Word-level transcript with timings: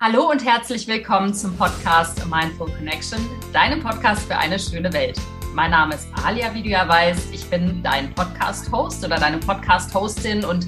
Hallo 0.00 0.30
und 0.30 0.44
herzlich 0.44 0.86
willkommen 0.86 1.34
zum 1.34 1.56
Podcast 1.56 2.24
Mindful 2.26 2.70
Connection, 2.70 3.18
deinem 3.52 3.80
Podcast 3.80 4.28
für 4.28 4.36
eine 4.36 4.56
schöne 4.56 4.92
Welt. 4.92 5.20
Mein 5.54 5.72
Name 5.72 5.96
ist 5.96 6.06
Alia, 6.24 6.54
wie 6.54 6.62
du 6.62 6.68
ja 6.68 6.86
weißt. 6.88 7.34
Ich 7.34 7.50
bin 7.50 7.82
dein 7.82 8.14
Podcast-Host 8.14 9.04
oder 9.04 9.18
deine 9.18 9.38
Podcast-Hostin 9.38 10.44
und 10.44 10.66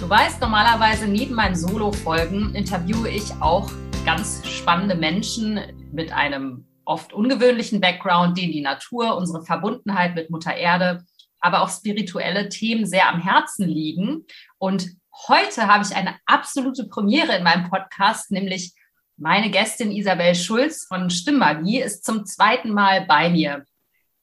du 0.00 0.10
weißt, 0.10 0.40
normalerweise 0.40 1.06
neben 1.06 1.36
meinen 1.36 1.54
Solo-Folgen 1.54 2.52
interviewe 2.56 3.10
ich 3.10 3.30
auch 3.38 3.70
ganz 4.04 4.44
spannende 4.44 4.96
Menschen 4.96 5.60
mit 5.92 6.12
einem 6.12 6.66
oft 6.84 7.12
ungewöhnlichen 7.12 7.80
Background, 7.80 8.36
denen 8.36 8.50
die 8.50 8.60
Natur, 8.60 9.16
unsere 9.16 9.44
Verbundenheit 9.44 10.16
mit 10.16 10.30
Mutter 10.30 10.52
Erde, 10.52 11.04
aber 11.38 11.62
auch 11.62 11.70
spirituelle 11.70 12.48
Themen 12.48 12.86
sehr 12.86 13.08
am 13.08 13.20
Herzen 13.20 13.68
liegen. 13.68 14.24
Und 14.58 14.96
Heute 15.28 15.68
habe 15.68 15.84
ich 15.84 15.94
eine 15.94 16.16
absolute 16.26 16.88
Premiere 16.88 17.36
in 17.36 17.44
meinem 17.44 17.70
Podcast, 17.70 18.32
nämlich 18.32 18.74
meine 19.16 19.48
Gästin 19.48 19.92
Isabel 19.92 20.34
Schulz 20.34 20.86
von 20.86 21.08
Stimmmagie 21.08 21.80
ist 21.80 22.04
zum 22.04 22.26
zweiten 22.26 22.72
Mal 22.72 23.06
bei 23.06 23.30
mir. 23.30 23.64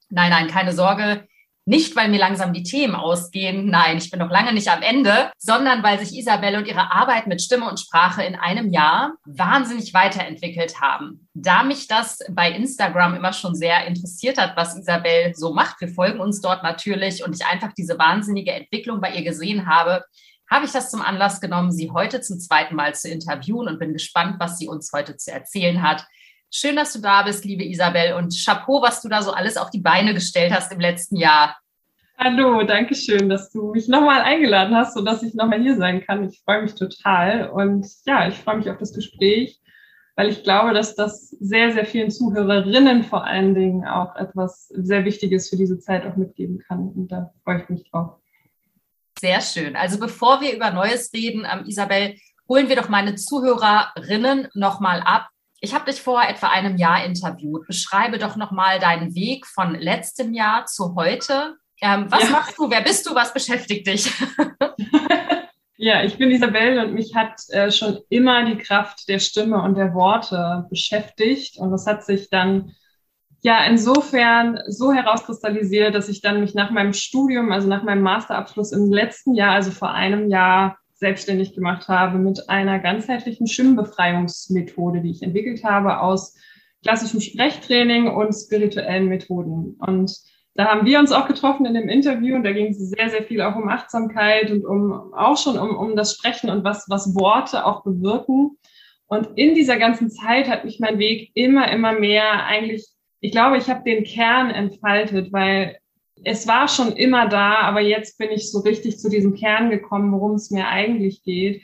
Nein, 0.09 0.31
nein, 0.31 0.47
keine 0.47 0.73
Sorge. 0.73 1.27
Nicht, 1.65 1.95
weil 1.95 2.09
mir 2.09 2.19
langsam 2.19 2.53
die 2.53 2.63
Themen 2.63 2.95
ausgehen. 2.95 3.67
Nein, 3.67 3.97
ich 3.97 4.09
bin 4.11 4.19
noch 4.19 4.29
lange 4.31 4.51
nicht 4.51 4.67
am 4.69 4.81
Ende, 4.81 5.31
sondern 5.37 5.81
weil 5.81 5.99
sich 5.99 6.17
Isabel 6.17 6.57
und 6.57 6.67
ihre 6.67 6.91
Arbeit 6.91 7.27
mit 7.27 7.41
Stimme 7.41 7.69
und 7.69 7.79
Sprache 7.79 8.23
in 8.23 8.35
einem 8.35 8.73
Jahr 8.73 9.13
wahnsinnig 9.25 9.93
weiterentwickelt 9.93 10.81
haben. 10.81 11.29
Da 11.33 11.63
mich 11.63 11.87
das 11.87 12.19
bei 12.31 12.51
Instagram 12.51 13.13
immer 13.13 13.31
schon 13.31 13.55
sehr 13.55 13.85
interessiert 13.85 14.37
hat, 14.37 14.57
was 14.57 14.75
Isabel 14.75 15.33
so 15.35 15.53
macht, 15.53 15.79
wir 15.79 15.87
folgen 15.87 16.19
uns 16.19 16.41
dort 16.41 16.63
natürlich 16.63 17.23
und 17.23 17.33
ich 17.33 17.45
einfach 17.45 17.71
diese 17.77 17.97
wahnsinnige 17.97 18.51
Entwicklung 18.51 18.99
bei 18.99 19.13
ihr 19.13 19.23
gesehen 19.23 19.67
habe, 19.67 20.03
habe 20.51 20.65
ich 20.65 20.73
das 20.73 20.91
zum 20.91 21.01
Anlass 21.01 21.39
genommen, 21.39 21.71
Sie 21.71 21.91
heute 21.91 22.19
zum 22.19 22.37
zweiten 22.37 22.75
Mal 22.75 22.93
zu 22.93 23.09
interviewen 23.09 23.69
und 23.69 23.79
bin 23.79 23.93
gespannt, 23.93 24.35
was 24.37 24.57
sie 24.57 24.67
uns 24.67 24.91
heute 24.93 25.15
zu 25.15 25.31
erzählen 25.31 25.81
hat. 25.81 26.05
Schön, 26.51 26.75
dass 26.75 26.91
du 26.91 26.99
da 26.99 27.23
bist, 27.23 27.45
liebe 27.45 27.63
Isabel, 27.63 28.15
und 28.15 28.35
Chapeau, 28.35 28.81
was 28.81 29.01
du 29.01 29.07
da 29.07 29.21
so 29.21 29.31
alles 29.31 29.55
auf 29.55 29.69
die 29.69 29.79
Beine 29.79 30.13
gestellt 30.13 30.53
hast 30.53 30.73
im 30.73 30.81
letzten 30.81 31.15
Jahr. 31.15 31.57
Hallo, 32.17 32.63
danke 32.63 32.95
schön, 32.95 33.29
dass 33.29 33.49
du 33.49 33.71
mich 33.71 33.87
nochmal 33.87 34.21
eingeladen 34.21 34.75
hast, 34.75 34.93
sodass 34.93 35.23
ich 35.23 35.33
nochmal 35.33 35.61
hier 35.61 35.77
sein 35.77 36.05
kann. 36.05 36.27
Ich 36.27 36.41
freue 36.43 36.63
mich 36.63 36.75
total 36.75 37.49
und 37.49 37.87
ja, 38.05 38.27
ich 38.27 38.35
freue 38.35 38.57
mich 38.57 38.69
auf 38.69 38.77
das 38.77 38.93
Gespräch, 38.93 39.61
weil 40.17 40.27
ich 40.27 40.43
glaube, 40.43 40.73
dass 40.73 40.95
das 40.95 41.29
sehr, 41.29 41.71
sehr 41.71 41.85
vielen 41.85 42.11
Zuhörerinnen 42.11 43.05
vor 43.05 43.23
allen 43.23 43.55
Dingen 43.55 43.85
auch 43.85 44.17
etwas 44.17 44.67
sehr 44.67 45.05
Wichtiges 45.05 45.49
für 45.49 45.55
diese 45.55 45.79
Zeit 45.79 46.05
auch 46.05 46.17
mitgeben 46.17 46.59
kann. 46.59 46.89
Und 46.89 47.07
da 47.07 47.33
freue 47.45 47.61
ich 47.61 47.69
mich 47.69 47.89
drauf. 47.89 48.20
Sehr 49.21 49.39
schön. 49.41 49.75
Also 49.75 49.99
bevor 49.99 50.41
wir 50.41 50.51
über 50.51 50.71
Neues 50.71 51.13
reden, 51.13 51.45
ähm, 51.45 51.65
Isabel, 51.67 52.15
holen 52.49 52.69
wir 52.69 52.75
doch 52.75 52.89
meine 52.89 53.13
Zuhörerinnen 53.13 54.47
nochmal 54.55 54.99
ab. 55.01 55.27
Ich 55.59 55.75
habe 55.75 55.91
dich 55.91 56.01
vor 56.01 56.23
etwa 56.23 56.47
einem 56.47 56.75
Jahr 56.75 57.05
interviewt. 57.05 57.67
Beschreibe 57.67 58.17
doch 58.17 58.35
nochmal 58.35 58.79
deinen 58.79 59.13
Weg 59.13 59.45
von 59.45 59.75
letztem 59.75 60.33
Jahr 60.33 60.65
zu 60.65 60.95
heute. 60.95 61.55
Ähm, 61.83 62.07
was 62.09 62.23
ja. 62.23 62.29
machst 62.31 62.57
du? 62.57 62.67
Wer 62.71 62.81
bist 62.81 63.07
du? 63.07 63.13
Was 63.13 63.31
beschäftigt 63.31 63.85
dich? 63.85 64.11
ja, 65.77 66.03
ich 66.03 66.17
bin 66.17 66.31
Isabel 66.31 66.79
und 66.79 66.95
mich 66.95 67.13
hat 67.13 67.47
äh, 67.49 67.69
schon 67.69 67.99
immer 68.09 68.43
die 68.45 68.57
Kraft 68.57 69.07
der 69.07 69.19
Stimme 69.19 69.61
und 69.61 69.77
der 69.77 69.93
Worte 69.93 70.65
beschäftigt. 70.67 71.59
Und 71.59 71.69
das 71.69 71.85
hat 71.85 72.03
sich 72.03 72.31
dann 72.31 72.73
ja 73.41 73.65
insofern 73.65 74.59
so 74.67 74.91
herauskristallisiert, 74.93 75.95
dass 75.95 76.09
ich 76.09 76.21
dann 76.21 76.41
mich 76.41 76.53
nach 76.53 76.71
meinem 76.71 76.93
Studium, 76.93 77.51
also 77.51 77.67
nach 77.67 77.83
meinem 77.83 78.03
Masterabschluss 78.03 78.71
im 78.71 78.91
letzten 78.91 79.35
Jahr, 79.35 79.53
also 79.53 79.71
vor 79.71 79.91
einem 79.91 80.29
Jahr, 80.29 80.77
selbstständig 81.01 81.55
gemacht 81.55 81.87
habe 81.87 82.19
mit 82.19 82.47
einer 82.47 82.77
ganzheitlichen 82.77 83.47
Stimmbefreiungsmethode, 83.47 85.01
die 85.01 85.09
ich 85.09 85.23
entwickelt 85.23 85.63
habe 85.63 85.99
aus 85.99 86.37
klassischem 86.83 87.21
Sprechtraining 87.21 88.07
und 88.07 88.33
spirituellen 88.33 89.07
Methoden. 89.07 89.77
Und 89.79 90.15
da 90.53 90.65
haben 90.65 90.85
wir 90.85 90.99
uns 90.99 91.11
auch 91.11 91.27
getroffen 91.27 91.65
in 91.65 91.73
dem 91.73 91.89
Interview 91.89 92.35
und 92.35 92.43
da 92.43 92.51
ging 92.51 92.67
es 92.67 92.77
sehr, 92.77 93.09
sehr 93.09 93.23
viel 93.23 93.41
auch 93.41 93.55
um 93.55 93.67
Achtsamkeit 93.67 94.51
und 94.51 94.63
um 94.63 95.13
auch 95.13 95.37
schon 95.37 95.57
um, 95.57 95.75
um 95.75 95.95
das 95.95 96.15
Sprechen 96.15 96.51
und 96.51 96.63
was, 96.63 96.85
was 96.87 97.15
Worte 97.15 97.65
auch 97.65 97.83
bewirken. 97.83 98.57
Und 99.07 99.29
in 99.35 99.55
dieser 99.55 99.77
ganzen 99.77 100.11
Zeit 100.11 100.47
hat 100.47 100.65
mich 100.65 100.79
mein 100.79 100.99
Weg 100.99 101.31
immer, 101.33 101.71
immer 101.71 101.93
mehr 101.93 102.45
eigentlich 102.45 102.87
ich 103.21 103.31
glaube, 103.31 103.57
ich 103.57 103.69
habe 103.69 103.83
den 103.83 104.03
Kern 104.03 104.49
entfaltet, 104.49 105.31
weil 105.31 105.77
es 106.23 106.47
war 106.47 106.67
schon 106.67 106.91
immer 106.93 107.27
da, 107.27 107.59
aber 107.59 107.81
jetzt 107.81 108.17
bin 108.17 108.29
ich 108.31 108.51
so 108.51 108.59
richtig 108.59 108.97
zu 108.99 109.09
diesem 109.09 109.35
Kern 109.35 109.69
gekommen, 109.69 110.11
worum 110.11 110.33
es 110.33 110.51
mir 110.51 110.67
eigentlich 110.67 111.23
geht. 111.23 111.63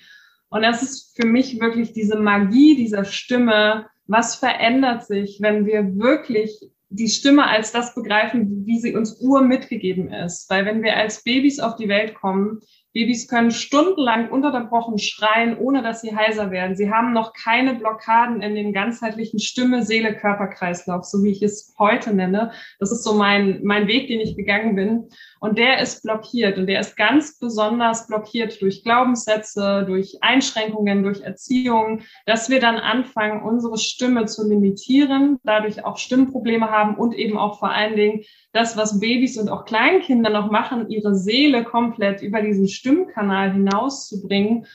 Und 0.50 0.62
das 0.62 0.82
ist 0.82 1.20
für 1.20 1.28
mich 1.28 1.60
wirklich 1.60 1.94
diese 1.94 2.18
Magie 2.18 2.76
dieser 2.76 3.06
Stimme. 3.06 3.88
Was 4.06 4.36
verändert 4.36 5.06
sich, 5.06 5.40
wenn 5.42 5.66
wir 5.66 5.98
wirklich 5.98 6.60
die 6.90 7.10
Stimme 7.10 7.46
als 7.46 7.72
das 7.72 7.94
begreifen, 7.94 8.66
wie 8.66 8.80
sie 8.80 8.96
uns 8.96 9.20
ur 9.20 9.42
mitgegeben 9.42 10.12
ist? 10.12 10.50
Weil 10.50 10.66
wenn 10.66 10.84
wir 10.84 10.96
als 10.96 11.24
Babys 11.24 11.60
auf 11.60 11.76
die 11.76 11.90
Welt 11.90 12.16
kommen, 12.16 12.62
Babys 12.98 13.28
können 13.28 13.52
stundenlang 13.52 14.32
unterbrochen 14.32 14.98
schreien, 14.98 15.56
ohne 15.60 15.84
dass 15.84 16.02
sie 16.02 16.16
heiser 16.16 16.50
werden. 16.50 16.76
Sie 16.76 16.90
haben 16.90 17.14
noch 17.14 17.34
keine 17.34 17.76
Blockaden 17.76 18.42
in 18.42 18.56
dem 18.56 18.74
ganzheitlichen 18.74 19.38
Stimme, 19.38 19.84
Seele, 19.84 20.16
Körperkreislauf, 20.16 21.06
so 21.06 21.24
wie 21.24 21.30
ich 21.30 21.44
es 21.44 21.76
heute 21.78 22.16
nenne. 22.16 22.54
Das 22.80 22.92
ist 22.92 23.04
so 23.04 23.14
mein, 23.14 23.60
mein 23.64 23.86
Weg, 23.86 24.08
den 24.08 24.20
ich 24.20 24.36
gegangen 24.36 24.74
bin. 24.76 25.10
Und 25.40 25.58
der 25.58 25.80
ist 25.80 26.04
blockiert 26.04 26.58
und 26.58 26.68
der 26.68 26.80
ist 26.80 26.98
ganz 26.98 27.38
besonders 27.38 28.08
blockiert 28.08 28.62
durch 28.62 28.84
Glaubenssätze, 28.84 29.84
durch 29.88 30.18
Einschränkungen, 30.22 31.04
durch 31.04 31.22
Erziehung, 31.22 32.02
dass 32.26 32.50
wir 32.50 32.60
dann 32.60 32.78
anfangen, 32.78 33.44
unsere 33.44 33.78
Stimme 33.78 34.26
zu 34.26 34.48
limitieren, 34.48 35.38
dadurch 35.44 35.86
auch 35.86 35.98
Stimmprobleme 35.98 36.70
haben 36.72 36.96
und 36.96 37.14
eben 37.14 37.38
auch 37.38 37.60
vor 37.60 37.72
allen 37.72 37.96
Dingen 37.96 38.24
das, 38.52 38.78
was 38.78 39.00
Babys 39.00 39.38
und 39.38 39.50
auch 39.50 39.66
Kleinkinder 39.66 40.30
noch 40.30 40.50
machen, 40.50 40.90
ihre 40.90 41.16
Seele 41.16 41.64
komplett 41.64 42.22
über 42.22 42.42
diesen 42.42 42.68
Stimmkanal 42.68 43.54
hinauszubringen. 43.54 44.66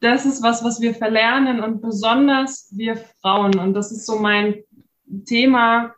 Das 0.00 0.24
ist 0.24 0.42
was, 0.42 0.64
was 0.64 0.80
wir 0.80 0.94
verlernen 0.94 1.60
und 1.60 1.82
besonders 1.82 2.72
wir 2.74 2.96
Frauen. 3.20 3.58
Und 3.58 3.74
das 3.74 3.92
ist 3.92 4.06
so 4.06 4.18
mein 4.18 4.62
Thema, 5.26 5.94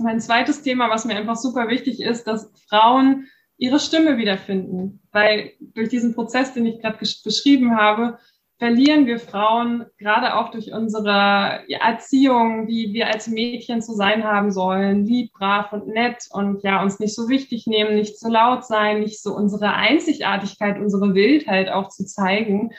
mein 0.00 0.20
zweites 0.20 0.62
Thema, 0.62 0.90
was 0.90 1.04
mir 1.04 1.16
einfach 1.16 1.36
super 1.36 1.68
wichtig 1.68 2.00
ist, 2.00 2.26
dass 2.26 2.50
Frauen 2.68 3.26
ihre 3.56 3.78
Stimme 3.78 4.16
wiederfinden. 4.16 5.00
Weil 5.12 5.52
durch 5.60 5.88
diesen 5.88 6.14
Prozess, 6.14 6.54
den 6.54 6.66
ich 6.66 6.80
gerade 6.80 6.98
beschrieben 6.98 7.76
habe, 7.76 8.18
verlieren 8.60 9.06
wir 9.06 9.18
Frauen 9.18 9.86
gerade 9.98 10.36
auch 10.36 10.50
durch 10.50 10.72
unsere 10.72 11.64
Erziehung, 11.68 12.68
wie 12.68 12.92
wir 12.92 13.06
als 13.06 13.26
Mädchen 13.26 13.80
zu 13.80 13.94
sein 13.94 14.22
haben 14.22 14.52
sollen, 14.52 15.06
lieb, 15.06 15.32
brav 15.32 15.72
und 15.72 15.88
nett 15.88 16.28
und 16.30 16.62
ja, 16.62 16.82
uns 16.82 17.00
nicht 17.00 17.14
so 17.14 17.30
wichtig 17.30 17.66
nehmen, 17.66 17.94
nicht 17.94 18.18
zu 18.18 18.28
laut 18.28 18.66
sein, 18.66 19.00
nicht 19.00 19.22
so 19.22 19.34
unsere 19.34 19.72
Einzigartigkeit, 19.72 20.78
unsere 20.78 21.14
Wildheit 21.14 21.70
auch 21.70 21.88
zu 21.88 22.04
zeigen. 22.04 22.72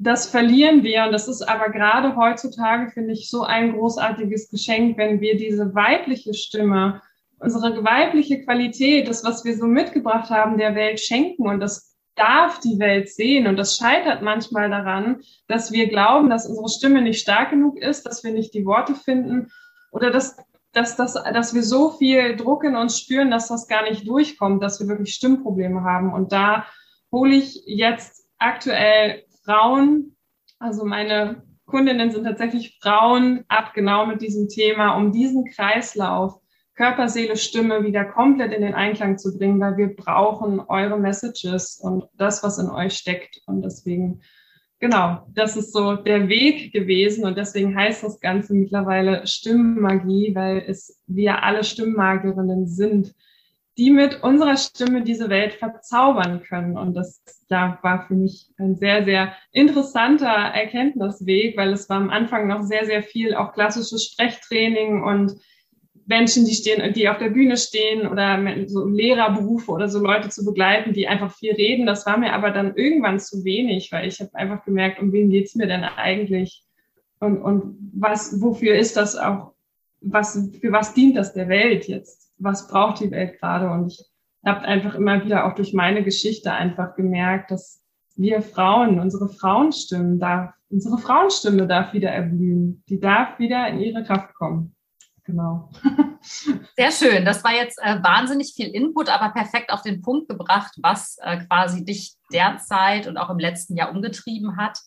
Das 0.00 0.26
verlieren 0.26 0.84
wir 0.84 1.04
und 1.04 1.12
das 1.12 1.26
ist 1.26 1.42
aber 1.42 1.70
gerade 1.70 2.14
heutzutage, 2.14 2.90
finde 2.90 3.12
ich, 3.12 3.28
so 3.28 3.42
ein 3.42 3.72
großartiges 3.72 4.48
Geschenk, 4.48 4.96
wenn 4.96 5.20
wir 5.20 5.36
diese 5.36 5.74
weibliche 5.74 6.34
Stimme, 6.34 7.02
unsere 7.40 7.82
weibliche 7.84 8.44
Qualität, 8.44 9.08
das, 9.08 9.24
was 9.24 9.44
wir 9.44 9.56
so 9.56 9.66
mitgebracht 9.66 10.30
haben, 10.30 10.56
der 10.56 10.76
Welt 10.76 11.00
schenken 11.00 11.48
und 11.48 11.58
das 11.58 11.96
darf 12.18 12.60
die 12.60 12.78
Welt 12.78 13.08
sehen. 13.08 13.46
Und 13.46 13.56
das 13.56 13.76
scheitert 13.76 14.22
manchmal 14.22 14.68
daran, 14.70 15.22
dass 15.46 15.72
wir 15.72 15.88
glauben, 15.88 16.30
dass 16.30 16.46
unsere 16.46 16.68
Stimme 16.68 17.00
nicht 17.00 17.20
stark 17.20 17.50
genug 17.50 17.78
ist, 17.78 18.04
dass 18.06 18.24
wir 18.24 18.32
nicht 18.32 18.54
die 18.54 18.66
Worte 18.66 18.94
finden 18.94 19.50
oder 19.92 20.10
dass, 20.10 20.36
dass, 20.72 20.96
dass, 20.96 21.14
dass 21.14 21.54
wir 21.54 21.62
so 21.62 21.90
viel 21.90 22.36
Druck 22.36 22.64
in 22.64 22.76
uns 22.76 22.98
spüren, 22.98 23.30
dass 23.30 23.48
das 23.48 23.68
gar 23.68 23.84
nicht 23.84 24.06
durchkommt, 24.06 24.62
dass 24.62 24.80
wir 24.80 24.88
wirklich 24.88 25.14
Stimmprobleme 25.14 25.82
haben. 25.82 26.12
Und 26.12 26.32
da 26.32 26.66
hole 27.10 27.34
ich 27.34 27.62
jetzt 27.66 28.26
aktuell 28.38 29.24
Frauen, 29.48 30.14
also 30.58 30.84
meine 30.84 31.42
Kundinnen 31.64 32.10
sind 32.10 32.24
tatsächlich 32.24 32.78
Frauen 32.82 33.44
ab, 33.48 33.72
genau 33.72 34.04
mit 34.04 34.20
diesem 34.20 34.48
Thema, 34.48 34.96
um 34.96 35.10
diesen 35.10 35.46
Kreislauf 35.46 36.38
Körper, 36.74 37.08
Seele, 37.08 37.36
Stimme 37.36 37.82
wieder 37.82 38.04
komplett 38.04 38.52
in 38.52 38.62
den 38.62 38.74
Einklang 38.74 39.18
zu 39.18 39.36
bringen, 39.36 39.58
weil 39.58 39.76
wir 39.78 39.96
brauchen 39.96 40.60
eure 40.60 40.98
Messages 40.98 41.80
und 41.82 42.04
das, 42.14 42.44
was 42.44 42.58
in 42.58 42.68
euch 42.68 42.94
steckt. 42.94 43.40
Und 43.46 43.62
deswegen, 43.62 44.20
genau, 44.78 45.26
das 45.32 45.56
ist 45.56 45.72
so 45.72 45.96
der 45.96 46.28
Weg 46.28 46.72
gewesen 46.72 47.24
und 47.24 47.36
deswegen 47.36 47.76
heißt 47.76 48.04
das 48.04 48.20
Ganze 48.20 48.54
mittlerweile 48.54 49.26
Stimmmagie, 49.26 50.34
weil 50.36 50.62
es 50.68 51.02
wir 51.08 51.42
alle 51.42 51.64
Stimmmagierinnen 51.64 52.68
sind, 52.68 53.14
die 53.76 53.90
mit 53.90 54.22
unserer 54.22 54.56
Stimme 54.56 55.02
diese 55.02 55.30
Welt 55.30 55.54
verzaubern 55.54 56.42
können. 56.42 56.76
Und 56.76 56.94
das 56.94 57.22
ja, 57.50 57.78
war 57.82 58.06
für 58.06 58.14
mich 58.14 58.50
ein 58.58 58.76
sehr, 58.76 59.04
sehr 59.04 59.32
interessanter 59.52 60.26
Erkenntnisweg, 60.26 61.56
weil 61.56 61.72
es 61.72 61.88
war 61.88 61.96
am 61.96 62.10
Anfang 62.10 62.46
noch 62.46 62.62
sehr, 62.62 62.84
sehr 62.84 63.02
viel 63.02 63.34
auch 63.34 63.52
klassisches 63.52 64.04
Sprechtraining 64.04 65.02
und 65.02 65.36
Menschen, 66.06 66.46
die 66.46 66.54
stehen, 66.54 66.92
die 66.94 67.08
auf 67.08 67.18
der 67.18 67.28
Bühne 67.28 67.58
stehen 67.58 68.06
oder 68.06 68.42
so 68.66 68.86
Lehrerberufe 68.86 69.70
oder 69.70 69.88
so 69.88 69.98
Leute 69.98 70.30
zu 70.30 70.42
begleiten, 70.44 70.94
die 70.94 71.06
einfach 71.06 71.34
viel 71.34 71.52
reden. 71.52 71.84
Das 71.84 72.06
war 72.06 72.16
mir 72.16 72.32
aber 72.32 72.50
dann 72.50 72.74
irgendwann 72.76 73.20
zu 73.20 73.44
wenig, 73.44 73.92
weil 73.92 74.08
ich 74.08 74.18
habe 74.20 74.34
einfach 74.34 74.64
gemerkt, 74.64 75.00
um 75.00 75.12
wen 75.12 75.28
geht's 75.28 75.54
mir 75.54 75.66
denn 75.66 75.84
eigentlich? 75.84 76.64
Und, 77.20 77.42
und 77.42 77.76
was, 77.92 78.40
wofür 78.40 78.74
ist 78.74 78.96
das 78.96 79.16
auch, 79.16 79.52
was, 80.00 80.50
für 80.60 80.72
was 80.72 80.94
dient 80.94 81.16
das 81.16 81.34
der 81.34 81.48
Welt 81.48 81.88
jetzt? 81.88 82.32
Was 82.38 82.68
braucht 82.68 83.00
die 83.00 83.10
Welt 83.10 83.38
gerade? 83.38 83.68
Und 83.68 83.88
ich 83.88 84.02
habe 84.48 84.62
einfach 84.62 84.94
immer 84.94 85.24
wieder 85.24 85.46
auch 85.46 85.54
durch 85.54 85.72
meine 85.72 86.02
Geschichte 86.02 86.52
einfach 86.52 86.96
gemerkt, 86.96 87.50
dass 87.50 87.80
wir 88.16 88.42
Frauen, 88.42 88.98
unsere 88.98 89.28
Frauenstimmen 89.28 90.18
darf, 90.18 90.52
unsere 90.70 90.98
Frauenstimme 90.98 91.66
darf 91.66 91.92
wieder 91.92 92.10
erblühen. 92.10 92.82
Die 92.88 92.98
darf 92.98 93.38
wieder 93.38 93.68
in 93.68 93.78
ihre 93.78 94.02
Kraft 94.02 94.34
kommen. 94.34 94.74
Genau. 95.24 95.70
Sehr 96.76 96.90
schön. 96.90 97.24
Das 97.24 97.44
war 97.44 97.52
jetzt 97.52 97.78
äh, 97.82 98.02
wahnsinnig 98.02 98.54
viel 98.56 98.68
Input, 98.68 99.10
aber 99.10 99.32
perfekt 99.32 99.70
auf 99.70 99.82
den 99.82 100.00
Punkt 100.00 100.28
gebracht, 100.28 100.74
was 100.82 101.18
äh, 101.20 101.44
quasi 101.44 101.84
dich 101.84 102.16
derzeit 102.32 103.06
und 103.06 103.18
auch 103.18 103.30
im 103.30 103.38
letzten 103.38 103.76
Jahr 103.76 103.90
umgetrieben 103.90 104.56
hat. 104.56 104.78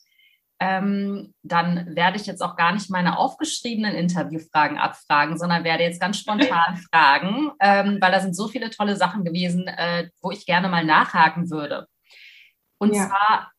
Ähm, 0.64 1.34
dann 1.42 1.96
werde 1.96 2.18
ich 2.18 2.28
jetzt 2.28 2.42
auch 2.42 2.56
gar 2.56 2.72
nicht 2.72 2.92
meine 2.92 3.18
aufgeschriebenen 3.18 3.96
Interviewfragen 3.96 4.78
abfragen, 4.78 5.38
sondern 5.38 5.64
werde 5.64 5.84
jetzt 5.84 6.00
ganz 6.00 6.20
spontan 6.20 6.78
fragen, 6.92 7.52
ähm, 7.60 7.98
weil 8.00 8.12
da 8.12 8.20
sind 8.20 8.36
so 8.36 8.48
viele 8.48 8.70
tolle 8.70 8.96
Sachen 8.96 9.26
gewesen, 9.26 9.68
äh, 9.68 10.10
wo 10.22 10.30
ich 10.30 10.46
gerne 10.46 10.70
mal 10.70 10.86
nachhaken 10.86 11.50
würde. 11.50 11.88
Und 12.78 12.96
ja. 12.96 13.08
zwar 13.08 13.52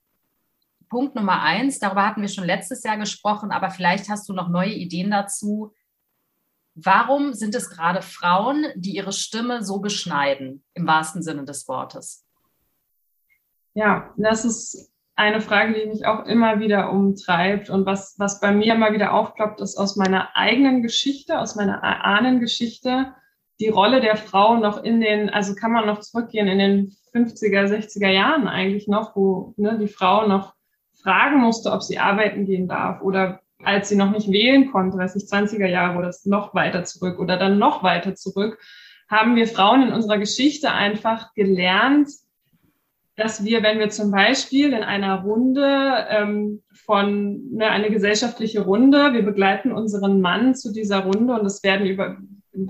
Punkt 0.88 1.16
Nummer 1.16 1.42
eins, 1.42 1.80
darüber 1.80 2.06
hatten 2.06 2.22
wir 2.22 2.28
schon 2.28 2.44
letztes 2.44 2.84
Jahr 2.84 2.98
gesprochen, 2.98 3.50
aber 3.50 3.70
vielleicht 3.70 4.08
hast 4.08 4.28
du 4.28 4.32
noch 4.32 4.48
neue 4.48 4.72
Ideen 4.72 5.10
dazu 5.10 5.72
Warum 6.74 7.34
sind 7.34 7.54
es 7.54 7.68
gerade 7.68 8.00
Frauen, 8.00 8.66
die 8.76 8.96
ihre 8.96 9.12
Stimme 9.12 9.62
so 9.62 9.80
beschneiden, 9.80 10.64
im 10.72 10.86
wahrsten 10.86 11.22
Sinne 11.22 11.44
des 11.44 11.68
Wortes? 11.68 12.24
Ja, 13.74 14.12
das 14.16 14.44
ist 14.44 14.91
eine 15.14 15.40
Frage, 15.40 15.74
die 15.74 15.86
mich 15.86 16.06
auch 16.06 16.24
immer 16.26 16.60
wieder 16.60 16.90
umtreibt 16.90 17.70
und 17.70 17.86
was, 17.86 18.14
was 18.18 18.40
bei 18.40 18.52
mir 18.52 18.74
immer 18.74 18.92
wieder 18.92 19.12
aufploppt, 19.12 19.60
ist 19.60 19.76
aus 19.76 19.96
meiner 19.96 20.34
eigenen 20.34 20.82
Geschichte, 20.82 21.38
aus 21.38 21.54
meiner 21.54 21.82
Ahnengeschichte, 21.82 23.14
die 23.60 23.68
Rolle 23.68 24.00
der 24.00 24.16
Frau 24.16 24.56
noch 24.56 24.82
in 24.82 25.00
den, 25.00 25.30
also 25.30 25.54
kann 25.54 25.72
man 25.72 25.86
noch 25.86 26.00
zurückgehen 26.00 26.48
in 26.48 26.58
den 26.58 26.96
50er, 27.14 27.66
60er 27.66 28.08
Jahren 28.08 28.48
eigentlich 28.48 28.88
noch, 28.88 29.14
wo 29.14 29.54
ne, 29.56 29.78
die 29.78 29.88
Frau 29.88 30.26
noch 30.26 30.54
fragen 31.02 31.40
musste, 31.40 31.70
ob 31.70 31.82
sie 31.82 31.98
arbeiten 31.98 32.46
gehen 32.46 32.66
darf 32.66 33.02
oder 33.02 33.40
als 33.62 33.88
sie 33.88 33.96
noch 33.96 34.10
nicht 34.10 34.30
wählen 34.32 34.72
konnte, 34.72 34.98
weiß 34.98 35.14
ich, 35.16 35.24
20er 35.24 35.66
Jahre 35.66 35.98
oder 35.98 36.12
noch 36.24 36.54
weiter 36.54 36.84
zurück 36.84 37.18
oder 37.20 37.36
dann 37.36 37.58
noch 37.58 37.82
weiter 37.82 38.14
zurück, 38.14 38.58
haben 39.08 39.36
wir 39.36 39.46
Frauen 39.46 39.82
in 39.82 39.92
unserer 39.92 40.18
Geschichte 40.18 40.72
einfach 40.72 41.34
gelernt, 41.34 42.08
dass 43.16 43.44
wir, 43.44 43.62
wenn 43.62 43.78
wir 43.78 43.90
zum 43.90 44.10
Beispiel 44.10 44.72
in 44.72 44.82
einer 44.82 45.22
Runde 45.22 46.06
ähm, 46.08 46.62
von 46.72 47.50
ne, 47.52 47.68
eine 47.68 47.90
gesellschaftliche 47.90 48.62
Runde, 48.62 49.12
wir 49.12 49.22
begleiten 49.22 49.72
unseren 49.72 50.20
Mann 50.20 50.54
zu 50.54 50.72
dieser 50.72 51.00
Runde 51.00 51.34
und 51.34 51.44
es 51.44 51.62
werden 51.62 51.86
über 51.86 52.16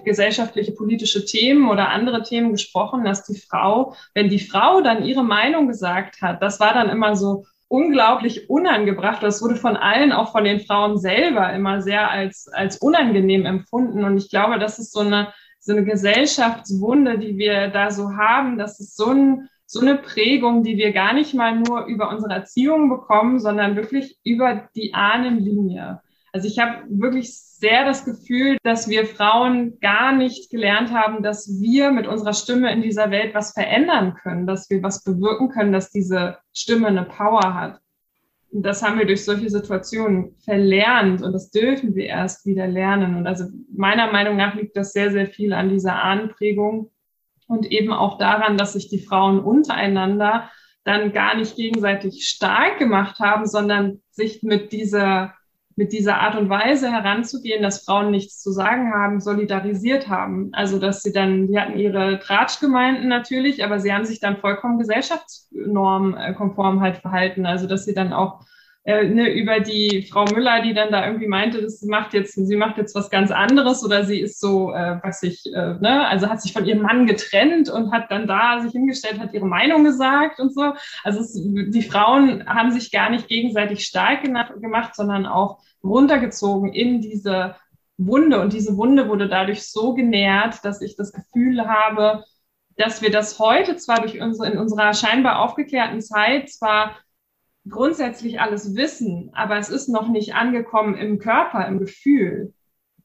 gesellschaftliche 0.05 0.73
politische 0.73 1.25
Themen 1.25 1.69
oder 1.69 1.89
andere 1.89 2.23
Themen 2.23 2.53
gesprochen, 2.53 3.05
dass 3.05 3.25
die 3.25 3.39
Frau, 3.39 3.95
wenn 4.15 4.29
die 4.29 4.39
Frau 4.39 4.81
dann 4.81 5.05
ihre 5.05 5.25
Meinung 5.25 5.69
gesagt 5.69 6.23
hat, 6.23 6.41
das 6.43 6.61
war 6.61 6.75
dann 6.75 6.89
immer 6.89 7.17
so, 7.17 7.45
unglaublich 7.73 8.51
unangebracht. 8.51 9.23
Das 9.23 9.41
wurde 9.41 9.57
von 9.57 9.79
allen, 9.79 10.13
auch 10.13 10.33
von 10.33 10.45
den 10.45 10.61
Frauen 10.61 10.99
selber, 10.99 11.51
immer 11.55 11.81
sehr 11.81 12.11
als, 12.11 12.47
als 12.53 12.77
unangenehm 12.77 13.47
empfunden. 13.47 14.05
Und 14.05 14.19
ich 14.19 14.29
glaube, 14.29 14.59
das 14.59 14.79
ist 14.79 14.93
so 14.93 15.01
eine, 15.01 15.33
so 15.59 15.73
eine 15.73 15.83
Gesellschaftswunde, 15.83 17.19
die 17.19 17.39
wir 17.39 17.69
da 17.69 17.91
so 17.91 18.15
haben. 18.15 18.59
Das 18.59 18.79
ist 18.79 18.95
so, 18.95 19.13
ein, 19.13 19.49
so 19.73 19.81
eine 19.81 19.97
Prägung, 19.97 20.63
die 20.63 20.77
wir 20.77 20.93
gar 20.93 21.15
nicht 21.15 21.33
mal 21.33 21.59
nur 21.59 21.87
über 21.87 22.11
unsere 22.11 22.35
Erziehung 22.35 22.91
bekommen, 22.91 23.39
sondern 23.39 23.75
wirklich 23.75 24.19
über 24.23 24.69
die 24.77 24.93
Ahnenlinie. 24.93 26.03
Also 26.31 26.47
ich 26.47 26.59
habe 26.59 26.83
wirklich 26.91 27.35
sehr 27.35 27.87
das 27.87 28.05
Gefühl, 28.05 28.59
dass 28.65 28.91
wir 28.91 29.07
Frauen 29.07 29.81
gar 29.81 30.13
nicht 30.13 30.51
gelernt 30.51 30.93
haben, 30.93 31.23
dass 31.23 31.59
wir 31.59 31.91
mit 31.91 32.07
unserer 32.07 32.35
Stimme 32.35 32.71
in 32.71 32.83
dieser 32.83 33.11
Welt 33.11 33.35
was 33.35 33.53
verändern 33.53 34.15
können, 34.23 34.47
dass 34.47 34.69
wir 34.69 34.83
was 34.83 35.05
bewirken 35.05 35.49
können, 35.49 35.73
dass 35.73 35.91
diese 35.91 36.37
Stimme 36.53 36.89
eine 36.89 37.05
Power 37.05 37.55
hat. 37.55 37.81
Und 38.51 38.67
das 38.67 38.83
haben 38.83 38.99
wir 38.99 39.07
durch 39.07 39.25
solche 39.25 39.49
Situationen 39.49 40.37
verlernt 40.45 41.23
und 41.23 41.33
das 41.33 41.51
dürfen 41.51 41.95
wir 41.95 42.05
erst 42.05 42.45
wieder 42.45 42.67
lernen. 42.67 43.17
Und 43.17 43.27
also 43.27 43.47
meiner 43.75 44.13
Meinung 44.13 44.37
nach 44.37 44.55
liegt 44.55 44.77
das 44.77 44.93
sehr, 44.93 45.11
sehr 45.11 45.29
viel 45.29 45.55
an 45.55 45.71
dieser 45.71 46.03
Ahnenprägung 46.03 46.92
und 47.53 47.71
eben 47.71 47.93
auch 47.93 48.19
daran, 48.19 48.57
dass 48.57 48.73
sich 48.73 48.89
die 48.89 49.01
Frauen 49.01 49.41
untereinander 49.41 50.51
dann 50.85 51.13
gar 51.13 51.37
nicht 51.37 51.55
gegenseitig 51.55 52.27
stark 52.27 52.79
gemacht 52.79 53.21
haben, 53.21 53.47
sondern 53.47 54.01
sich 54.11 54.43
mit 54.43 54.73
dieser 54.73 55.35
mit 55.75 55.93
dieser 55.93 56.21
Art 56.21 56.37
und 56.37 56.51
Weise 56.51 56.93
heranzugehen, 56.93 57.63
dass 57.63 57.85
Frauen 57.85 58.11
nichts 58.11 58.41
zu 58.41 58.53
sagen 58.53 58.93
haben, 58.93 59.21
solidarisiert 59.21 60.09
haben. 60.09 60.51
Also 60.53 60.79
dass 60.79 61.03
sie 61.03 61.13
dann, 61.13 61.49
die 61.49 61.59
hatten 61.59 61.79
ihre 61.79 62.19
Tratschgemeinden 62.19 63.09
natürlich, 63.09 63.65
aber 63.65 63.81
sie 63.81 63.93
haben 63.93 64.05
sich 64.05 64.21
dann 64.21 64.37
vollkommen 64.37 64.79
gesellschaftsnormkonform 64.79 66.81
halt 66.81 66.99
verhalten. 66.99 67.47
Also 67.47 67.67
dass 67.67 67.87
sie 67.87 67.95
dann 67.95 68.13
auch 68.13 68.41
äh, 68.85 69.05
ne, 69.05 69.33
über 69.33 69.61
die 69.61 70.09
Frau 70.11 70.25
Müller, 70.25 70.61
die 70.63 70.75
dann 70.75 70.91
da 70.91 71.07
irgendwie 71.07 71.29
meinte, 71.29 71.63
das 71.63 71.83
macht 71.83 72.15
jetzt, 72.15 72.35
sie 72.35 72.57
macht 72.57 72.79
jetzt 72.79 72.95
was 72.97 73.11
ganz 73.11 73.31
anderes 73.31 73.85
oder 73.85 74.05
sie 74.05 74.21
ist 74.21 74.41
so, 74.41 74.73
äh, 74.73 74.99
was 75.03 75.23
ich, 75.23 75.47
äh, 75.47 75.75
ne, 75.81 76.07
also 76.09 76.29
hat 76.29 76.43
sich 76.43 76.53
von 76.53 76.65
ihrem 76.65 76.83
Mann 76.83 77.07
getrennt 77.07 77.69
und 77.69 77.93
hat 77.93 78.11
dann 78.11 78.27
da 78.27 78.61
sich 78.61 78.73
hingestellt, 78.73 79.21
hat 79.21 79.35
ihre 79.35 79.47
Meinung 79.47 79.85
gesagt 79.85 80.41
und 80.41 80.53
so. 80.53 80.73
Also 81.05 81.21
es, 81.21 81.35
die 81.35 81.83
Frauen 81.83 82.47
haben 82.47 82.73
sich 82.73 82.91
gar 82.91 83.11
nicht 83.11 83.29
gegenseitig 83.29 83.85
stark 83.85 84.25
gemacht, 84.25 84.97
sondern 84.97 85.27
auch 85.27 85.61
runtergezogen 85.85 86.73
in 86.73 87.01
diese 87.01 87.55
Wunde 87.99 88.41
und 88.41 88.53
diese 88.53 88.77
Wunde 88.77 89.09
wurde 89.09 89.29
dadurch 89.29 89.63
so 89.71 89.95
genährt, 89.95 90.65
dass 90.65 90.83
ich 90.83 90.97
das 90.97 91.13
Gefühl 91.13 91.69
habe, 91.69 92.25
dass 92.77 93.03
wir 93.03 93.11
das 93.11 93.39
heute 93.39 93.77
zwar 93.77 94.01
durch 94.01 94.21
unsere, 94.21 94.51
in 94.51 94.59
unserer 94.59 94.93
scheinbar 94.95 95.41
aufgeklärten 95.41 96.01
Zeit 96.01 96.51
zwar 96.51 96.97
grundsätzlich 97.69 98.41
alles 98.41 98.75
wissen, 98.75 99.31
aber 99.35 99.57
es 99.57 99.69
ist 99.69 99.89
noch 99.89 100.09
nicht 100.09 100.35
angekommen 100.35 100.97
im 100.97 101.19
Körper, 101.19 101.67
im 101.67 101.79
Gefühl, 101.79 102.55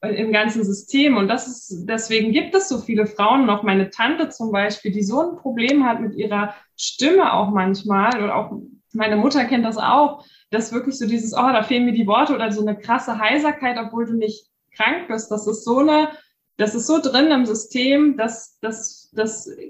äh, 0.02 0.14
im 0.16 0.32
ganzen 0.32 0.64
System. 0.64 1.18
Und 1.18 1.28
das 1.28 1.48
ist, 1.48 1.86
deswegen 1.88 2.32
gibt 2.32 2.56
es 2.56 2.70
so 2.70 2.80
viele 2.80 3.06
Frauen 3.06 3.46
noch. 3.46 3.64
Meine 3.64 3.90
Tante 3.90 4.30
zum 4.30 4.52
Beispiel, 4.52 4.92
die 4.92 5.04
so 5.04 5.22
ein 5.22 5.38
Problem 5.38 5.86
hat 5.86 6.02
mit 6.02 6.16
ihrer 6.16 6.56
Stimme 6.76 7.34
auch 7.34 7.50
manchmal, 7.52 8.22
oder 8.22 8.36
auch 8.36 8.60
meine 8.94 9.18
Mutter 9.18 9.46
kennt 9.46 9.66
das 9.66 9.78
auch, 9.78 10.26
dass 10.50 10.74
wirklich 10.74 10.98
so 10.98 11.08
dieses, 11.08 11.34
oh, 11.34 11.52
da 11.52 11.62
fehlen 11.62 11.86
mir 11.86 11.94
die 11.94 12.08
Worte 12.08 12.34
oder 12.34 12.52
so 12.52 12.62
eine 12.62 12.78
krasse 12.78 13.20
Heiserkeit, 13.20 13.78
obwohl 13.78 14.06
du 14.06 14.14
nicht 14.14 14.48
krank 14.76 15.08
bist. 15.08 15.30
Das 15.30 15.46
ist 15.46 15.66
so 15.66 15.80
eine, 15.80 16.10
das 16.58 16.74
ist 16.74 16.88
so 16.88 17.00
drin 17.00 17.28
im 17.28 17.46
System, 17.46 18.18
dass 18.18 18.60
das 18.60 19.12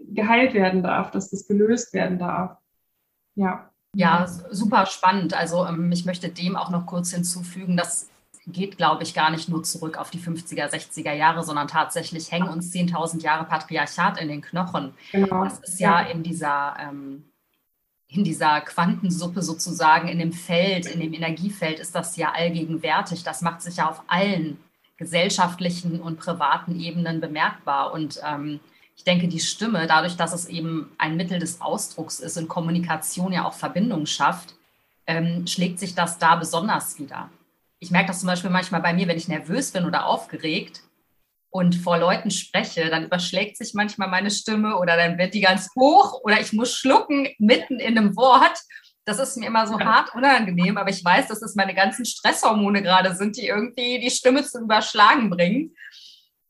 geheilt 0.07 0.53
werden 0.53 0.83
darf, 0.83 1.11
dass 1.11 1.29
das 1.29 1.47
gelöst 1.47 1.93
werden 1.93 2.19
darf. 2.19 2.57
Ja. 3.35 3.71
Ja, 3.97 4.27
super 4.27 4.85
spannend. 4.85 5.33
Also 5.33 5.65
ähm, 5.65 5.91
ich 5.91 6.05
möchte 6.05 6.29
dem 6.29 6.55
auch 6.55 6.69
noch 6.69 6.85
kurz 6.85 7.11
hinzufügen, 7.11 7.75
das 7.75 8.09
geht, 8.45 8.77
glaube 8.77 9.01
ich, 9.01 9.15
gar 9.15 9.31
nicht 9.31 9.49
nur 9.49 9.63
zurück 9.63 9.97
auf 9.97 10.11
die 10.11 10.19
50er, 10.19 10.69
60er 10.69 11.13
Jahre, 11.13 11.43
sondern 11.43 11.67
tatsächlich 11.67 12.31
hängen 12.31 12.47
uns 12.47 12.71
10.000 12.71 13.23
Jahre 13.23 13.45
Patriarchat 13.45 14.21
in 14.21 14.27
den 14.27 14.41
Knochen. 14.41 14.93
Genau. 15.11 15.43
Das 15.43 15.59
ist 15.59 15.79
ja, 15.79 16.01
ja. 16.01 16.09
in 16.09 16.21
dieser 16.21 16.75
ähm, 16.79 17.23
in 18.07 18.23
dieser 18.23 18.61
Quantensuppe 18.61 19.41
sozusagen, 19.41 20.07
in 20.07 20.19
dem 20.19 20.31
Feld, 20.31 20.85
in 20.85 20.99
dem 20.99 21.13
Energiefeld 21.13 21.79
ist 21.79 21.95
das 21.95 22.15
ja 22.17 22.31
allgegenwärtig. 22.31 23.23
Das 23.23 23.41
macht 23.41 23.63
sich 23.63 23.77
ja 23.77 23.89
auf 23.89 24.03
allen 24.07 24.59
gesellschaftlichen 24.97 25.99
und 25.99 26.19
privaten 26.19 26.79
Ebenen 26.79 27.19
bemerkbar. 27.19 27.91
Und 27.91 28.21
ähm, 28.23 28.59
ich 28.97 29.03
denke, 29.03 29.27
die 29.27 29.39
Stimme, 29.39 29.85
dadurch, 29.87 30.17
dass 30.17 30.33
es 30.33 30.47
eben 30.47 30.91
ein 30.97 31.15
Mittel 31.15 31.39
des 31.39 31.61
Ausdrucks 31.61 32.19
ist 32.19 32.35
und 32.37 32.49
Kommunikation 32.49 33.31
ja 33.31 33.45
auch 33.45 33.53
Verbindung 33.53 34.07
schafft, 34.07 34.55
ähm, 35.05 35.45
schlägt 35.47 35.79
sich 35.79 35.95
das 35.95 36.17
da 36.17 36.35
besonders 36.35 36.99
wieder. 36.99 37.29
Ich 37.79 37.91
merke 37.91 38.07
das 38.07 38.19
zum 38.19 38.27
Beispiel 38.27 38.49
manchmal 38.49 38.81
bei 38.81 38.93
mir, 38.93 39.07
wenn 39.07 39.17
ich 39.17 39.27
nervös 39.27 39.71
bin 39.71 39.85
oder 39.85 40.07
aufgeregt 40.07 40.81
und 41.51 41.75
vor 41.75 41.99
Leuten 41.99 42.31
spreche, 42.31 42.89
dann 42.89 43.05
überschlägt 43.05 43.55
sich 43.55 43.75
manchmal 43.75 44.09
meine 44.09 44.31
Stimme 44.31 44.77
oder 44.77 44.97
dann 44.97 45.19
wird 45.19 45.35
die 45.35 45.41
ganz 45.41 45.69
hoch 45.75 46.19
oder 46.23 46.41
ich 46.41 46.51
muss 46.51 46.73
schlucken 46.73 47.29
mitten 47.37 47.79
in 47.79 47.97
einem 47.97 48.15
Wort. 48.15 48.59
Das 49.05 49.19
ist 49.19 49.37
mir 49.37 49.45
immer 49.45 49.67
so 49.67 49.79
hart 49.79 50.13
unangenehm, 50.15 50.77
aber 50.77 50.89
ich 50.89 51.05
weiß, 51.05 51.27
dass 51.27 51.41
es 51.41 51.55
meine 51.55 51.75
ganzen 51.75 52.03
Stresshormone 52.03 52.81
gerade 52.81 53.15
sind, 53.15 53.37
die 53.37 53.47
irgendwie 53.47 53.99
die 53.99 54.11
Stimme 54.11 54.43
zum 54.43 54.63
Überschlagen 54.63 55.29
bringen. 55.29 55.75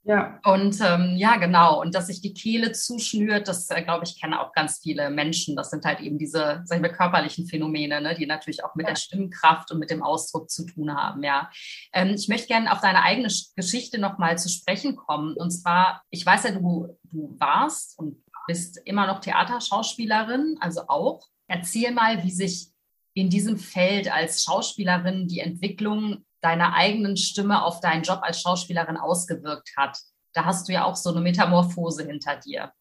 Ja. 0.08 0.40
Und 0.46 0.80
ähm, 0.80 1.18
ja, 1.18 1.36
genau. 1.36 1.82
Und 1.82 1.94
dass 1.94 2.08
sich 2.08 2.22
die 2.22 2.34
Kehle 2.34 2.72
zuschnürt, 2.72 3.50
das 3.50 3.70
äh, 3.70 3.84
glaube 3.84 4.06
ich, 4.06 4.20
kennen 4.20 4.36
auch 4.36 4.54
ganz 4.54 4.80
viele 4.82 5.10
Menschen. 5.10 5.58
Das 5.58 5.70
sind 5.70 5.84
halt 5.84 6.00
eben 6.00 6.18
diese, 6.18 6.62
sagen 6.64 6.82
wir, 6.82 6.94
körperlichen 6.94 7.46
Phänomene, 7.46 8.00
ne, 8.00 8.16
die 8.16 8.26
natürlich 8.26 8.64
auch 8.64 8.74
mit 8.76 8.86
ja. 8.86 8.94
der 8.94 9.00
Stimmkraft 9.00 9.70
und 9.70 9.80
mit 9.80 9.90
dem 9.90 10.02
Ausdruck 10.02 10.50
zu 10.50 10.66
tun 10.66 10.96
haben. 10.96 11.24
Ja. 11.24 11.50
Ähm, 11.92 12.14
ich 12.16 12.30
möchte 12.30 12.48
gerne 12.48 12.72
auf 12.72 12.80
deine 12.80 13.04
eigene 13.04 13.28
Geschichte 13.58 14.00
nochmal 14.00 14.38
zu 14.38 14.48
sprechen 14.48 14.96
kommen. 14.96 15.36
Und 15.36 15.52
zwar, 15.52 16.02
ich 16.10 16.26
weiß 16.26 16.44
ja, 16.44 16.52
du, 16.52 16.98
du 17.04 17.36
warst 17.38 18.00
und 18.00 18.24
bist 18.48 18.80
immer 18.86 19.08
noch 19.08 19.20
Theaterschauspielerin, 19.20 20.56
also 20.62 20.84
auch. 20.88 21.28
Erzähl 21.50 21.92
mal, 21.92 22.24
wie 22.24 22.32
sich 22.32 22.70
in 23.14 23.30
diesem 23.30 23.58
Feld 23.58 24.10
als 24.10 24.44
Schauspielerin 24.44 25.28
die 25.28 25.42
Entwicklung 25.42 26.24
deiner 26.42 26.74
eigenen 26.76 27.18
Stimme 27.18 27.64
auf 27.64 27.82
deinen 27.82 28.04
Job 28.04 28.20
als 28.22 28.42
Schauspielerin 28.42 28.98
ausgewirkt 28.98 29.72
hat. 29.76 29.98
Da 30.34 30.46
hast 30.46 30.68
du 30.68 30.74
ja 30.74 30.86
auch 30.86 30.96
so 30.96 31.12
eine 31.12 31.22
Metamorphose 31.22 32.06
hinter 32.06 32.36
dir. 32.36 32.72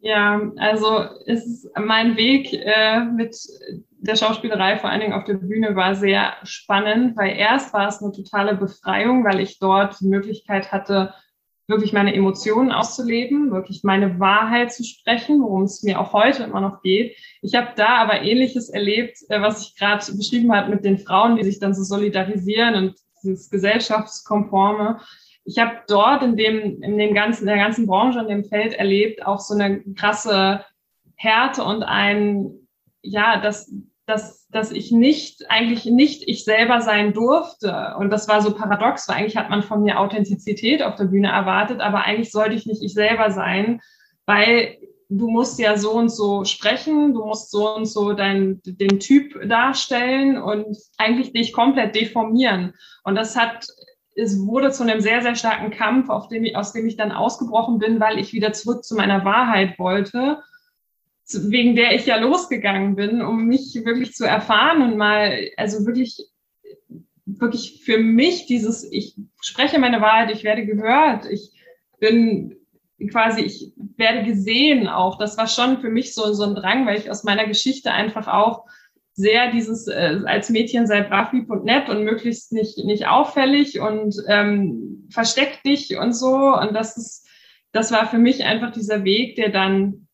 Ja, 0.00 0.40
also 0.58 1.00
ist 1.24 1.68
mein 1.76 2.16
Weg 2.16 2.52
äh, 2.52 3.00
mit 3.00 3.36
der 4.00 4.14
Schauspielerei, 4.14 4.78
vor 4.78 4.90
allen 4.90 5.00
Dingen 5.00 5.12
auf 5.12 5.24
der 5.24 5.34
Bühne, 5.34 5.74
war 5.74 5.96
sehr 5.96 6.34
spannend, 6.44 7.16
weil 7.16 7.36
erst 7.36 7.72
war 7.72 7.88
es 7.88 8.00
eine 8.00 8.12
totale 8.12 8.54
Befreiung, 8.54 9.24
weil 9.24 9.40
ich 9.40 9.58
dort 9.58 10.00
die 10.00 10.06
Möglichkeit 10.06 10.70
hatte, 10.70 11.14
wirklich 11.68 11.92
meine 11.92 12.14
Emotionen 12.14 12.72
auszuleben, 12.72 13.52
wirklich 13.52 13.84
meine 13.84 14.18
Wahrheit 14.18 14.72
zu 14.72 14.84
sprechen, 14.84 15.40
worum 15.42 15.64
es 15.64 15.82
mir 15.82 16.00
auch 16.00 16.14
heute 16.14 16.44
immer 16.44 16.62
noch 16.62 16.82
geht. 16.82 17.14
Ich 17.42 17.54
habe 17.54 17.68
da 17.76 17.98
aber 17.98 18.22
Ähnliches 18.22 18.70
erlebt, 18.70 19.18
äh, 19.28 19.40
was 19.40 19.62
ich 19.62 19.76
gerade 19.76 20.04
beschrieben 20.16 20.52
habe 20.52 20.70
mit 20.70 20.84
den 20.84 20.98
Frauen, 20.98 21.36
die 21.36 21.44
sich 21.44 21.60
dann 21.60 21.74
so 21.74 21.84
solidarisieren 21.84 22.74
und 22.74 22.94
dieses 23.22 23.50
gesellschaftskonforme. 23.50 25.00
Ich 25.44 25.58
habe 25.58 25.78
dort 25.86 26.22
in 26.22 26.36
dem, 26.36 26.82
in 26.82 26.96
dem 26.98 27.14
ganzen, 27.14 27.42
in 27.42 27.48
der 27.48 27.64
ganzen 27.64 27.86
Branche, 27.86 28.20
in 28.20 28.28
dem 28.28 28.44
Feld 28.44 28.72
erlebt, 28.72 29.26
auch 29.26 29.40
so 29.40 29.54
eine 29.54 29.82
krasse 29.94 30.64
Härte 31.16 31.64
und 31.64 31.82
ein, 31.82 32.66
ja, 33.02 33.40
das, 33.40 33.70
dass, 34.08 34.48
dass 34.48 34.72
ich 34.72 34.90
nicht, 34.90 35.50
eigentlich 35.50 35.84
nicht 35.84 36.26
ich 36.26 36.44
selber 36.44 36.80
sein 36.80 37.12
durfte. 37.12 37.94
Und 37.98 38.10
das 38.10 38.26
war 38.26 38.40
so 38.40 38.54
paradox, 38.54 39.06
weil 39.06 39.16
eigentlich 39.16 39.36
hat 39.36 39.50
man 39.50 39.62
von 39.62 39.82
mir 39.82 40.00
Authentizität 40.00 40.82
auf 40.82 40.94
der 40.94 41.04
Bühne 41.04 41.28
erwartet, 41.28 41.80
aber 41.80 42.04
eigentlich 42.04 42.32
sollte 42.32 42.54
ich 42.54 42.64
nicht 42.64 42.82
ich 42.82 42.94
selber 42.94 43.30
sein, 43.30 43.82
weil 44.24 44.78
du 45.10 45.28
musst 45.28 45.58
ja 45.58 45.76
so 45.76 45.92
und 45.92 46.08
so 46.08 46.44
sprechen, 46.44 47.12
du 47.12 47.26
musst 47.26 47.50
so 47.50 47.74
und 47.74 47.84
so 47.84 48.14
dein, 48.14 48.62
den 48.64 48.98
Typ 48.98 49.46
darstellen 49.46 50.40
und 50.40 50.78
eigentlich 50.96 51.32
dich 51.32 51.52
komplett 51.52 51.94
deformieren. 51.94 52.72
Und 53.04 53.14
das 53.14 53.36
hat, 53.36 53.66
es 54.14 54.38
wurde 54.46 54.70
zu 54.70 54.84
einem 54.84 55.02
sehr, 55.02 55.20
sehr 55.20 55.34
starken 55.34 55.70
Kampf, 55.70 56.08
auf 56.08 56.28
dem 56.28 56.44
ich, 56.44 56.56
aus 56.56 56.72
dem 56.72 56.86
ich 56.86 56.96
dann 56.96 57.12
ausgebrochen 57.12 57.78
bin, 57.78 58.00
weil 58.00 58.18
ich 58.18 58.32
wieder 58.32 58.54
zurück 58.54 58.84
zu 58.84 58.94
meiner 58.94 59.26
Wahrheit 59.26 59.78
wollte 59.78 60.38
wegen 61.32 61.76
der 61.76 61.94
ich 61.94 62.06
ja 62.06 62.16
losgegangen 62.16 62.96
bin, 62.96 63.20
um 63.20 63.46
mich 63.46 63.74
wirklich 63.84 64.14
zu 64.14 64.24
erfahren 64.24 64.82
und 64.82 64.96
mal, 64.96 65.50
also 65.56 65.86
wirklich, 65.86 66.26
wirklich 67.26 67.82
für 67.84 67.98
mich 67.98 68.46
dieses, 68.46 68.90
ich 68.90 69.16
spreche 69.40 69.78
meine 69.78 70.00
Wahrheit, 70.00 70.30
ich 70.30 70.44
werde 70.44 70.64
gehört, 70.64 71.26
ich 71.30 71.52
bin 72.00 72.56
quasi, 73.10 73.42
ich 73.42 73.72
werde 73.96 74.24
gesehen 74.24 74.88
auch. 74.88 75.18
Das 75.18 75.36
war 75.36 75.46
schon 75.46 75.80
für 75.80 75.90
mich 75.90 76.14
so, 76.14 76.32
so 76.32 76.44
ein 76.44 76.54
Drang, 76.54 76.86
weil 76.86 76.98
ich 76.98 77.10
aus 77.10 77.24
meiner 77.24 77.46
Geschichte 77.46 77.92
einfach 77.92 78.26
auch 78.26 78.64
sehr 79.12 79.50
dieses 79.50 79.88
äh, 79.88 80.20
als 80.26 80.48
Mädchen 80.48 80.86
sei 80.86 81.02
brav, 81.02 81.32
lieb 81.32 81.50
und 81.50 81.64
nett 81.64 81.88
und 81.88 82.04
möglichst 82.04 82.52
nicht 82.52 82.78
nicht 82.84 83.08
auffällig 83.08 83.80
und 83.80 84.14
ähm, 84.28 85.08
versteck 85.10 85.60
dich 85.64 85.96
und 85.98 86.12
so 86.12 86.54
und 86.54 86.72
das 86.72 86.96
ist 86.96 87.26
das 87.72 87.90
war 87.90 88.08
für 88.08 88.18
mich 88.18 88.44
einfach 88.44 88.70
dieser 88.70 89.02
Weg, 89.02 89.34
der 89.34 89.48
dann 89.48 90.07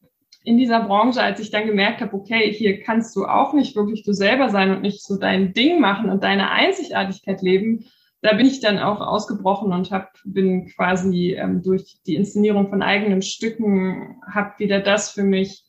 in 0.44 0.58
dieser 0.58 0.80
Branche, 0.80 1.22
als 1.22 1.40
ich 1.40 1.50
dann 1.50 1.66
gemerkt 1.66 2.02
habe, 2.02 2.14
okay, 2.14 2.52
hier 2.52 2.80
kannst 2.82 3.16
du 3.16 3.24
auch 3.24 3.54
nicht 3.54 3.74
wirklich 3.74 4.04
du 4.04 4.12
selber 4.12 4.50
sein 4.50 4.70
und 4.70 4.82
nicht 4.82 5.02
so 5.02 5.16
dein 5.18 5.54
Ding 5.54 5.80
machen 5.80 6.10
und 6.10 6.22
deine 6.22 6.50
Einzigartigkeit 6.50 7.40
leben, 7.40 7.86
da 8.20 8.34
bin 8.34 8.46
ich 8.46 8.60
dann 8.60 8.78
auch 8.78 9.00
ausgebrochen 9.00 9.72
und 9.72 9.90
hab, 9.90 10.12
bin 10.24 10.66
quasi 10.68 11.32
ähm, 11.32 11.62
durch 11.62 11.98
die 12.06 12.14
Inszenierung 12.14 12.68
von 12.68 12.82
eigenen 12.82 13.22
Stücken, 13.22 14.20
habe 14.26 14.58
wieder 14.58 14.80
das 14.80 15.10
für 15.10 15.24
mich 15.24 15.64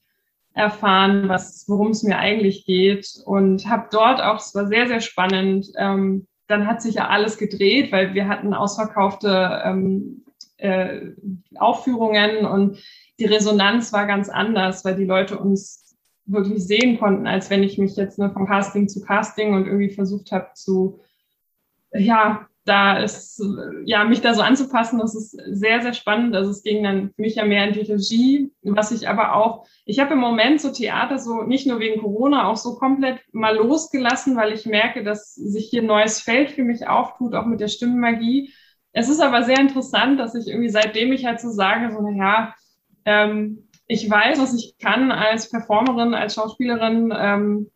erfahren, 0.54 1.28
was 1.28 1.66
worum 1.68 1.90
es 1.90 2.04
mir 2.04 2.18
eigentlich 2.18 2.66
geht 2.66 3.08
und 3.26 3.68
habe 3.68 3.88
dort 3.92 4.22
auch, 4.22 4.38
es 4.38 4.56
war 4.56 4.68
sehr, 4.68 4.88
sehr 4.88 5.02
spannend, 5.02 5.68
ähm, 5.78 6.28
dann 6.48 6.68
hat 6.68 6.82
sich 6.82 6.96
ja 6.96 7.08
alles 7.08 7.38
gedreht, 7.38 7.92
weil 7.92 8.14
wir 8.14 8.28
hatten 8.28 8.54
ausverkaufte 8.54 9.62
ähm, 9.66 10.24
äh, 10.58 11.12
Aufführungen 11.56 12.46
und 12.46 12.82
die 13.20 13.26
Resonanz 13.26 13.94
war 13.94 14.06
ganz 14.06 14.30
anders, 14.30 14.84
weil 14.86 14.96
die 14.96 15.06
Leute 15.06 15.38
uns 15.38 15.96
wirklich 16.26 16.66
sehen 16.66 17.00
konnten, 17.00 17.28
als 17.28 17.50
wenn 17.50 17.64
ich 17.64 17.78
mich 17.78 17.96
jetzt 17.96 18.18
nur 18.18 18.32
von 18.32 18.48
Casting 18.48 18.88
zu 18.88 19.02
Casting 19.02 19.54
und 19.54 19.68
irgendwie 19.68 19.92
versucht 19.92 20.32
habe 20.32 20.50
zu, 20.54 21.00
ja, 21.92 22.48
da 22.66 22.98
ist, 22.98 23.42
ja, 23.86 24.04
mich 24.06 24.22
da 24.22 24.34
so 24.34 24.42
anzupassen, 24.42 24.98
das 24.98 25.14
ist 25.14 25.38
sehr, 25.50 25.84
sehr 25.84 25.94
spannend. 25.94 26.36
Also 26.36 26.50
es 26.50 26.64
ging 26.64 26.84
dann 26.84 27.12
für 27.16 27.22
mich 27.22 27.36
ja 27.36 27.46
mehr 27.46 27.68
in 27.68 27.74
die 27.74 27.82
Regie, 27.82 28.52
was 28.64 28.92
ich 28.92 29.08
aber 29.08 29.36
auch, 29.36 29.68
ich 29.86 30.00
habe 30.00 30.14
im 30.14 30.20
Moment 30.20 30.60
so 30.60 30.72
Theater 30.72 31.20
so, 31.20 31.44
nicht 31.44 31.68
nur 31.68 31.80
wegen 31.80 32.02
Corona, 32.02 32.48
auch 32.48 32.58
so 32.58 32.76
komplett 32.76 33.20
mal 33.32 33.56
losgelassen, 33.56 34.36
weil 34.36 34.52
ich 34.52 34.66
merke, 34.66 35.04
dass 35.04 35.36
sich 35.36 35.70
hier 35.70 35.84
ein 35.84 35.88
neues 35.88 36.20
Feld 36.20 36.52
für 36.52 36.64
mich 36.64 36.88
auftut, 36.88 37.36
auch 37.36 37.46
mit 37.46 37.60
der 37.60 37.68
Stimmenmagie. 37.68 38.52
Es 38.94 39.10
ist 39.10 39.20
aber 39.22 39.44
sehr 39.44 39.60
interessant, 39.60 40.20
dass 40.20 40.34
ich 40.34 40.48
irgendwie 40.48 40.70
seitdem 40.70 41.12
ich 41.14 41.26
halt 41.26 41.40
so 41.40 41.52
sage, 41.52 41.94
so, 41.94 42.02
na 42.02 42.18
ja, 42.18 42.56
ähm, 43.06 43.70
ich 43.88 44.10
weiß, 44.10 44.40
was 44.40 44.56
ich 44.56 44.78
kann 44.80 45.12
als 45.12 45.50
Performerin, 45.50 46.14
als 46.14 46.36
Schauspielerin. 46.36 47.14
Ähm, 47.16 47.72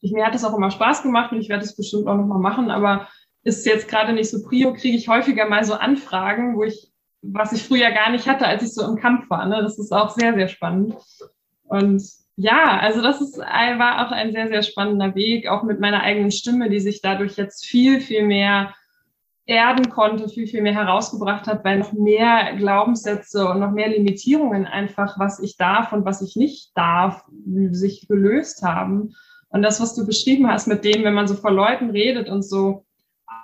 ich, 0.00 0.12
mir 0.12 0.26
hat 0.26 0.34
es 0.34 0.44
auch 0.44 0.56
immer 0.56 0.70
Spaß 0.70 1.02
gemacht 1.02 1.32
und 1.32 1.40
ich 1.40 1.48
werde 1.48 1.64
es 1.64 1.76
bestimmt 1.76 2.06
auch 2.06 2.16
nochmal 2.16 2.40
machen, 2.40 2.70
aber 2.70 3.08
ist 3.44 3.66
jetzt 3.66 3.88
gerade 3.88 4.12
nicht 4.12 4.30
so 4.30 4.42
prio, 4.42 4.72
kriege 4.74 4.96
ich 4.96 5.08
häufiger 5.08 5.48
mal 5.48 5.64
so 5.64 5.74
Anfragen, 5.74 6.56
wo 6.56 6.64
ich, 6.64 6.90
was 7.22 7.52
ich 7.52 7.62
früher 7.62 7.90
gar 7.90 8.10
nicht 8.10 8.28
hatte, 8.28 8.46
als 8.46 8.62
ich 8.62 8.74
so 8.74 8.84
im 8.84 8.96
Kampf 8.96 9.30
war. 9.30 9.46
Ne? 9.46 9.62
Das 9.62 9.78
ist 9.78 9.92
auch 9.92 10.10
sehr, 10.10 10.34
sehr 10.34 10.48
spannend. 10.48 10.96
Und 11.64 12.02
ja, 12.36 12.78
also 12.78 13.02
das 13.02 13.20
ist, 13.20 13.38
war 13.38 14.06
auch 14.06 14.12
ein 14.12 14.32
sehr, 14.32 14.48
sehr 14.48 14.62
spannender 14.62 15.14
Weg, 15.14 15.48
auch 15.48 15.62
mit 15.62 15.80
meiner 15.80 16.02
eigenen 16.02 16.30
Stimme, 16.30 16.70
die 16.70 16.80
sich 16.80 17.00
dadurch 17.00 17.36
jetzt 17.36 17.66
viel, 17.66 18.00
viel 18.00 18.24
mehr 18.24 18.74
erden 19.48 19.88
konnte, 19.88 20.28
viel, 20.28 20.46
viel 20.46 20.60
mehr 20.60 20.74
herausgebracht 20.74 21.46
hat, 21.46 21.64
weil 21.64 21.78
noch 21.78 21.94
mehr 21.94 22.54
Glaubenssätze 22.56 23.48
und 23.48 23.60
noch 23.60 23.70
mehr 23.70 23.88
Limitierungen 23.88 24.66
einfach, 24.66 25.18
was 25.18 25.40
ich 25.40 25.56
darf 25.56 25.92
und 25.92 26.04
was 26.04 26.20
ich 26.20 26.36
nicht 26.36 26.76
darf, 26.76 27.24
sich 27.70 28.06
gelöst 28.06 28.62
haben. 28.62 29.14
Und 29.48 29.62
das, 29.62 29.80
was 29.80 29.94
du 29.94 30.06
beschrieben 30.06 30.48
hast 30.48 30.68
mit 30.68 30.84
dem, 30.84 31.02
wenn 31.02 31.14
man 31.14 31.26
so 31.26 31.34
vor 31.34 31.50
Leuten 31.50 31.88
redet 31.88 32.28
und 32.28 32.42
so 32.42 32.84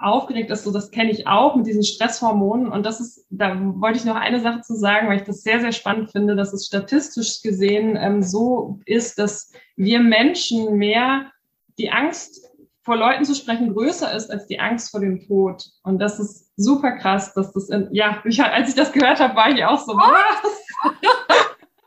aufgeregt 0.01 0.51
ist, 0.51 0.65
so 0.65 0.73
das 0.73 0.91
kenne 0.91 1.11
ich 1.11 1.27
auch 1.27 1.57
mit 1.57 1.67
diesen 1.67 1.83
Stresshormonen. 1.83 2.69
Und 2.69 2.85
das 2.85 3.01
ist, 3.01 3.27
da 3.31 3.59
wollte 3.77 3.99
ich 3.99 4.05
noch 4.05 4.17
eine 4.17 4.41
Sache 4.41 4.61
zu 4.61 4.75
sagen, 4.75 5.09
weil 5.09 5.21
ich 5.21 5.25
das 5.25 5.43
sehr, 5.43 5.61
sehr 5.61 5.73
spannend 5.73 6.13
finde, 6.13 6.37
dass 6.37 6.53
es 6.53 6.67
statistisch 6.67 7.41
gesehen 7.41 7.97
ähm, 7.99 8.23
so 8.23 8.79
ist, 8.85 9.19
dass 9.19 9.53
wir 9.77 10.01
Menschen 10.01 10.77
mehr 10.77 11.31
die 11.79 11.91
Angst 11.91 12.54
vor 12.85 12.97
Leuten 12.97 13.25
zu 13.25 13.35
sprechen 13.35 13.73
größer 13.73 14.13
ist 14.13 14.31
als 14.31 14.47
die 14.47 14.61
Angst 14.61 14.91
vor 14.91 15.01
dem 15.01 15.27
Tod. 15.27 15.65
Und 15.83 15.99
das 15.99 16.21
ist 16.21 16.53
super 16.57 16.93
krass, 16.93 17.33
dass 17.35 17.53
das 17.53 17.71
in, 17.71 17.89
ja, 17.93 18.23
ich, 18.25 18.43
als 18.43 18.69
ich 18.69 18.75
das 18.75 18.93
gehört 18.93 19.21
habe, 19.21 19.35
war 19.35 19.51
ich 19.51 19.65
auch 19.65 19.79
so, 19.79 19.95
was? 19.95 21.01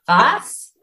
Was? 0.06 0.64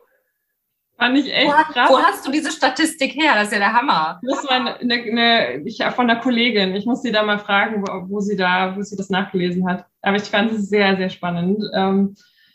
Fand 0.96 1.18
ich 1.18 1.32
echt 1.34 1.48
wo, 1.48 1.72
krass. 1.72 1.90
Wo 1.90 1.98
hast 1.98 2.26
du 2.26 2.30
diese 2.30 2.52
Statistik 2.52 3.14
her? 3.14 3.32
Das 3.34 3.48
ist 3.48 3.54
ja 3.54 3.58
der 3.58 3.72
Hammer. 3.72 4.20
Das 4.22 4.44
war 4.44 4.52
eine, 4.52 4.78
eine, 4.78 5.56
ich, 5.66 5.82
von 5.82 6.08
einer 6.08 6.20
Kollegin. 6.20 6.76
Ich 6.76 6.86
muss 6.86 7.02
sie 7.02 7.10
da 7.10 7.24
mal 7.24 7.40
fragen, 7.40 7.82
wo, 7.82 8.08
wo, 8.08 8.20
sie 8.20 8.36
da, 8.36 8.76
wo 8.76 8.82
sie 8.82 8.96
das 8.96 9.10
nachgelesen 9.10 9.68
hat. 9.68 9.86
Aber 10.02 10.16
ich 10.16 10.22
fand 10.22 10.52
es 10.52 10.68
sehr, 10.68 10.96
sehr 10.96 11.10
spannend, 11.10 11.64
ähm, 11.74 12.14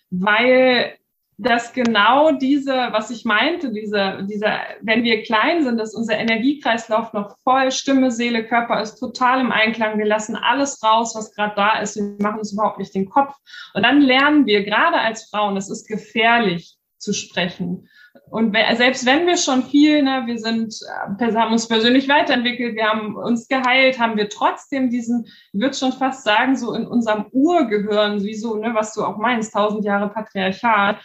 weil 0.10 0.94
dass 1.42 1.72
genau 1.72 2.34
diese, 2.34 2.74
was 2.92 3.12
ich 3.12 3.24
meinte, 3.24 3.72
diese, 3.72 4.28
dieser, 4.30 4.60
wenn 4.82 5.04
wir 5.04 5.24
klein 5.24 5.64
sind, 5.64 5.78
dass 5.78 5.96
unser 5.96 6.18
Energiekreislauf 6.18 7.14
noch 7.14 7.38
voll 7.46 7.72
Stimme, 7.72 8.12
Seele, 8.12 8.46
Körper 8.46 8.82
ist 8.82 8.96
total 8.96 9.40
im 9.40 9.52
Einklang. 9.52 9.98
Wir 9.98 10.06
lassen 10.06 10.36
alles 10.36 10.84
raus, 10.84 11.16
was 11.16 11.34
gerade 11.34 11.56
da 11.56 11.80
ist. 11.80 11.96
Wir 11.96 12.18
machen 12.20 12.40
uns 12.40 12.52
überhaupt 12.52 12.78
nicht 12.78 12.94
den 12.94 13.10
Kopf. 13.10 13.34
Und 13.74 13.84
dann 13.84 14.02
lernen 14.02 14.46
wir, 14.48 14.66
gerade 14.66 15.00
als 15.00 15.30
Frauen, 15.30 15.56
es 15.56 15.70
ist 15.70 15.88
gefährlich 15.88 16.76
zu 16.98 17.14
sprechen. 17.14 17.88
Und 18.30 18.54
selbst 18.76 19.06
wenn 19.06 19.26
wir 19.26 19.38
schon 19.38 19.64
viel, 19.64 20.04
ne, 20.04 20.24
wir 20.26 20.38
sind, 20.40 20.76
äh, 21.20 21.34
haben 21.34 21.54
uns 21.54 21.70
persönlich 21.70 22.10
weiterentwickelt, 22.10 22.76
wir 22.76 22.90
haben 22.90 23.16
uns 23.16 23.48
geheilt, 23.48 23.98
haben 23.98 24.18
wir 24.18 24.28
trotzdem 24.28 24.90
diesen, 24.90 25.26
ich 25.54 25.62
würde 25.62 25.76
schon 25.76 25.94
fast 25.94 26.26
sagen, 26.26 26.58
so 26.58 26.74
in 26.74 26.86
unserem 26.86 27.28
Urgehirn, 27.32 28.22
wie 28.24 28.36
so, 28.36 28.58
ne, 28.58 28.72
was 28.74 28.94
du 28.94 29.04
auch 29.04 29.18
meinst, 29.18 29.54
tausend 29.54 29.86
Jahre 29.86 30.10
Patriarchat, 30.10 30.98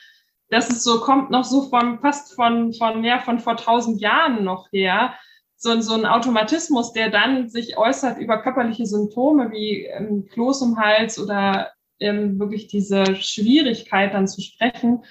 das 0.51 0.71
ist 0.71 0.85
so, 0.85 1.01
kommt 1.01 1.31
noch 1.31 1.45
so 1.45 1.69
von, 1.69 1.99
fast 2.01 2.35
von, 2.35 2.73
von, 2.75 3.03
ja, 3.05 3.19
von 3.19 3.39
vor 3.39 3.57
tausend 3.57 4.01
Jahren 4.01 4.45
noch 4.45 4.71
her. 4.73 5.15
So, 5.57 5.81
so 5.81 5.95
ein 5.95 6.05
Automatismus, 6.05 6.93
der 6.93 7.11
dann 7.11 7.49
sich 7.49 7.79
äußert 7.79 8.19
über 8.19 8.43
körperliche 8.43 8.87
Symptome 8.87 9.51
wie 9.51 9.87
ähm, 9.87 10.27
Kloß 10.27 10.63
im 10.63 10.77
Hals 10.77 11.19
oder 11.19 11.71
ähm, 12.01 12.39
wirklich 12.39 12.67
diese 12.67 13.17
Schwierigkeit 13.17 14.13
dann 14.13 14.29
zu 14.29 14.43
sprechen. 14.43 15.05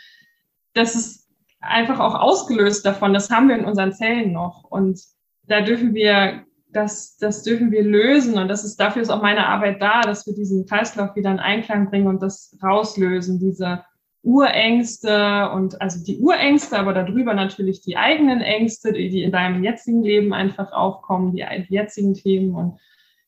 Das 0.74 0.96
ist 0.96 1.30
einfach 1.60 2.00
auch 2.00 2.16
ausgelöst 2.16 2.86
davon. 2.86 3.14
Das 3.14 3.30
haben 3.30 3.48
wir 3.50 3.56
in 3.56 3.66
unseren 3.66 3.94
Zellen 3.94 4.34
noch. 4.34 4.64
Und 4.66 5.02
da 5.44 5.62
dürfen 5.62 5.94
wir 5.94 6.46
das, 6.74 7.18
das 7.18 7.44
dürfen 7.44 7.72
wir 7.72 7.84
lösen 7.84 8.38
und 8.38 8.48
das 8.48 8.64
ist 8.64 8.80
dafür 8.80 9.02
ist 9.04 9.12
auch 9.12 9.22
meine 9.22 9.48
Arbeit 9.48 9.82
da, 9.82 10.02
dass 10.02 10.26
wir 10.26 10.34
diesen 10.34 10.66
Kreislauf 10.66 11.16
wieder 11.16 11.32
in 11.32 11.40
Einklang 11.40 11.90
bringen 11.90 12.08
und 12.08 12.22
das 12.22 12.58
rauslösen, 12.64 13.40
diese 13.40 13.84
Urängste 14.24 15.52
und 15.54 15.82
also 15.82 16.04
die 16.04 16.18
Urängste, 16.18 16.80
aber 16.80 16.94
darüber 16.94 17.34
natürlich 17.34 17.82
die 17.82 17.98
eigenen 17.98 18.42
Ängste, 18.42 18.94
die, 18.94 19.10
die 19.10 19.24
in 19.24 19.32
deinem 19.32 19.64
jetzigen 19.64 20.02
Leben 20.02 20.34
einfach 20.34 20.72
aufkommen, 20.72 21.36
die, 21.36 21.46
die 21.68 21.74
jetzigen 21.74 22.14
Themen 22.14 22.56
und 22.56 22.80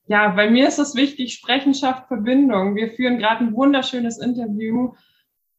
Ja, 0.08 0.30
bei 0.30 0.50
mir 0.50 0.68
ist 0.68 0.80
es 0.80 0.96
wichtig, 0.96 1.34
Sprechen 1.34 1.74
schafft 1.74 2.08
Verbindung. 2.08 2.76
Wir 2.76 2.92
führen 2.92 3.18
gerade 3.18 3.44
ein 3.44 3.54
wunderschönes 3.54 4.20
Interview. 4.20 4.94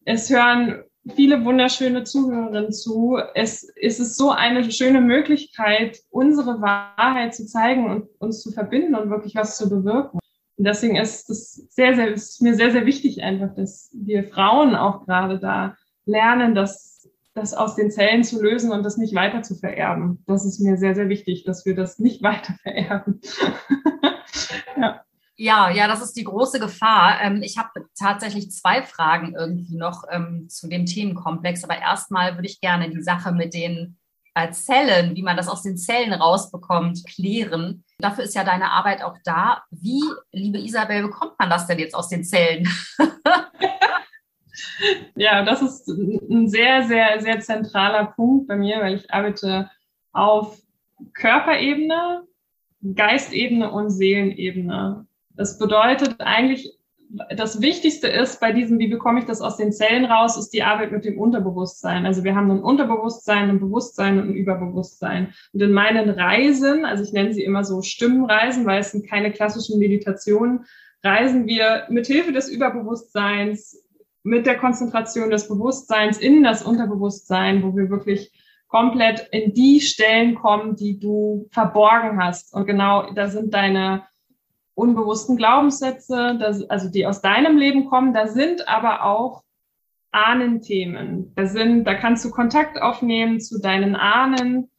Es 0.05 0.31
hören 0.31 0.85
viele 1.15 1.45
wunderschöne 1.45 2.05
Zuhörerinnen 2.05 2.73
zu. 2.73 3.19
Es, 3.35 3.71
es 3.81 4.01
ist 4.01 4.17
so 4.17 4.31
eine 4.31 4.71
schöne 4.71 5.01
Möglichkeit, 5.01 5.99
unsere 6.11 6.61
Wahrheit 6.61 7.35
zu 7.35 7.47
zeigen 7.47 7.91
und 7.91 8.09
uns 8.19 8.41
zu 8.41 8.53
verbinden 8.53 8.95
und 8.95 9.11
wirklich 9.11 9.35
was 9.35 9.57
zu 9.57 9.69
bewirken. 9.69 10.19
Und 10.57 10.67
deswegen 10.67 10.97
ist 10.97 11.29
es 11.29 11.67
sehr, 11.71 11.95
sehr, 11.95 12.09
ist 12.09 12.41
mir 12.41 12.55
sehr, 12.55 12.71
sehr 12.71 12.87
wichtig 12.87 13.23
einfach, 13.23 13.55
dass 13.55 13.91
wir 13.93 14.25
Frauen 14.25 14.75
auch 14.75 15.05
gerade 15.05 15.39
da 15.39 15.77
lernen, 16.07 16.55
das, 16.55 17.09
das 17.35 17.53
aus 17.53 17.77
den 17.77 17.91
Zellen 17.91 18.25
zu 18.25 18.43
lösen 18.43 18.73
und 18.73 18.83
das 18.83 18.97
nicht 18.97 19.15
weiter 19.15 19.43
zu 19.43 19.55
vererben. 19.55 20.23
Das 20.27 20.47
ist 20.47 20.61
mir 20.61 20.79
sehr, 20.79 20.95
sehr 20.95 21.09
wichtig, 21.09 21.45
dass 21.45 21.67
wir 21.67 21.75
das 21.75 21.99
nicht 21.99 22.23
weiter 22.23 22.55
vererben. 22.63 23.21
ja. 24.77 25.03
Ja, 25.39 25.71
ja, 25.71 25.87
das 25.87 26.01
ist 26.01 26.17
die 26.17 26.25
große 26.25 26.59
Gefahr. 26.59 27.21
Ähm, 27.21 27.43
ich 27.43 27.59
habe 27.59 27.85
tatsächlich 27.99 28.51
zwei 28.53 28.83
Fragen 28.83 29.35
irgendwie 29.35 29.77
noch 29.77 30.05
ähm, 30.11 30.49
zu 30.49 30.67
dem 30.67 30.87
Themenkomplex. 30.87 31.63
Aber 31.63 31.79
erstmal 31.79 32.37
würde 32.37 32.49
ich 32.49 32.63
gerne 32.63 32.89
die 32.89 33.03
Sache 33.03 33.33
mit 33.33 33.53
den 33.53 33.99
Zellen, 34.53 35.17
wie 35.17 35.23
man 35.23 35.37
das 35.37 35.49
aus 35.49 35.63
den 35.63 35.77
Zellen 35.77 36.13
rausbekommt, 36.13 37.07
klären. 37.07 37.85
Dafür 37.99 38.25
ist 38.25 38.35
ja 38.35 38.45
deine 38.45 38.71
Arbeit 38.71 39.03
auch 39.03 39.17
da. 39.25 39.63
Wie, 39.71 40.03
liebe 40.33 40.59
Isabel, 40.59 41.03
bekommt 41.03 41.39
man 41.39 41.49
das 41.49 41.67
denn 41.67 41.79
jetzt 41.79 41.95
aus 41.95 42.09
den 42.09 42.23
Zellen? 42.23 42.69
ja, 45.17 45.43
das 45.43 45.63
ist 45.63 45.89
ein 45.89 46.49
sehr, 46.49 46.87
sehr, 46.87 47.21
sehr 47.21 47.41
zentraler 47.41 48.07
Punkt 48.07 48.47
bei 48.49 48.57
mir, 48.57 48.81
weil 48.81 48.97
ich 48.97 49.11
arbeite 49.13 49.71
auf 50.13 50.59
Körperebene, 51.15 52.25
Geistebene 52.95 53.71
und 53.71 53.91
Seelenebene. 53.91 55.07
Das 55.31 55.59
bedeutet 55.59 56.21
eigentlich, 56.21 56.73
das 57.35 57.61
Wichtigste 57.61 58.09
ist 58.09 58.41
bei 58.41 58.53
diesem, 58.53 58.79
wie 58.79 58.89
bekomme 58.89 59.21
ich 59.21 59.27
das 59.27 59.41
aus 59.41 59.57
den 59.57 59.73
Zellen 59.73 60.05
raus, 60.05 60.37
ist 60.37 60.51
die 60.51 60.63
Arbeit 60.63 60.93
mit 60.93 61.05
dem 61.05 61.19
Unterbewusstsein. 61.19 62.07
Also 62.07 62.25
wir 62.25 62.35
haben 62.35 62.51
ein 62.51 62.63
Unterbewusstsein, 62.63 63.49
ein 63.49 63.61
Bewusstsein 63.61 64.19
und 64.19 64.31
ein 64.31 64.35
Überbewusstsein. 64.35 65.33
Und 65.53 65.63
in 65.63 65.73
meinen 65.73 66.11
Reisen, 66.11 66.85
also 66.85 67.05
ich 67.05 67.13
nenne 67.13 67.33
sie 67.33 67.45
immer 67.45 67.65
so 67.65 67.83
Stimmenreisen, 67.83 68.67
weil 68.67 68.81
es 68.81 68.93
sind 68.93 69.09
keine 69.09 69.33
klassischen 69.33 69.79
Meditationen, 69.79 70.65
reisen 71.03 71.47
wir 71.47 71.85
mit 71.89 72.07
Hilfe 72.07 72.33
des 72.33 72.49
Überbewusstseins, 72.49 73.83
mit 74.23 74.47
der 74.47 74.59
Konzentration 74.59 75.31
des 75.31 75.49
Bewusstseins 75.49 76.19
in 76.19 76.43
das 76.43 76.63
Unterbewusstsein, 76.63 77.63
wo 77.63 77.77
wir 77.77 77.91
wirklich 77.91 78.33
komplett 78.69 79.29
in 79.31 79.55
die 79.55 79.81
Stellen 79.81 80.35
kommen, 80.35 80.75
die 80.75 80.99
du 80.99 81.47
verborgen 81.53 82.23
hast. 82.23 82.53
Und 82.53 82.67
genau 82.67 83.13
da 83.15 83.29
sind 83.29 83.55
deine 83.55 84.03
unbewussten 84.77 85.37
Glaubenssätze, 85.37 86.37
das, 86.39 86.69
also 86.71 86.89
die 86.89 87.07
aus 87.07 87.23
deinem 87.23 87.57
Leben 87.57 87.87
kommen. 87.87 88.13
Da 88.13 88.29
sind 88.29 88.69
aber 88.69 89.05
auch 89.05 89.43
Ahnenthemen. 90.13 91.33
Da 91.35 91.47
sind, 91.47 91.85
da 91.85 91.95
kannst 91.95 92.25
du 92.25 92.31
Kontakt 92.31 92.81
aufnehmen 92.81 93.41
zu 93.41 93.59
deinen 93.59 93.97
Ahnen 93.97 94.71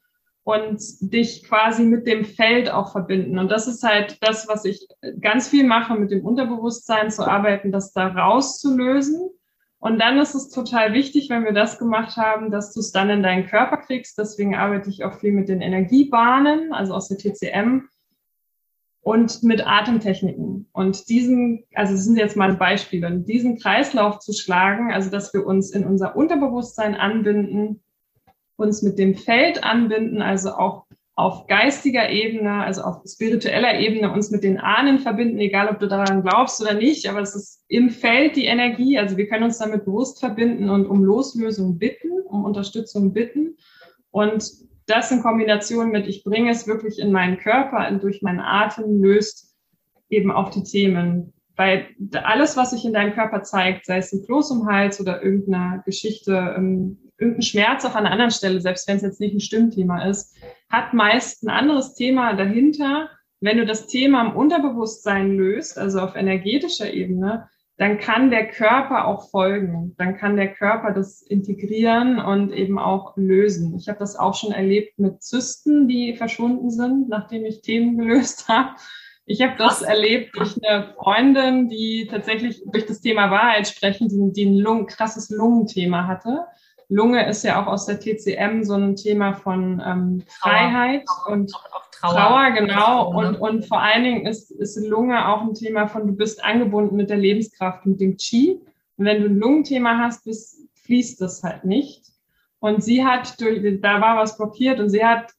und 0.44 0.80
dich 1.02 1.44
quasi 1.44 1.84
mit 1.84 2.08
dem 2.08 2.26
Feld 2.26 2.72
auch 2.72 2.92
verbinden. 2.92 3.38
Und 3.40 3.52
das 3.52 3.68
ist 3.68 3.84
halt 3.84 4.18
das, 4.22 4.48
was 4.48 4.66
ich 4.66 4.88
ganz 5.20 5.50
viel 5.50 5.66
mache, 5.66 5.96
mit 5.96 6.12
dem 6.12 6.24
Unterbewusstsein 6.24 7.12
zu 7.12 7.28
arbeiten, 7.28 7.72
das 7.72 7.92
da 7.92 8.08
rauszulösen. 8.08 9.30
Und 9.80 10.00
dann 10.00 10.20
ist 10.20 10.36
es 10.36 10.50
total 10.50 10.94
wichtig, 10.94 11.30
wenn 11.30 11.44
wir 11.44 11.54
das 11.54 11.80
gemacht 11.80 12.18
haben, 12.18 12.52
dass 12.52 12.74
du 12.74 12.80
es 12.80 12.92
dann 12.92 13.10
in 13.10 13.24
deinen 13.24 13.48
Körper 13.48 13.78
kriegst. 13.78 14.18
Deswegen 14.18 14.56
arbeite 14.56 14.90
ich 14.90 15.04
auch 15.04 15.20
viel 15.20 15.34
mit 15.34 15.50
den 15.50 15.62
Energiebahnen, 15.62 16.72
also 16.72 16.94
aus 16.94 17.10
der 17.10 17.18
TCM, 17.18 17.88
und 19.08 19.42
mit 19.42 19.66
Atemtechniken. 19.66 20.68
Und 20.74 21.08
diesen, 21.08 21.64
also 21.74 21.94
das 21.94 22.04
sind 22.04 22.18
jetzt 22.18 22.36
mal 22.36 22.56
Beispiele, 22.56 23.10
diesen 23.20 23.58
Kreislauf 23.58 24.20
zu 24.20 24.34
schlagen, 24.34 24.92
also 24.92 25.10
dass 25.10 25.34
wir 25.34 25.46
uns 25.46 25.72
in 25.72 25.86
unser 25.86 26.18
Unterbewusstsein 26.18 26.94
anbinden, 26.94 27.82
uns 28.58 28.82
mit 28.82 29.00
dem 29.00 29.16
Feld 29.16 29.64
anbinden, 29.64 30.22
also 30.22 30.50
auch 30.56 30.88
auf 31.16 31.48
geistiger 31.48 32.10
Ebene, 32.10 32.52
also 32.66 32.82
auf 32.82 32.98
spiritueller 33.08 33.80
Ebene 33.80 34.12
uns 34.12 34.30
mit 34.30 34.44
den 34.44 34.58
Ahnen 34.58 35.00
verbinden, 35.00 35.40
egal 35.40 35.70
ob 35.70 35.80
du 35.80 35.88
daran 35.88 36.22
glaubst 36.22 36.62
oder 36.62 36.74
nicht, 36.74 37.08
aber 37.10 37.22
es 37.22 37.34
ist 37.34 37.64
im 37.70 37.92
Feld 37.92 38.36
die 38.36 38.46
Energie, 38.46 39.00
also 39.00 39.16
wir 39.16 39.30
können 39.30 39.46
uns 39.46 39.58
damit 39.58 39.86
bewusst 39.86 40.20
verbinden 40.20 40.70
und 40.70 40.86
um 40.86 41.02
Loslösung 41.02 41.78
bitten, 41.80 42.12
um 42.26 42.44
Unterstützung 42.44 43.14
bitten. 43.14 43.56
Und 44.12 44.67
das 44.88 45.12
in 45.12 45.22
Kombination 45.22 45.92
mit, 45.92 46.08
ich 46.08 46.24
bringe 46.24 46.50
es 46.50 46.68
wirklich 46.68 47.00
in 47.00 47.12
meinen 47.12 47.38
Körper 47.38 47.88
und 47.90 48.02
durch 48.02 48.22
meinen 48.22 48.40
Atem 48.40 49.02
löst 49.02 49.56
eben 50.10 50.32
auch 50.32 50.50
die 50.50 50.64
Themen. 50.64 51.34
Weil 51.56 51.88
alles, 52.24 52.56
was 52.56 52.72
sich 52.72 52.86
in 52.86 52.94
deinem 52.94 53.14
Körper 53.14 53.44
zeigt, 53.44 53.86
sei 53.86 53.98
es 53.98 54.14
ein 54.14 54.24
Kloß 54.24 54.52
um 54.52 54.68
Hals 54.68 55.02
oder 55.02 55.24
irgendeine 55.24 55.82
Geschichte, 55.86 56.54
ähm, 56.56 57.00
irgendein 57.18 57.42
Schmerz 57.42 57.84
auf 57.84 57.96
einer 57.96 58.12
anderen 58.12 58.32
Stelle, 58.32 58.62
selbst 58.62 58.88
wenn 58.88 58.98
es 58.98 59.02
jetzt 59.02 59.20
nicht 59.20 59.34
ein 59.34 59.40
Stimmthema 59.40 60.06
ist, 60.06 60.36
hat 60.70 60.94
meist 60.94 61.44
ein 61.44 61.50
anderes 61.50 61.96
Thema 61.96 62.34
dahinter. 62.34 63.10
Wenn 63.42 63.58
du 63.58 63.66
das 63.66 63.88
Thema 63.88 64.22
im 64.22 64.36
Unterbewusstsein 64.36 65.36
löst, 65.36 65.78
also 65.78 66.00
auf 66.00 66.16
energetischer 66.16 66.94
Ebene, 66.94 67.50
dann 67.78 68.00
kann 68.00 68.32
der 68.32 68.48
Körper 68.48 69.08
auch 69.08 69.30
folgen. 69.30 69.94
Dann 69.98 70.18
kann 70.18 70.36
der 70.36 70.54
Körper 70.54 70.92
das 70.94 71.22
integrieren 71.22 72.20
und 72.20 72.52
eben 72.52 72.80
auch 72.80 73.16
lösen. 73.16 73.76
Ich 73.78 73.88
habe 73.88 74.00
das 74.00 74.16
auch 74.16 74.34
schon 74.34 74.52
erlebt 74.52 74.98
mit 74.98 75.22
Zysten, 75.22 75.88
die 75.88 76.16
verschwunden 76.16 76.72
sind, 76.72 77.08
nachdem 77.08 77.46
ich 77.46 77.62
Themen 77.62 77.98
gelöst 77.98 78.48
habe. 78.48 78.70
Ich 79.28 79.42
habe 79.42 79.56
das 79.58 79.82
erlebt 79.82 80.36
durch 80.38 80.58
eine 80.64 80.94
Freundin, 80.96 81.68
die 81.70 82.08
tatsächlich 82.10 82.64
durch 82.66 82.86
das 82.86 83.02
Thema 83.02 83.30
Wahrheit 83.30 83.68
sprechen, 83.68 84.08
die, 84.10 84.32
die 84.32 84.50
ein 84.50 84.58
Lung, 84.58 84.88
krasses 84.88 85.30
Lungenthema 85.30 86.08
hatte. 86.08 86.46
Lunge 86.90 87.28
ist 87.28 87.44
ja 87.44 87.62
auch 87.62 87.68
aus 87.68 87.86
der 87.86 88.00
TCM 88.00 88.64
so 88.64 88.76
ein 88.76 88.96
Thema 88.96 89.34
von 89.34 89.84
ähm, 89.86 90.24
Freiheit 90.28 91.04
und 91.28 91.52
Trauer, 92.00 92.14
Trauer 92.14 92.52
genau. 92.52 93.12
Und, 93.12 93.36
und 93.36 93.66
vor 93.66 93.82
allen 93.82 94.04
Dingen 94.04 94.26
ist, 94.26 94.52
ist 94.52 94.78
Lunge 94.86 95.28
auch 95.28 95.42
ein 95.42 95.54
Thema 95.54 95.88
von, 95.88 96.08
du 96.08 96.14
bist 96.14 96.44
angebunden 96.44 96.96
mit 96.96 97.10
der 97.10 97.18
Lebenskraft, 97.18 97.86
mit 97.86 98.00
dem 98.00 98.18
Qi. 98.18 98.60
Und 98.98 99.06
wenn 99.06 99.22
du 99.22 99.28
ein 99.28 99.38
Lungenthema 99.38 99.98
hast, 99.98 100.26
bist, 100.26 100.62
fließt 100.86 101.22
das 101.22 101.44
halt 101.44 101.66
nicht. 101.66 102.06
Und 102.60 102.84
sie 102.84 103.06
hat, 103.06 103.40
durch, 103.40 103.62
da 103.82 104.02
war 104.02 104.18
was 104.18 104.38
blockiert 104.38 104.80
und 104.80 104.90
sie 104.90 105.06
hat, 105.06 105.32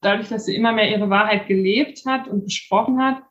dadurch, 0.00 0.28
dass 0.28 0.46
sie 0.46 0.56
immer 0.56 0.72
mehr 0.72 0.90
ihre 0.90 1.10
Wahrheit 1.10 1.46
gelebt 1.46 2.04
hat 2.06 2.28
und 2.28 2.44
gesprochen 2.44 3.02
hat, 3.02 3.22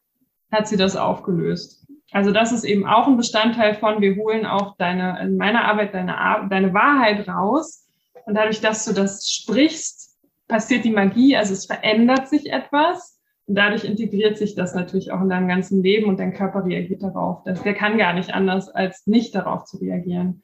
hat 0.52 0.67
sie 0.67 0.78
das 0.78 0.96
aufgelöst. 0.96 1.86
Also 2.12 2.32
das 2.32 2.52
ist 2.52 2.63
eben 2.63 2.86
auch 2.86 3.08
ein 3.08 3.17
Bestandteil 3.17 3.76
von, 3.76 4.02
wir 4.02 4.15
holen 4.15 4.46
auch 4.46 4.76
deine, 4.78 5.19
in 5.22 5.38
meiner 5.38 5.65
Arbeit 5.65 5.93
deine, 5.93 6.48
deine 6.50 6.74
Wahrheit 6.74 7.28
raus. 7.28 7.88
Und 8.26 8.36
dadurch, 8.36 8.62
dass 8.62 8.86
du 8.86 8.93
das 8.93 9.30
sprichst, 9.30 10.03
passiert 10.48 10.86
die 10.86 10.92
Magie, 10.92 11.36
also 11.36 11.54
es 11.54 11.66
verändert 11.66 12.28
sich 12.28 12.52
etwas. 12.52 13.20
Und 13.46 13.56
dadurch 13.56 13.84
integriert 13.84 14.38
sich 14.38 14.56
das 14.56 14.74
natürlich 14.74 15.12
auch 15.12 15.22
in 15.22 15.30
deinem 15.30 15.50
ganzen 15.50 15.84
Leben 15.84 16.08
und 16.08 16.18
dein 16.18 16.34
Körper 16.34 16.64
reagiert 16.66 17.04
darauf. 17.04 17.44
Das, 17.44 17.62
der 17.62 17.74
kann 17.74 17.98
gar 17.98 18.14
nicht 18.14 18.34
anders, 18.34 18.70
als 18.70 19.06
nicht 19.06 19.36
darauf 19.36 19.66
zu 19.66 19.78
reagieren. 19.78 20.42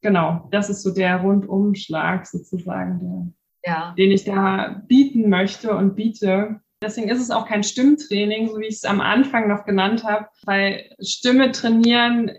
Genau, 0.00 0.48
das 0.50 0.70
ist 0.70 0.82
so 0.82 0.92
der 0.94 1.20
Rundumschlag 1.20 2.26
sozusagen, 2.26 3.32
der, 3.62 3.72
ja. 3.72 3.94
den 3.98 4.10
ich 4.10 4.24
da 4.24 4.82
bieten 4.88 5.28
möchte 5.28 5.76
und 5.76 5.94
biete. 5.94 6.60
Deswegen 6.82 7.10
ist 7.10 7.20
es 7.20 7.30
auch 7.30 7.46
kein 7.46 7.62
Stimmtraining, 7.62 8.48
so 8.48 8.58
wie 8.58 8.66
ich 8.66 8.76
es 8.76 8.84
am 8.84 9.00
Anfang 9.00 9.46
noch 9.46 9.64
genannt 9.64 10.02
habe, 10.02 10.26
weil 10.44 10.90
Stimme 11.00 11.52
trainieren 11.52 12.30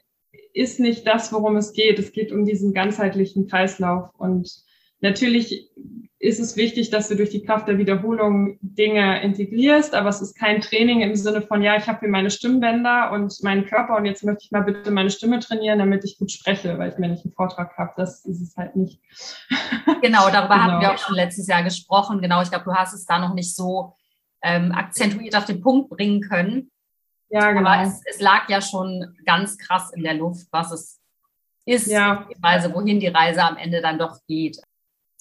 ist 0.54 0.80
nicht 0.80 1.08
das, 1.08 1.32
worum 1.32 1.56
es 1.56 1.74
geht. 1.74 2.00
Es 2.00 2.12
geht 2.12 2.32
um 2.32 2.46
diesen 2.46 2.74
ganzheitlichen 2.74 3.48
Kreislauf. 3.48 4.10
Und 4.18 4.52
natürlich 5.02 5.70
ist 6.24 6.40
es 6.40 6.56
wichtig, 6.56 6.90
dass 6.90 7.10
du 7.10 7.18
durch 7.18 7.32
die 7.32 7.44
Kraft 7.44 7.68
der 7.68 7.78
Wiederholung 7.78 8.58
Dinge 8.62 9.22
integrierst, 9.22 9.94
aber 9.94 10.08
es 10.08 10.22
ist 10.22 10.38
kein 10.38 10.62
Training 10.62 11.02
im 11.02 11.16
Sinne 11.16 11.42
von, 11.42 11.62
ja, 11.62 11.76
ich 11.76 11.88
habe 11.88 12.00
hier 12.00 12.08
meine 12.08 12.30
Stimmbänder 12.30 13.12
und 13.12 13.44
meinen 13.44 13.66
Körper 13.66 13.98
und 13.98 14.06
jetzt 14.06 14.24
möchte 14.24 14.46
ich 14.46 14.52
mal 14.52 14.62
bitte 14.62 14.90
meine 14.90 15.10
Stimme 15.10 15.42
trainieren, 15.42 15.80
damit 15.80 16.06
ich 16.06 16.18
gut 16.18 16.32
spreche, 16.32 16.80
weil 16.80 16.92
ich 16.92 16.98
mir 16.98 17.10
nicht 17.10 17.26
einen 17.26 17.34
Vortrag 17.34 17.78
habe. 17.78 17.92
Das 17.98 18.24
ist 18.24 18.42
es 18.42 18.56
halt 18.56 18.76
nicht. 18.76 19.00
Genau, 20.02 20.30
darüber 20.30 20.56
genau. 20.56 20.64
hatten 20.64 20.82
wir 20.82 20.94
auch 20.94 20.98
schon 20.98 21.16
letztes 21.16 21.48
Jahr 21.48 21.64
gesprochen. 21.64 22.22
Genau, 22.22 22.42
ich 22.42 22.50
glaube, 22.50 22.66
du 22.66 22.74
hast 22.74 22.94
es 22.94 23.06
da 23.06 23.20
noch 23.20 23.34
nicht 23.34 23.56
so 23.56 23.94
ähm, 24.42 24.72
akzentuiert 24.72 25.36
auf 25.36 25.46
den 25.46 25.62
Punkt 25.62 25.90
bringen 25.90 26.22
können. 26.22 26.72
Ja, 27.30 27.52
genau. 27.52 27.70
Aber 27.70 27.84
es, 27.84 28.02
es, 28.06 28.20
lag 28.20 28.50
ja 28.50 28.62
schon 28.62 29.16
ganz 29.26 29.58
krass 29.58 29.92
in 29.94 30.04
der 30.04 30.14
Luft, 30.14 30.48
was 30.52 30.72
es 30.72 31.02
ist, 31.66 31.88
ja. 31.88 32.28
Reise, 32.42 32.74
wohin 32.74 33.00
die 33.00 33.08
Reise 33.08 33.44
am 33.44 33.58
Ende 33.58 33.82
dann 33.82 33.98
doch 33.98 34.20
geht. 34.28 34.62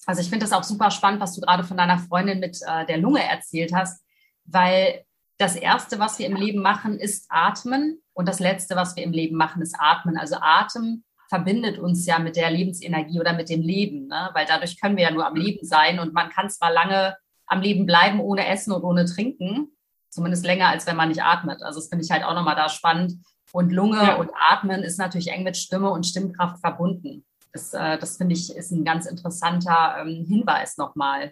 Also 0.05 0.21
ich 0.21 0.29
finde 0.29 0.45
das 0.45 0.53
auch 0.53 0.63
super 0.63 0.91
spannend, 0.91 1.21
was 1.21 1.33
du 1.33 1.41
gerade 1.41 1.63
von 1.63 1.77
deiner 1.77 1.97
Freundin 1.97 2.39
mit 2.39 2.59
äh, 2.65 2.85
der 2.85 2.97
Lunge 2.97 3.23
erzählt 3.23 3.73
hast, 3.73 4.03
weil 4.45 5.05
das 5.37 5.55
Erste, 5.55 5.99
was 5.99 6.19
wir 6.19 6.25
im 6.25 6.35
Leben 6.35 6.61
machen, 6.61 6.99
ist 6.99 7.25
atmen 7.29 8.01
und 8.13 8.27
das 8.27 8.39
Letzte, 8.39 8.75
was 8.75 8.95
wir 8.95 9.03
im 9.03 9.11
Leben 9.11 9.35
machen, 9.35 9.61
ist 9.61 9.75
atmen. 9.79 10.17
Also 10.17 10.35
Atem 10.39 11.03
verbindet 11.29 11.79
uns 11.79 12.05
ja 12.05 12.19
mit 12.19 12.35
der 12.35 12.51
Lebensenergie 12.51 13.19
oder 13.19 13.33
mit 13.33 13.49
dem 13.49 13.61
Leben, 13.61 14.07
ne? 14.07 14.29
weil 14.33 14.45
dadurch 14.45 14.79
können 14.79 14.97
wir 14.97 15.03
ja 15.03 15.11
nur 15.11 15.25
am 15.25 15.35
Leben 15.35 15.65
sein 15.65 15.99
und 15.99 16.13
man 16.13 16.29
kann 16.29 16.49
zwar 16.49 16.71
lange 16.71 17.15
am 17.47 17.61
Leben 17.61 17.85
bleiben 17.85 18.19
ohne 18.19 18.47
Essen 18.47 18.71
und 18.71 18.83
ohne 18.83 19.05
Trinken. 19.05 19.69
Zumindest 20.09 20.45
länger, 20.45 20.67
als 20.67 20.85
wenn 20.85 20.95
man 20.95 21.09
nicht 21.09 21.23
atmet. 21.23 21.63
Also 21.63 21.79
das 21.79 21.89
finde 21.89 22.05
ich 22.05 22.11
halt 22.11 22.23
auch 22.23 22.35
nochmal 22.35 22.55
da 22.55 22.69
spannend. 22.69 23.13
Und 23.51 23.71
Lunge 23.71 23.97
ja. 23.97 24.15
und 24.15 24.31
Atmen 24.49 24.83
ist 24.83 24.97
natürlich 24.97 25.31
eng 25.31 25.43
mit 25.43 25.57
Stimme 25.57 25.89
und 25.89 26.05
Stimmkraft 26.05 26.59
verbunden. 26.59 27.25
Das, 27.53 27.73
äh, 27.73 27.97
das 27.97 28.17
finde 28.17 28.33
ich 28.33 28.55
ist 28.55 28.71
ein 28.71 28.83
ganz 28.83 29.05
interessanter 29.05 29.97
ähm, 30.01 30.25
Hinweis 30.27 30.77
nochmal. 30.77 31.31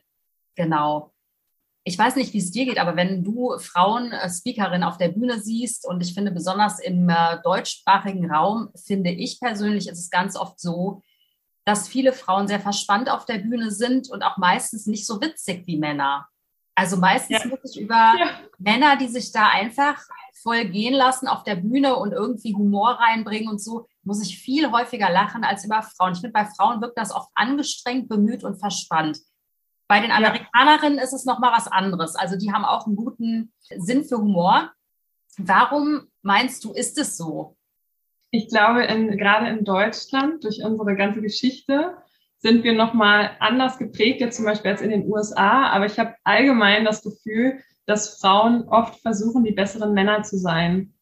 Genau. 0.56 1.12
Ich 1.84 1.98
weiß 1.98 2.16
nicht, 2.16 2.34
wie 2.34 2.38
es 2.38 2.52
dir 2.52 2.66
geht, 2.66 2.78
aber 2.78 2.96
wenn 2.96 3.24
du 3.24 3.58
Frauen 3.58 4.12
äh, 4.12 4.30
Speakerin 4.30 4.84
auf 4.84 4.98
der 4.98 5.10
Bühne 5.10 5.40
siehst 5.40 5.88
und 5.88 6.02
ich 6.02 6.14
finde 6.14 6.32
besonders 6.32 6.80
im 6.80 7.10
äh, 7.10 7.42
deutschsprachigen 7.44 8.32
Raum, 8.32 8.70
finde 8.76 9.10
ich 9.10 9.40
persönlich, 9.40 9.88
ist 9.88 10.00
es 10.00 10.12
ganz 10.12 10.36
oft 10.36 10.60
so, 10.60 11.02
dass 11.66 11.88
viele 11.88 12.14
Frauen 12.14 12.48
sehr 12.48 12.60
verspannt 12.60 13.10
auf 13.10 13.26
der 13.26 13.40
Bühne 13.40 13.72
sind 13.72 14.10
und 14.10 14.22
auch 14.24 14.38
meistens 14.38 14.86
nicht 14.86 15.08
so 15.08 15.22
witzig 15.22 15.66
wie 15.66 15.78
Männer. 15.78 16.28
Also 16.76 16.98
meistens 16.98 17.44
ja. 17.44 17.50
wirklich 17.50 17.80
über 17.80 18.14
ja. 18.18 18.40
Männer, 18.60 18.96
die 18.98 19.08
sich 19.08 19.32
da 19.32 19.50
einfach 19.50 20.02
voll 20.42 20.66
gehen 20.66 20.94
lassen 20.94 21.28
auf 21.28 21.44
der 21.44 21.56
Bühne 21.56 21.96
und 21.96 22.12
irgendwie 22.12 22.56
Humor 22.56 23.00
reinbringen 23.00 23.50
und 23.50 23.62
so, 23.62 23.88
muss 24.04 24.22
ich 24.22 24.40
viel 24.40 24.72
häufiger 24.72 25.10
lachen 25.10 25.44
als 25.44 25.66
über 25.66 25.82
Frauen. 25.82 26.14
Ich 26.14 26.20
finde, 26.20 26.34
bei 26.34 26.46
Frauen 26.46 26.82
wirkt 26.82 26.98
das 26.98 27.14
oft 27.14 27.30
angestrengt, 27.36 28.10
bemüht 28.10 28.44
und 28.44 28.60
verspannt. 28.60 29.20
Bei 29.88 30.00
den 30.00 30.12
Amerikanerinnen 30.12 31.00
ist 31.00 31.14
es 31.14 31.26
nochmal 31.26 31.52
was 31.52 31.68
anderes. 31.68 32.16
Also 32.16 32.38
die 32.38 32.52
haben 32.52 32.66
auch 32.66 32.88
einen 32.88 32.96
guten 32.96 33.54
Sinn 33.78 34.06
für 34.06 34.18
Humor. 34.18 34.72
Warum 35.38 36.08
meinst 36.22 36.64
du, 36.64 36.72
ist 36.72 36.98
es 36.98 37.18
so? 37.18 37.58
Ich 38.30 38.48
glaube, 38.48 38.86
in, 38.86 39.18
gerade 39.18 39.50
in 39.50 39.66
Deutschland, 39.66 40.46
durch 40.46 40.64
unsere 40.64 40.96
ganze 40.96 41.22
Geschichte, 41.22 41.98
sind 42.38 42.64
wir 42.64 42.74
nochmal 42.74 43.36
anders 43.40 43.78
geprägt, 43.78 44.22
jetzt 44.22 44.38
zum 44.38 44.46
Beispiel 44.46 44.72
als 44.72 44.82
in 44.82 44.90
den 44.90 45.12
USA. 45.12 45.70
Aber 45.70 45.86
ich 45.86 46.00
habe 46.00 46.16
allgemein 46.24 46.86
das 46.86 47.04
Gefühl, 47.04 47.62
dass 47.86 48.20
Frauen 48.20 48.68
oft 48.70 49.00
versuchen, 49.02 49.44
die 49.44 49.52
besseren 49.52 49.94
Männer 49.94 50.24
zu 50.24 50.38
sein. 50.38 50.94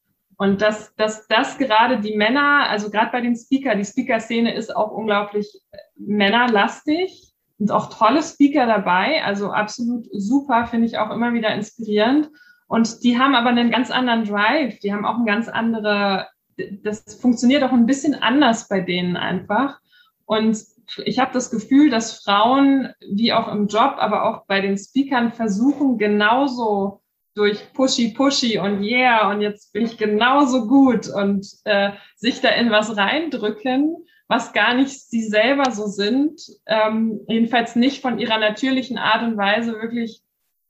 Und 0.42 0.62
dass, 0.62 0.96
dass 0.96 1.28
das 1.28 1.58
gerade 1.58 2.00
die 2.00 2.16
Männer, 2.16 2.70
also 2.70 2.90
gerade 2.90 3.12
bei 3.12 3.20
den 3.20 3.36
Speaker, 3.36 3.76
die 3.76 3.84
Speaker-Szene 3.84 4.56
ist 4.56 4.74
auch 4.74 4.90
unglaublich 4.90 5.62
männerlastig 5.98 7.34
und 7.58 7.72
auch 7.72 7.90
tolle 7.90 8.24
Speaker 8.24 8.66
dabei. 8.66 9.22
Also 9.26 9.52
absolut 9.52 10.08
super, 10.14 10.66
finde 10.66 10.88
ich 10.88 10.98
auch 10.98 11.12
immer 11.12 11.34
wieder 11.34 11.54
inspirierend. 11.54 12.30
Und 12.68 13.04
die 13.04 13.20
haben 13.20 13.36
aber 13.36 13.50
einen 13.50 13.70
ganz 13.70 13.92
anderen 13.92 14.24
Drive. 14.24 14.80
Die 14.80 14.94
haben 14.94 15.06
auch 15.06 15.18
ein 15.18 15.26
ganz 15.26 15.50
andere, 15.50 16.28
das 16.56 17.20
funktioniert 17.20 17.64
auch 17.64 17.74
ein 17.74 17.86
bisschen 17.86 18.16
anders 18.16 18.70
bei 18.70 18.80
denen 18.80 19.18
einfach. 19.18 19.82
Und 20.26 20.58
ich 21.04 21.20
habe 21.20 21.34
das 21.34 21.52
Gefühl, 21.52 21.90
dass 21.90 22.24
Frauen, 22.24 22.94
wie 23.12 23.34
auch 23.34 23.52
im 23.52 23.68
Job, 23.68 23.96
aber 23.98 24.24
auch 24.24 24.46
bei 24.46 24.62
den 24.62 24.78
Speakern, 24.78 25.34
versuchen 25.34 25.98
genauso 25.98 26.99
durch 27.36 27.74
Pushy 27.74 28.14
Pushy 28.14 28.58
und 28.60 28.84
Yeah 28.84 29.30
und 29.32 29.42
jetzt 29.42 29.72
bin 29.74 29.86
ich 29.86 29.98
genauso 29.98 30.68
gut 30.68 31.08
und 31.08 31.48
äh, 31.64 31.92
sich 32.16 32.42
da 32.42 32.50
in 32.50 32.72
was 32.72 32.98
reindrücken, 32.98 33.96
was 34.28 34.54
gar 34.54 34.74
nicht 34.74 34.92
sie 34.92 35.24
selber 35.24 35.72
so 35.72 35.88
sind, 35.88 36.42
ähm, 36.66 37.22
jedenfalls 37.28 37.76
nicht 37.76 38.02
von 38.02 38.20
ihrer 38.20 38.38
natürlichen 38.38 38.98
Art 38.98 39.24
und 39.24 39.38
Weise 39.38 39.74
wirklich 39.74 40.22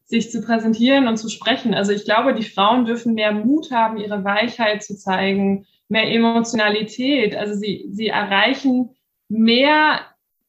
sich 0.05 0.31
zu 0.31 0.41
präsentieren 0.41 1.07
und 1.07 1.17
zu 1.17 1.29
sprechen. 1.29 1.75
Also 1.75 1.91
ich 1.91 2.03
glaube, 2.03 2.33
die 2.33 2.43
Frauen 2.43 2.85
dürfen 2.85 3.13
mehr 3.13 3.31
Mut 3.31 3.71
haben, 3.71 3.97
ihre 3.97 4.23
Weichheit 4.23 4.83
zu 4.83 4.97
zeigen, 4.97 5.67
mehr 5.87 6.09
Emotionalität. 6.11 7.35
Also 7.35 7.53
sie, 7.53 7.87
sie 7.91 8.07
erreichen 8.07 8.95
mehr, 9.27 9.99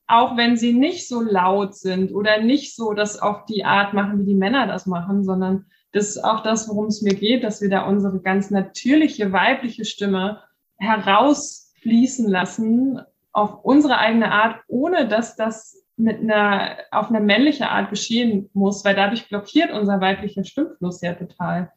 auch 0.06 0.36
wenn 0.36 0.56
sie 0.56 0.72
nicht 0.72 1.08
so 1.08 1.20
laut 1.20 1.74
sind 1.74 2.12
oder 2.12 2.40
nicht 2.40 2.74
so 2.74 2.94
das 2.94 3.20
auf 3.20 3.44
die 3.44 3.64
Art 3.64 3.92
machen, 3.92 4.20
wie 4.20 4.24
die 4.24 4.34
Männer 4.34 4.66
das 4.66 4.86
machen, 4.86 5.24
sondern 5.24 5.66
das 5.92 6.10
ist 6.10 6.24
auch 6.24 6.42
das, 6.42 6.68
worum 6.68 6.86
es 6.86 7.02
mir 7.02 7.14
geht, 7.14 7.42
dass 7.42 7.60
wir 7.60 7.68
da 7.68 7.86
unsere 7.86 8.20
ganz 8.20 8.50
natürliche 8.50 9.32
weibliche 9.32 9.84
Stimme 9.84 10.40
herausfließen 10.76 12.28
lassen 12.28 13.00
auf 13.32 13.64
unsere 13.64 13.98
eigene 13.98 14.32
Art, 14.32 14.60
ohne 14.68 15.08
dass 15.08 15.36
das 15.36 15.76
mit 15.96 16.20
einer, 16.20 16.76
auf 16.90 17.10
eine 17.10 17.20
männliche 17.20 17.68
Art 17.68 17.90
geschehen 17.90 18.48
muss, 18.54 18.84
weil 18.84 18.94
dadurch 18.94 19.28
blockiert 19.28 19.72
unser 19.72 20.00
weiblicher 20.00 20.44
Stimmfluss 20.44 21.00
ja 21.02 21.14
total. 21.14 21.72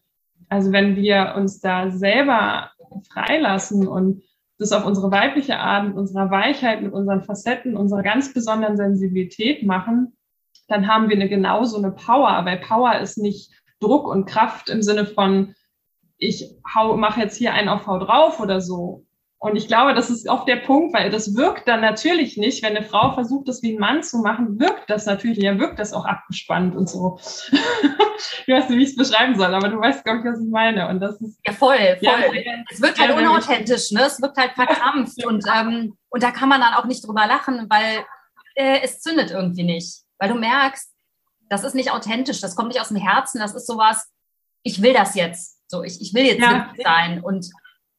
Also 0.49 0.71
wenn 0.71 0.95
wir 0.95 1.33
uns 1.35 1.59
da 1.59 1.89
selber 1.91 2.71
freilassen 3.11 3.87
und 3.87 4.23
das 4.59 4.71
auf 4.71 4.85
unsere 4.85 5.11
weibliche 5.11 5.57
Art, 5.57 5.87
mit 5.87 5.97
unserer 5.97 6.29
Weichheit, 6.29 6.81
mit 6.81 6.93
unseren 6.93 7.23
Facetten, 7.23 7.75
unserer 7.75 8.03
ganz 8.03 8.33
besonderen 8.33 8.77
Sensibilität 8.77 9.63
machen, 9.63 10.15
dann 10.67 10.87
haben 10.87 11.09
wir 11.09 11.15
eine 11.15 11.27
genauso 11.27 11.77
eine 11.77 11.91
Power. 11.91 12.45
Weil 12.45 12.59
Power 12.59 12.99
ist 12.99 13.17
nicht 13.17 13.51
Druck 13.83 14.07
und 14.07 14.25
Kraft 14.25 14.69
im 14.69 14.81
Sinne 14.81 15.05
von, 15.05 15.55
ich 16.17 16.55
mache 16.73 17.19
jetzt 17.19 17.37
hier 17.37 17.53
einen 17.53 17.69
auf 17.69 17.85
Hau 17.85 17.99
drauf 17.99 18.39
oder 18.39 18.61
so. 18.61 19.05
Und 19.43 19.57
ich 19.57 19.67
glaube, 19.67 19.93
das 19.93 20.09
ist 20.09 20.29
oft 20.29 20.47
der 20.47 20.55
Punkt, 20.55 20.93
weil 20.95 21.09
das 21.09 21.35
wirkt 21.35 21.67
dann 21.67 21.81
natürlich 21.81 22.37
nicht, 22.37 22.63
wenn 22.63 22.77
eine 22.77 22.85
Frau 22.85 23.11
versucht, 23.11 23.49
das 23.49 23.61
wie 23.61 23.73
ein 23.73 23.79
Mann 23.79 24.01
zu 24.01 24.19
machen, 24.19 24.57
wirkt 24.57 24.89
das 24.89 25.05
natürlich, 25.05 25.39
ja, 25.39 25.59
wirkt 25.59 25.79
das 25.79 25.91
auch 25.91 26.05
abgespannt 26.05 26.77
und 26.77 26.87
so. 26.87 27.19
ich 27.51 28.47
weiß 28.47 28.69
nicht, 28.69 28.79
wie 28.79 28.83
ich 28.83 28.89
es 28.91 28.95
beschreiben 28.95 29.35
soll, 29.35 29.53
aber 29.53 29.67
du 29.67 29.81
weißt, 29.81 30.05
glaube 30.05 30.19
ich, 30.19 30.25
was 30.25 30.39
ich 30.39 30.49
meine. 30.49 30.87
Und 30.87 31.01
das 31.01 31.19
ist. 31.19 31.41
Ja, 31.45 31.51
voll, 31.51 31.75
voll. 31.75 31.97
Ja, 31.99 32.63
es 32.71 32.81
wirkt 32.81 32.97
halt 32.97 33.17
unauthentisch, 33.17 33.91
ne? 33.91 34.03
Es 34.05 34.21
wirkt 34.21 34.37
halt 34.37 34.53
verkrampft 34.53 35.25
und, 35.25 35.43
ähm, 35.53 35.97
und 36.07 36.23
da 36.23 36.31
kann 36.31 36.47
man 36.47 36.61
dann 36.61 36.75
auch 36.75 36.85
nicht 36.85 37.05
drüber 37.05 37.27
lachen, 37.27 37.67
weil 37.69 38.05
äh, 38.55 38.79
es 38.81 39.01
zündet 39.01 39.31
irgendwie 39.31 39.63
nicht. 39.63 40.03
Weil 40.19 40.29
du 40.29 40.35
merkst, 40.35 40.92
das 41.49 41.63
ist 41.63 41.75
nicht 41.75 41.91
authentisch, 41.91 42.41
das 42.41 42.55
kommt 42.55 42.69
nicht 42.69 42.81
aus 42.81 42.89
dem 42.89 42.97
Herzen, 42.97 43.39
das 43.39 43.53
ist 43.53 43.67
sowas, 43.67 44.11
ich 44.63 44.81
will 44.81 44.93
das 44.93 45.15
jetzt. 45.15 45.59
So, 45.67 45.83
ich, 45.83 46.01
ich 46.01 46.13
will 46.13 46.25
jetzt 46.25 46.41
ja. 46.41 46.71
sein. 46.83 47.21
Und 47.21 47.49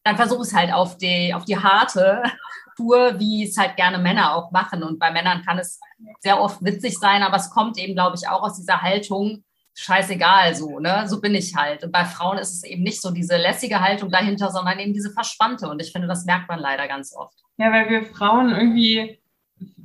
dann 0.02 0.16
versuche 0.16 0.42
es 0.42 0.54
halt 0.54 0.72
auf 0.72 0.96
die, 0.96 1.32
auf 1.34 1.44
die 1.44 1.58
harte 1.58 2.22
Tour, 2.76 3.18
wie 3.18 3.44
es 3.44 3.56
halt 3.56 3.76
gerne 3.76 3.98
Männer 3.98 4.34
auch 4.34 4.50
machen. 4.50 4.82
Und 4.82 4.98
bei 4.98 5.10
Männern 5.10 5.42
kann 5.44 5.58
es 5.58 5.78
sehr 6.20 6.40
oft 6.40 6.64
witzig 6.64 6.98
sein, 6.98 7.22
aber 7.22 7.36
es 7.36 7.50
kommt 7.50 7.78
eben, 7.78 7.94
glaube 7.94 8.16
ich, 8.16 8.28
auch 8.28 8.42
aus 8.42 8.56
dieser 8.56 8.82
Haltung, 8.82 9.44
scheißegal, 9.74 10.54
so, 10.54 10.78
ne? 10.78 11.04
So 11.08 11.20
bin 11.20 11.34
ich 11.34 11.54
halt. 11.54 11.84
Und 11.84 11.92
bei 11.92 12.04
Frauen 12.04 12.38
ist 12.38 12.52
es 12.52 12.64
eben 12.64 12.82
nicht 12.82 13.00
so 13.00 13.10
diese 13.10 13.36
lässige 13.36 13.80
Haltung 13.80 14.10
dahinter, 14.10 14.50
sondern 14.50 14.78
eben 14.78 14.92
diese 14.92 15.10
verspannte. 15.10 15.68
Und 15.68 15.80
ich 15.82 15.92
finde, 15.92 16.08
das 16.08 16.24
merkt 16.24 16.48
man 16.48 16.60
leider 16.60 16.86
ganz 16.86 17.14
oft. 17.14 17.34
Ja, 17.56 17.72
weil 17.72 17.88
wir 17.88 18.04
Frauen 18.06 18.50
irgendwie 18.50 19.18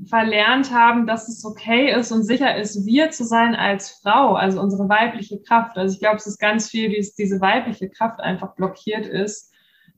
verlernt 0.08 0.74
haben, 0.74 1.08
dass 1.08 1.28
es 1.28 1.46
okay 1.46 1.94
ist 1.94 2.12
und 2.12 2.24
sicher 2.24 2.56
ist, 2.56 2.86
wir 2.86 3.12
zu 3.12 3.24
sein 3.24 3.56
als 3.56 4.00
Frau, 4.02 4.34
also 4.34 4.62
unsere 4.62 4.90
weibliche 4.90 5.42
Kraft. 5.42 5.78
Also 5.78 5.94
ich 5.94 6.00
glaube, 6.00 6.18
es 6.18 6.28
ist 6.28 6.40
ganz 6.40 6.70
viel, 6.70 6.90
wie 6.90 6.98
es 6.98 7.16
diese 7.16 7.42
weibliche 7.42 7.90
Kraft 7.90 8.20
einfach 8.20 8.56
blockiert 8.56 9.06
ist 9.06 9.50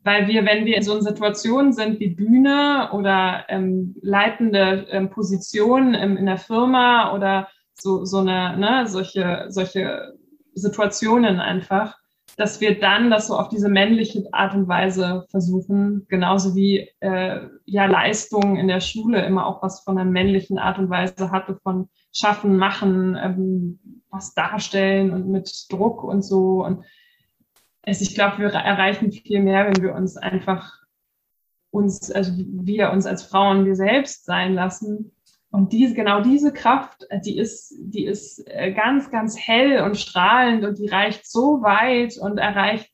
weil 0.04 0.28
wir, 0.28 0.46
wenn 0.46 0.66
wir 0.66 0.78
in 0.78 0.84
so 0.84 1.00
Situationen 1.00 1.74
sind 1.74 2.00
wie 2.00 2.10
Bühne 2.10 2.90
oder 2.94 3.46
ähm, 3.50 3.96
leitende 4.02 4.88
ähm, 4.90 5.10
Positionen 5.10 5.94
ähm, 5.94 6.18
in 6.18 6.26
der 6.26 6.38
Firma 6.38 7.14
oder 7.14 7.48
so, 7.74 8.06
so 8.06 8.20
eine, 8.20 8.58
ne, 8.58 8.88
solche, 8.88 9.46
solche 9.50 10.14
Situationen 10.54 11.40
einfach, 11.40 11.98
dass 12.42 12.60
wir 12.60 12.80
dann 12.80 13.12
das 13.12 13.28
so 13.28 13.38
auf 13.38 13.50
diese 13.50 13.70
männliche 13.70 14.24
Art 14.32 14.56
und 14.56 14.68
Weise 14.68 15.28
versuchen, 15.30 16.08
genauso 16.10 16.56
wie 16.56 16.90
äh, 17.00 17.48
ja 17.66 17.86
Leistung 17.86 18.58
in 18.58 18.68
der 18.68 18.80
Schule 18.80 19.24
immer 19.24 19.46
auch 19.46 19.62
was 19.62 19.82
von 19.82 19.96
einer 19.96 20.10
männlichen 20.10 20.58
Art 20.58 20.80
und 20.80 20.90
Weise 20.90 21.30
hatte, 21.30 21.60
von 21.62 21.88
schaffen, 22.12 22.58
machen, 22.58 23.16
ähm, 23.16 23.80
was 24.10 24.34
darstellen 24.34 25.12
und 25.12 25.28
mit 25.28 25.68
Druck 25.70 26.04
und 26.04 26.24
so. 26.24 26.66
Und 26.66 26.84
also 27.84 28.02
ich 28.02 28.16
glaube, 28.16 28.40
wir 28.40 28.50
erreichen 28.50 29.12
viel 29.12 29.44
mehr, 29.44 29.68
wenn 29.68 29.84
wir 29.84 29.94
uns 29.94 30.18
einfach 30.18 30.80
uns, 31.70 32.12
also 32.12 32.32
wir 32.36 32.90
uns 32.90 33.06
als 33.06 33.22
Frauen 33.22 33.66
wir 33.66 33.76
selbst 33.76 34.26
sein 34.26 34.56
lassen. 34.56 35.12
Und 35.52 35.74
diese, 35.74 35.94
genau 35.94 36.22
diese 36.22 36.54
Kraft, 36.54 37.06
die 37.26 37.38
ist, 37.38 37.76
die 37.78 38.06
ist 38.06 38.42
äh, 38.48 38.72
ganz, 38.72 39.12
ganz 39.12 39.38
hell 39.38 39.82
und 39.84 39.98
strahlend 39.98 40.64
und 40.64 40.80
die 40.80 40.88
reicht 40.88 41.30
so 41.30 41.62
weit 41.62 42.18
und 42.18 42.38
erreicht 42.38 42.90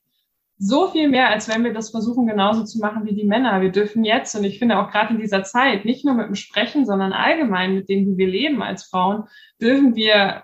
so 0.58 0.88
viel 0.88 1.08
mehr, 1.08 1.30
als 1.30 1.48
wenn 1.48 1.62
wir 1.62 1.72
das 1.72 1.90
versuchen, 1.90 2.26
genauso 2.26 2.64
zu 2.64 2.80
machen 2.80 3.06
wie 3.06 3.14
die 3.14 3.24
Männer. 3.24 3.60
Wir 3.60 3.70
dürfen 3.70 4.04
jetzt, 4.04 4.34
und 4.34 4.42
ich 4.42 4.58
finde 4.58 4.78
auch 4.78 4.90
gerade 4.90 5.14
in 5.14 5.20
dieser 5.20 5.44
Zeit, 5.44 5.84
nicht 5.84 6.04
nur 6.04 6.14
mit 6.14 6.26
dem 6.26 6.34
Sprechen, 6.34 6.84
sondern 6.84 7.12
allgemein 7.12 7.76
mit 7.76 7.88
dem, 7.88 8.06
wie 8.06 8.16
wir 8.16 8.26
leben 8.26 8.60
als 8.60 8.84
Frauen, 8.84 9.24
dürfen 9.60 9.94
wir 9.94 10.42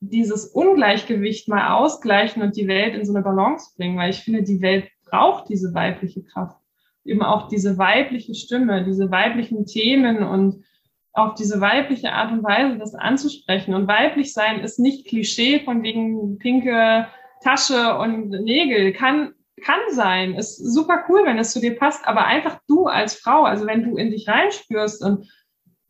dieses 0.00 0.46
Ungleichgewicht 0.46 1.46
mal 1.46 1.74
ausgleichen 1.74 2.42
und 2.42 2.56
die 2.56 2.66
Welt 2.66 2.96
in 2.96 3.04
so 3.04 3.14
eine 3.14 3.22
Balance 3.22 3.70
bringen, 3.76 3.96
weil 3.96 4.10
ich 4.10 4.18
finde, 4.18 4.42
die 4.42 4.60
Welt 4.60 4.88
braucht 5.08 5.48
diese 5.48 5.72
weibliche 5.74 6.24
Kraft. 6.24 6.56
Eben 7.04 7.22
auch 7.22 7.46
diese 7.46 7.78
weibliche 7.78 8.34
Stimme, 8.34 8.84
diese 8.84 9.12
weiblichen 9.12 9.64
Themen 9.64 10.24
und 10.24 10.64
auf 11.12 11.34
diese 11.34 11.60
weibliche 11.60 12.12
Art 12.12 12.32
und 12.32 12.42
Weise 12.42 12.78
das 12.78 12.94
anzusprechen. 12.94 13.74
Und 13.74 13.86
weiblich 13.88 14.32
sein 14.32 14.60
ist 14.60 14.78
nicht 14.78 15.06
Klischee 15.06 15.60
von 15.60 15.82
wegen 15.82 16.38
pinke 16.38 17.06
Tasche 17.42 17.98
und 17.98 18.30
Nägel. 18.30 18.92
Kann, 18.92 19.34
kann 19.62 19.80
sein. 19.90 20.34
Ist 20.34 20.56
super 20.56 21.04
cool, 21.08 21.22
wenn 21.24 21.38
es 21.38 21.52
zu 21.52 21.60
dir 21.60 21.76
passt. 21.76 22.06
Aber 22.06 22.24
einfach 22.24 22.60
du 22.66 22.86
als 22.86 23.14
Frau, 23.14 23.44
also 23.44 23.66
wenn 23.66 23.84
du 23.84 23.96
in 23.96 24.10
dich 24.10 24.28
reinspürst 24.28 25.04
und 25.04 25.30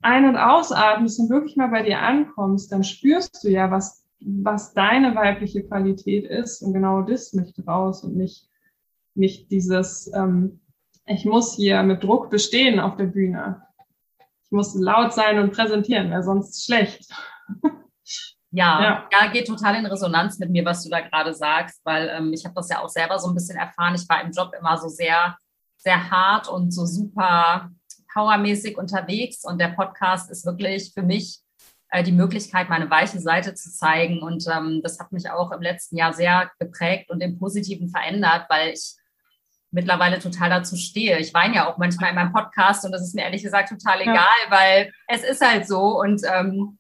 ein- 0.00 0.28
und 0.28 0.36
ausatmest 0.36 1.20
und 1.20 1.30
wirklich 1.30 1.56
mal 1.56 1.68
bei 1.68 1.82
dir 1.82 2.00
ankommst, 2.00 2.72
dann 2.72 2.82
spürst 2.82 3.44
du 3.44 3.48
ja, 3.48 3.70
was 3.70 4.02
was 4.24 4.72
deine 4.74 5.14
weibliche 5.14 5.64
Qualität 5.64 6.26
ist 6.26 6.62
und 6.62 6.72
genau 6.72 7.02
das 7.02 7.32
möchte 7.32 7.64
raus 7.64 8.04
und 8.04 8.16
nicht, 8.16 8.48
nicht 9.14 9.50
dieses, 9.50 10.10
ähm, 10.14 10.60
ich 11.06 11.24
muss 11.24 11.56
hier 11.56 11.82
mit 11.82 12.04
Druck 12.04 12.30
bestehen 12.30 12.78
auf 12.78 12.96
der 12.96 13.06
Bühne. 13.06 13.62
Ich 14.52 14.54
muss 14.54 14.74
laut 14.74 15.14
sein 15.14 15.38
und 15.38 15.54
präsentieren, 15.54 16.10
wäre 16.10 16.22
sonst 16.22 16.66
schlecht. 16.66 17.10
Ja, 18.54 18.82
ja, 18.82 19.08
ja, 19.10 19.32
geht 19.32 19.46
total 19.46 19.76
in 19.76 19.86
Resonanz 19.86 20.38
mit 20.38 20.50
mir, 20.50 20.62
was 20.62 20.84
du 20.84 20.90
da 20.90 21.00
gerade 21.00 21.32
sagst, 21.32 21.80
weil 21.84 22.10
ähm, 22.14 22.34
ich 22.34 22.44
habe 22.44 22.54
das 22.54 22.68
ja 22.68 22.82
auch 22.82 22.88
selber 22.90 23.18
so 23.18 23.28
ein 23.28 23.34
bisschen 23.34 23.56
erfahren. 23.56 23.94
Ich 23.94 24.06
war 24.10 24.20
im 24.20 24.30
Job 24.30 24.52
immer 24.60 24.76
so 24.76 24.88
sehr, 24.88 25.38
sehr 25.78 26.10
hart 26.10 26.50
und 26.50 26.70
so 26.70 26.84
super 26.84 27.70
powermäßig 28.12 28.76
unterwegs 28.76 29.42
und 29.42 29.58
der 29.58 29.68
Podcast 29.68 30.30
ist 30.30 30.44
wirklich 30.44 30.92
für 30.92 31.02
mich 31.02 31.40
äh, 31.88 32.02
die 32.02 32.12
Möglichkeit, 32.12 32.68
meine 32.68 32.90
weiche 32.90 33.20
Seite 33.20 33.54
zu 33.54 33.72
zeigen 33.72 34.20
und 34.22 34.44
ähm, 34.54 34.82
das 34.82 35.00
hat 35.00 35.12
mich 35.12 35.30
auch 35.30 35.50
im 35.52 35.62
letzten 35.62 35.96
Jahr 35.96 36.12
sehr 36.12 36.50
geprägt 36.58 37.10
und 37.10 37.22
im 37.22 37.38
Positiven 37.38 37.88
verändert, 37.88 38.44
weil 38.50 38.74
ich 38.74 38.96
mittlerweile 39.72 40.20
total 40.20 40.50
dazu 40.50 40.76
stehe. 40.76 41.18
Ich 41.18 41.34
weine 41.34 41.56
ja 41.56 41.68
auch 41.68 41.78
manchmal 41.78 42.10
in 42.10 42.16
meinem 42.16 42.32
Podcast 42.32 42.84
und 42.84 42.92
das 42.92 43.02
ist 43.02 43.14
mir 43.14 43.22
ehrlich 43.22 43.42
gesagt 43.42 43.70
total 43.70 44.00
egal, 44.00 44.16
ja. 44.16 44.50
weil 44.50 44.92
es 45.08 45.24
ist 45.24 45.40
halt 45.40 45.66
so 45.66 46.00
und 46.00 46.22
ähm, 46.24 46.78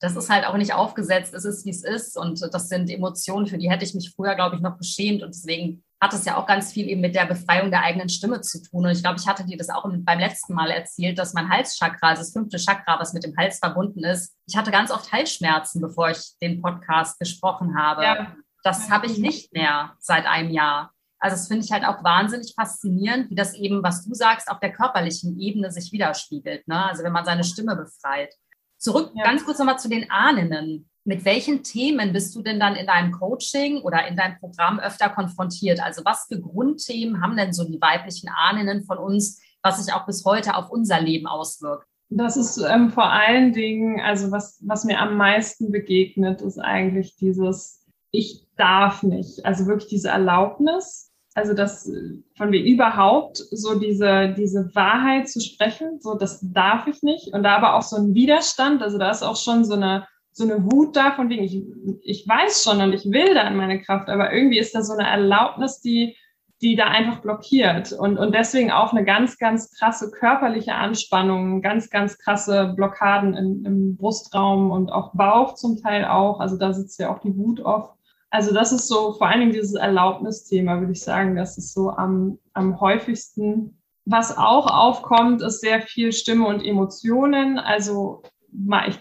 das 0.00 0.16
ist 0.16 0.30
halt 0.30 0.46
auch 0.46 0.56
nicht 0.56 0.74
aufgesetzt, 0.74 1.34
es 1.34 1.44
ist, 1.44 1.66
wie 1.66 1.70
es 1.70 1.82
ist. 1.82 2.16
Und 2.16 2.40
das 2.52 2.68
sind 2.68 2.88
Emotionen, 2.88 3.46
für 3.46 3.58
die 3.58 3.70
hätte 3.70 3.84
ich 3.84 3.94
mich 3.94 4.12
früher, 4.14 4.34
glaube 4.36 4.56
ich, 4.56 4.62
noch 4.62 4.78
geschämt. 4.78 5.22
Und 5.22 5.34
deswegen 5.34 5.82
hat 6.00 6.12
es 6.12 6.24
ja 6.24 6.36
auch 6.36 6.46
ganz 6.46 6.72
viel 6.72 6.88
eben 6.88 7.00
mit 7.00 7.16
der 7.16 7.26
Befreiung 7.26 7.70
der 7.70 7.82
eigenen 7.82 8.08
Stimme 8.08 8.40
zu 8.40 8.62
tun. 8.62 8.84
Und 8.84 8.92
ich 8.92 9.02
glaube, 9.02 9.18
ich 9.18 9.26
hatte 9.26 9.44
dir 9.44 9.56
das 9.56 9.70
auch 9.70 9.84
beim 9.84 10.18
letzten 10.18 10.54
Mal 10.54 10.70
erzählt, 10.70 11.18
dass 11.18 11.34
mein 11.34 11.48
Halschakra, 11.48 12.10
also 12.10 12.22
das 12.22 12.32
fünfte 12.32 12.58
Chakra, 12.58 13.00
was 13.00 13.12
mit 13.12 13.24
dem 13.24 13.36
Hals 13.36 13.58
verbunden 13.58 14.04
ist, 14.04 14.36
ich 14.46 14.56
hatte 14.56 14.70
ganz 14.70 14.92
oft 14.92 15.10
Halsschmerzen, 15.12 15.80
bevor 15.80 16.10
ich 16.10 16.38
den 16.40 16.62
Podcast 16.62 17.18
gesprochen 17.18 17.76
habe. 17.76 18.04
Ja. 18.04 18.36
Das 18.62 18.90
habe 18.90 19.06
ich 19.06 19.18
nicht 19.18 19.52
mehr 19.52 19.94
seit 19.98 20.26
einem 20.26 20.50
Jahr. 20.50 20.92
Also 21.20 21.36
das 21.36 21.48
finde 21.48 21.64
ich 21.64 21.72
halt 21.72 21.84
auch 21.84 22.04
wahnsinnig 22.04 22.54
faszinierend, 22.54 23.30
wie 23.30 23.34
das 23.34 23.54
eben, 23.54 23.82
was 23.82 24.04
du 24.04 24.14
sagst, 24.14 24.50
auf 24.50 24.60
der 24.60 24.72
körperlichen 24.72 25.38
Ebene 25.40 25.70
sich 25.70 25.92
widerspiegelt. 25.92 26.68
Ne? 26.68 26.84
Also 26.86 27.02
wenn 27.02 27.12
man 27.12 27.24
seine 27.24 27.44
Stimme 27.44 27.76
befreit. 27.76 28.34
Zurück 28.78 29.10
ja. 29.14 29.24
ganz 29.24 29.44
kurz 29.44 29.58
nochmal 29.58 29.78
zu 29.78 29.88
den 29.88 30.10
Ahnen. 30.10 30.88
Mit 31.04 31.24
welchen 31.24 31.62
Themen 31.62 32.12
bist 32.12 32.36
du 32.36 32.42
denn 32.42 32.60
dann 32.60 32.76
in 32.76 32.86
deinem 32.86 33.12
Coaching 33.12 33.80
oder 33.80 34.06
in 34.06 34.16
deinem 34.16 34.38
Programm 34.38 34.78
öfter 34.78 35.08
konfrontiert? 35.08 35.82
Also 35.82 36.02
was 36.04 36.26
für 36.28 36.40
Grundthemen 36.40 37.22
haben 37.22 37.36
denn 37.36 37.52
so 37.52 37.64
die 37.64 37.80
weiblichen 37.80 38.28
Ahnen 38.28 38.84
von 38.84 38.98
uns, 38.98 39.40
was 39.62 39.82
sich 39.82 39.92
auch 39.92 40.06
bis 40.06 40.24
heute 40.24 40.54
auf 40.54 40.70
unser 40.70 41.00
Leben 41.00 41.26
auswirkt? 41.26 41.86
Das 42.10 42.36
ist 42.36 42.58
ähm, 42.58 42.90
vor 42.90 43.10
allen 43.10 43.52
Dingen, 43.52 44.00
also 44.00 44.30
was, 44.30 44.62
was 44.64 44.84
mir 44.84 44.98
am 44.98 45.16
meisten 45.16 45.70
begegnet, 45.70 46.40
ist 46.40 46.58
eigentlich 46.58 47.16
dieses 47.16 47.86
Ich 48.10 48.46
darf 48.56 49.02
nicht. 49.02 49.44
Also 49.44 49.66
wirklich 49.66 49.90
diese 49.90 50.08
Erlaubnis, 50.08 51.07
also 51.38 51.54
das 51.54 51.88
von 52.36 52.50
mir 52.50 52.60
überhaupt 52.60 53.36
so 53.36 53.78
diese, 53.78 54.34
diese 54.36 54.74
Wahrheit 54.74 55.28
zu 55.28 55.40
sprechen, 55.40 56.00
so 56.00 56.14
das 56.14 56.40
darf 56.42 56.88
ich 56.88 57.02
nicht. 57.02 57.32
Und 57.32 57.44
da 57.44 57.56
aber 57.56 57.76
auch 57.76 57.82
so 57.82 57.96
ein 57.96 58.12
Widerstand, 58.12 58.82
also 58.82 58.98
da 58.98 59.10
ist 59.10 59.22
auch 59.22 59.36
schon 59.36 59.64
so 59.64 59.74
eine, 59.74 60.06
so 60.32 60.42
eine 60.42 60.64
Wut 60.64 60.96
da, 60.96 61.12
von 61.12 61.28
wegen, 61.30 61.44
ich, 61.44 61.62
ich 62.02 62.28
weiß 62.28 62.64
schon 62.64 62.80
und 62.80 62.92
ich 62.92 63.04
will 63.06 63.34
da 63.34 63.46
in 63.46 63.56
meine 63.56 63.80
Kraft, 63.80 64.08
aber 64.08 64.32
irgendwie 64.32 64.58
ist 64.58 64.74
da 64.74 64.82
so 64.82 64.94
eine 64.94 65.08
Erlaubnis, 65.08 65.80
die, 65.80 66.16
die 66.60 66.74
da 66.74 66.86
einfach 66.86 67.20
blockiert. 67.20 67.92
Und, 67.92 68.18
und 68.18 68.34
deswegen 68.34 68.72
auch 68.72 68.92
eine 68.92 69.04
ganz, 69.04 69.38
ganz 69.38 69.70
krasse 69.78 70.10
körperliche 70.10 70.74
Anspannung, 70.74 71.62
ganz, 71.62 71.88
ganz 71.88 72.18
krasse 72.18 72.72
Blockaden 72.74 73.34
im, 73.34 73.64
im 73.64 73.96
Brustraum 73.96 74.72
und 74.72 74.90
auch 74.90 75.14
Bauch 75.14 75.54
zum 75.54 75.80
Teil 75.80 76.04
auch. 76.04 76.40
Also 76.40 76.56
da 76.56 76.72
sitzt 76.72 76.98
ja 76.98 77.14
auch 77.14 77.20
die 77.20 77.36
Wut 77.36 77.60
oft. 77.60 77.97
Also 78.30 78.52
das 78.52 78.72
ist 78.72 78.88
so 78.88 79.14
vor 79.14 79.28
allen 79.28 79.40
Dingen 79.40 79.52
dieses 79.52 79.74
Erlaubnisthema, 79.74 80.80
würde 80.80 80.92
ich 80.92 81.02
sagen, 81.02 81.36
das 81.36 81.56
ist 81.56 81.72
so 81.72 81.90
am, 81.90 82.38
am 82.52 82.80
häufigsten. 82.80 83.80
Was 84.04 84.36
auch 84.36 84.66
aufkommt, 84.66 85.42
ist 85.42 85.60
sehr 85.60 85.80
viel 85.80 86.12
Stimme 86.12 86.46
und 86.46 86.64
Emotionen. 86.64 87.58
Also 87.58 88.22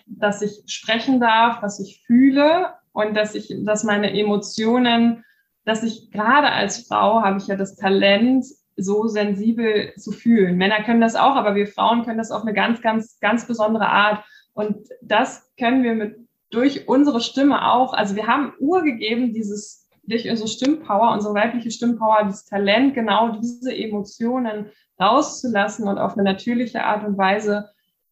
dass 0.06 0.42
ich 0.42 0.64
sprechen 0.68 1.20
darf, 1.20 1.62
was 1.62 1.80
ich 1.80 2.04
fühle 2.06 2.74
und 2.92 3.16
dass 3.16 3.36
ich, 3.36 3.54
dass 3.66 3.84
meine 3.84 4.18
Emotionen, 4.18 5.24
dass 5.66 5.84
ich 5.84 6.12
gerade 6.12 6.52
als 6.52 6.88
Frau 6.88 7.22
habe 7.22 7.38
ich 7.38 7.48
ja 7.48 7.56
das 7.56 7.76
Talent, 7.76 8.46
so 8.76 9.08
sensibel 9.08 9.94
zu 9.96 10.12
fühlen. 10.12 10.58
Männer 10.58 10.84
können 10.84 11.02
das 11.02 11.16
auch, 11.16 11.36
aber 11.36 11.56
wir 11.56 11.68
Frauen 11.68 12.06
können 12.06 12.20
das 12.20 12.32
auf 12.32 12.44
eine 12.44 12.54
ganz, 12.54 12.82
ganz, 12.82 13.20
ganz 13.20 13.48
besondere 13.48 13.90
Art. 13.90 14.24
Und 14.54 14.88
das 15.02 15.52
können 15.58 15.84
wir 15.84 15.96
mit 15.96 16.27
durch 16.50 16.88
unsere 16.88 17.22
Stimme 17.22 17.72
auch, 17.72 17.94
also 17.94 18.16
wir 18.16 18.28
haben 18.28 18.54
urgegeben, 18.60 19.34
dieses, 19.34 19.90
durch 20.04 20.30
unsere 20.30 20.48
Stimmpower, 20.48 21.14
unsere 21.14 21.34
weibliche 21.34 21.72
Stimmpower, 21.72 22.24
dieses 22.26 22.46
Talent, 22.46 22.94
genau 22.94 23.38
diese 23.40 23.76
Emotionen 23.76 24.68
rauszulassen 25.00 25.88
und 25.88 25.98
auf 25.98 26.14
eine 26.14 26.24
natürliche 26.24 26.84
Art 26.84 27.06
und 27.06 27.18
Weise 27.18 27.70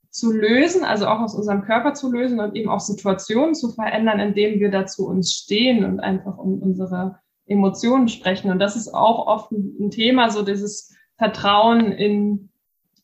zu 0.09 0.31
lösen, 0.31 0.85
also 0.85 1.07
auch 1.07 1.19
aus 1.19 1.35
unserem 1.35 1.63
Körper 1.63 1.93
zu 1.93 2.11
lösen 2.11 2.39
und 2.39 2.55
eben 2.55 2.69
auch 2.69 2.79
Situationen 2.79 3.53
zu 3.53 3.69
verändern, 3.71 4.19
indem 4.19 4.59
wir 4.59 4.71
dazu 4.71 5.07
uns 5.07 5.33
stehen 5.33 5.83
und 5.83 5.99
einfach 5.99 6.37
um 6.37 6.61
unsere 6.61 7.19
Emotionen 7.47 8.07
sprechen. 8.07 8.49
Und 8.49 8.59
das 8.59 8.75
ist 8.75 8.93
auch 8.93 9.27
oft 9.27 9.51
ein 9.51 9.91
Thema, 9.91 10.29
so 10.29 10.41
dieses 10.41 10.95
Vertrauen 11.17 11.91
in, 11.91 12.49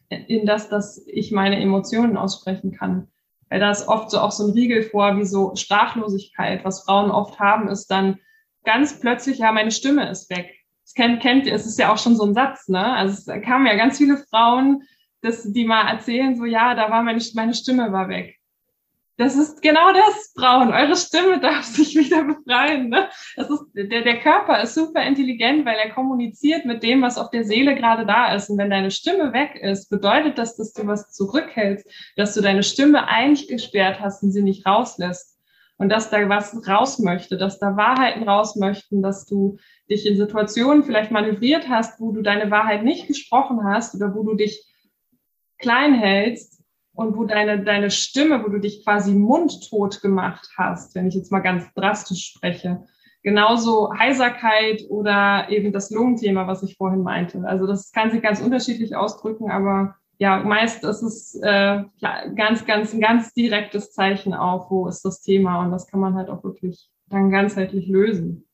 in 0.09 0.45
das, 0.45 0.69
dass 0.69 1.05
ich 1.05 1.31
meine 1.31 1.59
Emotionen 1.59 2.17
aussprechen 2.17 2.71
kann. 2.71 3.07
Weil 3.51 3.59
da 3.59 3.69
ist 3.69 3.89
oft 3.89 4.09
so 4.09 4.19
auch 4.19 4.31
so 4.31 4.47
ein 4.47 4.53
Riegel 4.53 4.81
vor, 4.81 5.17
wie 5.17 5.25
so 5.25 5.53
Sprachlosigkeit. 5.55 6.63
Was 6.63 6.83
Frauen 6.83 7.11
oft 7.11 7.37
haben, 7.37 7.67
ist 7.67 7.91
dann 7.91 8.17
ganz 8.63 8.99
plötzlich, 9.01 9.39
ja, 9.39 9.51
meine 9.51 9.71
Stimme 9.71 10.09
ist 10.09 10.29
weg. 10.29 10.55
Das 10.85 10.93
kennt, 10.93 11.21
kennt 11.21 11.45
ihr, 11.45 11.53
es 11.53 11.65
ist 11.65 11.77
ja 11.77 11.91
auch 11.91 11.97
schon 11.97 12.15
so 12.15 12.23
ein 12.23 12.33
Satz, 12.33 12.69
ne? 12.69 12.95
Also 12.95 13.31
es 13.33 13.43
kamen 13.43 13.67
ja 13.67 13.75
ganz 13.75 13.97
viele 13.97 14.17
Frauen, 14.29 14.83
dass 15.21 15.43
die 15.43 15.65
mal 15.65 15.85
erzählen, 15.87 16.37
so, 16.37 16.45
ja, 16.45 16.73
da 16.75 16.89
war 16.89 17.03
meine, 17.03 17.21
meine 17.35 17.53
Stimme 17.53 17.91
war 17.91 18.07
weg. 18.07 18.39
Das 19.21 19.35
ist 19.35 19.61
genau 19.61 19.93
das, 19.93 20.33
Frauen. 20.35 20.73
Eure 20.73 20.95
Stimme 20.95 21.39
darf 21.39 21.63
sich 21.63 21.95
wieder 21.95 22.23
befreien. 22.23 22.89
Ne? 22.89 23.07
Das 23.35 23.51
ist, 23.51 23.65
der, 23.75 24.01
der 24.01 24.19
Körper 24.19 24.59
ist 24.63 24.73
super 24.73 25.03
intelligent, 25.03 25.63
weil 25.63 25.77
er 25.77 25.93
kommuniziert 25.93 26.65
mit 26.65 26.81
dem, 26.81 27.03
was 27.03 27.19
auf 27.19 27.29
der 27.29 27.43
Seele 27.43 27.75
gerade 27.75 28.07
da 28.07 28.33
ist. 28.33 28.49
Und 28.49 28.57
wenn 28.57 28.71
deine 28.71 28.89
Stimme 28.89 29.31
weg 29.31 29.53
ist, 29.61 29.91
bedeutet 29.91 30.39
das, 30.39 30.57
dass 30.57 30.73
du 30.73 30.87
was 30.87 31.11
zurückhältst, 31.11 31.85
dass 32.15 32.33
du 32.33 32.41
deine 32.41 32.63
Stimme 32.63 33.07
eingesperrt 33.09 33.99
hast 33.99 34.23
und 34.23 34.31
sie 34.31 34.41
nicht 34.41 34.65
rauslässt. 34.65 35.37
Und 35.77 35.89
dass 35.89 36.09
da 36.09 36.27
was 36.27 36.67
raus 36.67 36.97
möchte, 36.97 37.37
dass 37.37 37.59
da 37.59 37.77
Wahrheiten 37.77 38.27
raus 38.27 38.55
möchten, 38.55 39.03
dass 39.03 39.27
du 39.27 39.57
dich 39.87 40.07
in 40.07 40.17
Situationen 40.17 40.83
vielleicht 40.83 41.11
manövriert 41.11 41.69
hast, 41.69 41.99
wo 41.99 42.11
du 42.11 42.23
deine 42.23 42.49
Wahrheit 42.49 42.83
nicht 42.83 43.05
gesprochen 43.05 43.63
hast 43.65 43.93
oder 43.93 44.15
wo 44.15 44.23
du 44.23 44.33
dich 44.33 44.65
klein 45.59 45.93
hältst 45.93 46.60
und 46.93 47.15
wo 47.15 47.25
deine, 47.25 47.63
deine 47.63 47.91
Stimme, 47.91 48.43
wo 48.43 48.49
du 48.49 48.59
dich 48.59 48.83
quasi 48.83 49.13
mundtot 49.13 50.01
gemacht 50.01 50.49
hast, 50.57 50.95
wenn 50.95 51.07
ich 51.07 51.15
jetzt 51.15 51.31
mal 51.31 51.39
ganz 51.39 51.73
drastisch 51.73 52.33
spreche. 52.33 52.83
Genauso 53.23 53.93
Heiserkeit 53.97 54.83
oder 54.89 55.47
eben 55.49 55.71
das 55.71 55.91
Lungenthema, 55.91 56.47
was 56.47 56.63
ich 56.63 56.75
vorhin 56.75 57.03
meinte. 57.03 57.43
Also 57.45 57.67
das 57.67 57.91
kann 57.91 58.11
sich 58.11 58.21
ganz 58.21 58.41
unterschiedlich 58.41 58.95
ausdrücken, 58.95 59.51
aber 59.51 59.95
ja, 60.17 60.39
meist 60.43 60.83
ist 60.83 61.01
es 61.01 61.35
äh, 61.41 61.83
ganz, 62.35 62.65
ganz, 62.65 62.93
ein 62.93 63.01
ganz 63.01 63.33
direktes 63.33 63.91
Zeichen 63.91 64.33
auf, 64.33 64.69
wo 64.69 64.87
ist 64.87 65.03
das 65.03 65.21
Thema 65.21 65.63
und 65.63 65.71
das 65.71 65.87
kann 65.87 65.99
man 65.99 66.15
halt 66.15 66.29
auch 66.29 66.43
wirklich 66.43 66.89
dann 67.09 67.31
ganzheitlich 67.31 67.87
lösen. 67.87 68.45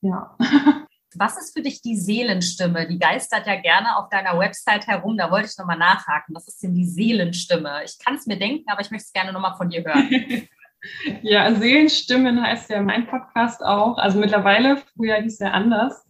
Ja. 0.00 0.36
Was 1.14 1.38
ist 1.38 1.54
für 1.56 1.62
dich 1.62 1.80
die 1.80 1.96
Seelenstimme? 1.96 2.86
Die 2.86 2.98
geistert 2.98 3.46
ja 3.46 3.56
gerne 3.60 3.96
auf 3.96 4.10
deiner 4.10 4.38
Website 4.38 4.86
herum. 4.86 5.16
Da 5.16 5.30
wollte 5.30 5.48
ich 5.50 5.56
nochmal 5.56 5.78
nachhaken. 5.78 6.34
Was 6.34 6.48
ist 6.48 6.62
denn 6.62 6.74
die 6.74 6.84
Seelenstimme? 6.84 7.82
Ich 7.84 7.98
kann 7.98 8.16
es 8.16 8.26
mir 8.26 8.38
denken, 8.38 8.70
aber 8.70 8.82
ich 8.82 8.90
möchte 8.90 9.06
es 9.06 9.12
gerne 9.12 9.32
nochmal 9.32 9.56
von 9.56 9.70
dir 9.70 9.82
hören. 9.84 10.48
ja, 11.22 11.54
Seelenstimmen 11.54 12.42
heißt 12.42 12.68
ja 12.70 12.82
mein 12.82 13.06
Podcast 13.06 13.64
auch. 13.64 13.96
Also 13.96 14.18
mittlerweile, 14.18 14.82
früher 14.94 15.16
hieß 15.16 15.40
er 15.40 15.54
anders. 15.54 16.04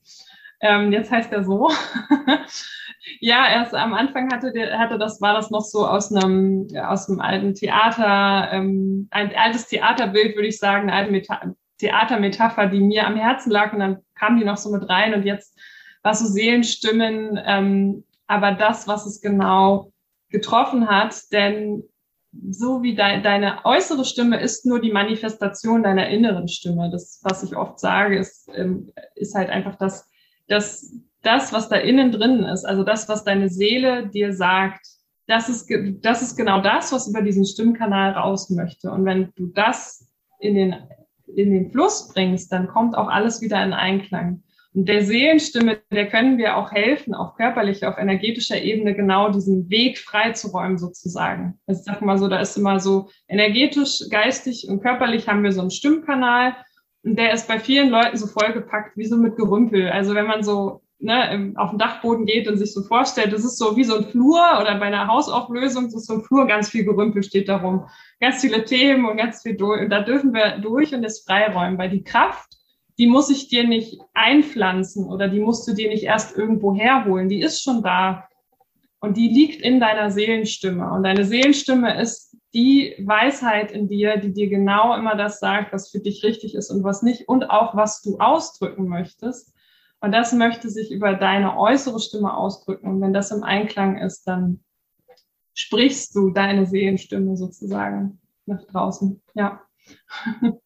Ähm, 0.60 0.92
jetzt 0.92 1.12
heißt 1.12 1.32
er 1.32 1.44
so. 1.44 1.70
ja, 3.20 3.48
erst 3.48 3.74
am 3.74 3.94
Anfang 3.94 4.32
hatte, 4.32 4.52
der, 4.52 4.78
hatte 4.78 4.98
das, 4.98 5.20
war 5.20 5.34
das 5.34 5.50
noch 5.50 5.60
so 5.60 5.86
aus 5.86 6.12
einem, 6.12 6.66
aus 6.76 7.08
einem 7.08 7.20
alten 7.20 7.54
Theater, 7.54 8.48
ähm, 8.52 9.06
ein 9.12 9.32
altes 9.36 9.68
Theaterbild, 9.68 10.34
würde 10.34 10.48
ich 10.48 10.58
sagen, 10.58 10.90
eine 10.90 11.12
alte 11.12 11.54
Theatermetapher, 11.78 12.66
die 12.66 12.80
mir 12.80 13.06
am 13.06 13.16
Herzen 13.16 13.52
lag 13.52 13.72
und 13.72 13.78
dann 13.78 13.98
kam 14.18 14.38
die 14.38 14.44
noch 14.44 14.56
so 14.56 14.70
mit 14.70 14.88
rein 14.88 15.14
und 15.14 15.24
jetzt 15.24 15.58
war 16.02 16.14
so 16.14 16.26
Seelenstimmen, 16.26 17.38
ähm, 17.44 18.04
aber 18.26 18.52
das, 18.52 18.86
was 18.86 19.06
es 19.06 19.20
genau 19.20 19.92
getroffen 20.30 20.88
hat, 20.88 21.32
denn 21.32 21.84
so 22.50 22.82
wie 22.82 22.94
de 22.94 23.22
deine 23.22 23.64
äußere 23.64 24.04
Stimme 24.04 24.40
ist 24.40 24.66
nur 24.66 24.80
die 24.80 24.92
Manifestation 24.92 25.82
deiner 25.82 26.08
inneren 26.08 26.48
Stimme. 26.48 26.90
Das, 26.90 27.20
was 27.22 27.42
ich 27.42 27.56
oft 27.56 27.80
sage, 27.80 28.18
ist, 28.18 28.48
ähm, 28.54 28.92
ist 29.14 29.34
halt 29.34 29.48
einfach 29.48 29.76
das, 29.76 30.08
das, 30.46 30.94
das, 31.22 31.52
was 31.52 31.68
da 31.68 31.76
innen 31.76 32.12
drin 32.12 32.44
ist, 32.44 32.64
also 32.64 32.84
das, 32.84 33.08
was 33.08 33.24
deine 33.24 33.48
Seele 33.48 34.08
dir 34.08 34.32
sagt, 34.32 34.86
das 35.26 35.48
ist, 35.48 35.70
das 36.00 36.22
ist 36.22 36.36
genau 36.36 36.62
das, 36.62 36.92
was 36.92 37.08
über 37.08 37.22
diesen 37.22 37.44
Stimmkanal 37.44 38.12
raus 38.12 38.48
möchte. 38.50 38.90
Und 38.90 39.04
wenn 39.04 39.30
du 39.36 39.46
das 39.48 40.08
in 40.40 40.54
den, 40.54 40.76
in 41.36 41.52
den 41.52 41.70
Fluss 41.70 42.12
bringst, 42.12 42.52
dann 42.52 42.68
kommt 42.68 42.96
auch 42.96 43.08
alles 43.08 43.40
wieder 43.40 43.62
in 43.62 43.72
Einklang. 43.72 44.42
Und 44.74 44.88
der 44.88 45.02
Seelenstimme, 45.02 45.78
der 45.90 46.08
können 46.08 46.38
wir 46.38 46.56
auch 46.56 46.70
helfen, 46.70 47.14
auf 47.14 47.34
körperlicher, 47.36 47.88
auf 47.88 47.98
energetischer 47.98 48.60
Ebene 48.60 48.94
genau 48.94 49.30
diesen 49.30 49.68
Weg 49.70 49.98
freizuräumen 49.98 50.78
sozusagen. 50.78 51.58
Ich 51.66 51.78
sag 51.78 52.02
mal 52.02 52.18
so, 52.18 52.28
da 52.28 52.38
ist 52.40 52.56
immer 52.56 52.78
so 52.78 53.08
energetisch, 53.28 54.04
geistig 54.10 54.68
und 54.68 54.80
körperlich 54.80 55.26
haben 55.26 55.42
wir 55.42 55.52
so 55.52 55.62
einen 55.62 55.70
Stimmkanal 55.70 56.54
und 57.02 57.18
der 57.18 57.32
ist 57.32 57.48
bei 57.48 57.58
vielen 57.58 57.88
Leuten 57.88 58.16
so 58.16 58.26
vollgepackt 58.26 58.96
wie 58.96 59.06
so 59.06 59.16
mit 59.16 59.36
Gerümpel. 59.36 59.88
Also 59.88 60.14
wenn 60.14 60.26
man 60.26 60.42
so 60.42 60.82
ne, 60.98 61.52
auf 61.56 61.70
den 61.70 61.78
Dachboden 61.78 62.26
geht 62.26 62.48
und 62.48 62.56
sich 62.56 62.72
so 62.72 62.82
vorstellt, 62.82 63.32
das 63.32 63.44
ist 63.44 63.58
so 63.58 63.76
wie 63.76 63.84
so 63.84 63.96
ein 63.96 64.04
Flur 64.04 64.40
oder 64.60 64.78
bei 64.78 64.86
einer 64.86 65.06
Hausauflösung, 65.06 65.84
das 65.84 65.94
ist 65.94 66.06
so 66.06 66.14
ein 66.14 66.22
Flur, 66.22 66.46
ganz 66.46 66.68
viel 66.68 66.84
Gerümpel 66.84 67.22
steht 67.22 67.48
darum. 67.48 67.86
Ganz 68.20 68.40
viele 68.40 68.64
Themen 68.64 69.06
und 69.06 69.16
ganz 69.16 69.42
viel 69.42 69.56
durch. 69.56 69.82
Und 69.82 69.90
da 69.90 70.00
dürfen 70.00 70.32
wir 70.34 70.58
durch 70.58 70.94
und 70.94 71.02
das 71.02 71.20
freiräumen, 71.20 71.78
weil 71.78 71.90
die 71.90 72.02
Kraft 72.02 72.58
die 72.98 73.06
muss 73.06 73.30
ich 73.30 73.48
dir 73.48 73.66
nicht 73.66 74.00
einpflanzen 74.12 75.06
oder 75.06 75.28
die 75.28 75.40
musst 75.40 75.66
du 75.68 75.72
dir 75.72 75.88
nicht 75.88 76.02
erst 76.02 76.36
irgendwo 76.36 76.74
herholen. 76.74 77.28
Die 77.28 77.40
ist 77.40 77.62
schon 77.62 77.82
da 77.82 78.28
und 79.00 79.16
die 79.16 79.28
liegt 79.28 79.62
in 79.62 79.78
deiner 79.78 80.10
Seelenstimme. 80.10 80.90
Und 80.90 81.04
deine 81.04 81.24
Seelenstimme 81.24 82.00
ist 82.00 82.36
die 82.52 82.94
Weisheit 82.98 83.70
in 83.70 83.88
dir, 83.88 84.16
die 84.16 84.32
dir 84.32 84.48
genau 84.48 84.96
immer 84.96 85.14
das 85.14 85.38
sagt, 85.38 85.72
was 85.72 85.90
für 85.90 86.00
dich 86.00 86.24
richtig 86.24 86.56
ist 86.56 86.70
und 86.70 86.82
was 86.82 87.02
nicht 87.02 87.28
und 87.28 87.50
auch 87.50 87.76
was 87.76 88.02
du 88.02 88.18
ausdrücken 88.18 88.88
möchtest. 88.88 89.54
Und 90.00 90.12
das 90.12 90.32
möchte 90.32 90.70
sich 90.70 90.92
über 90.92 91.14
deine 91.14 91.56
äußere 91.56 91.98
Stimme 92.00 92.36
ausdrücken. 92.36 92.88
Und 92.88 93.00
wenn 93.00 93.12
das 93.12 93.30
im 93.30 93.42
Einklang 93.42 93.98
ist, 93.98 94.24
dann 94.24 94.64
sprichst 95.54 96.14
du 96.14 96.30
deine 96.30 96.66
Seelenstimme 96.66 97.36
sozusagen 97.36 98.20
nach 98.46 98.64
draußen. 98.66 99.20
Ja. 99.34 99.60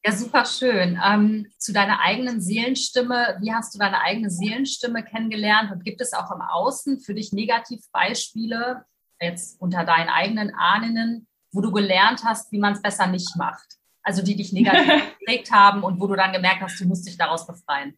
Ja, 0.04 0.12
super 0.12 0.44
schön. 0.44 1.00
Ähm, 1.04 1.46
zu 1.56 1.72
deiner 1.72 2.00
eigenen 2.00 2.40
Seelenstimme, 2.40 3.38
wie 3.40 3.52
hast 3.52 3.74
du 3.74 3.78
deine 3.78 4.00
eigene 4.00 4.30
Seelenstimme 4.30 5.04
kennengelernt 5.04 5.70
und 5.72 5.84
gibt 5.84 6.00
es 6.00 6.12
auch 6.12 6.30
im 6.32 6.42
Außen 6.42 7.00
für 7.00 7.14
dich 7.14 7.32
Negativbeispiele, 7.32 8.84
jetzt 9.20 9.60
unter 9.60 9.84
deinen 9.84 10.08
eigenen 10.08 10.52
Ahnen, 10.54 11.26
wo 11.52 11.60
du 11.60 11.70
gelernt 11.70 12.24
hast, 12.24 12.50
wie 12.52 12.58
man 12.58 12.72
es 12.72 12.82
besser 12.82 13.06
nicht 13.06 13.36
macht? 13.36 13.76
Also 14.02 14.22
die 14.22 14.36
dich 14.36 14.52
negativ 14.52 15.02
geprägt 15.20 15.52
haben 15.52 15.84
und 15.84 16.00
wo 16.00 16.06
du 16.08 16.16
dann 16.16 16.32
gemerkt 16.32 16.62
hast, 16.62 16.80
du 16.80 16.86
musst 16.86 17.06
dich 17.06 17.16
daraus 17.16 17.46
befreien. 17.46 17.96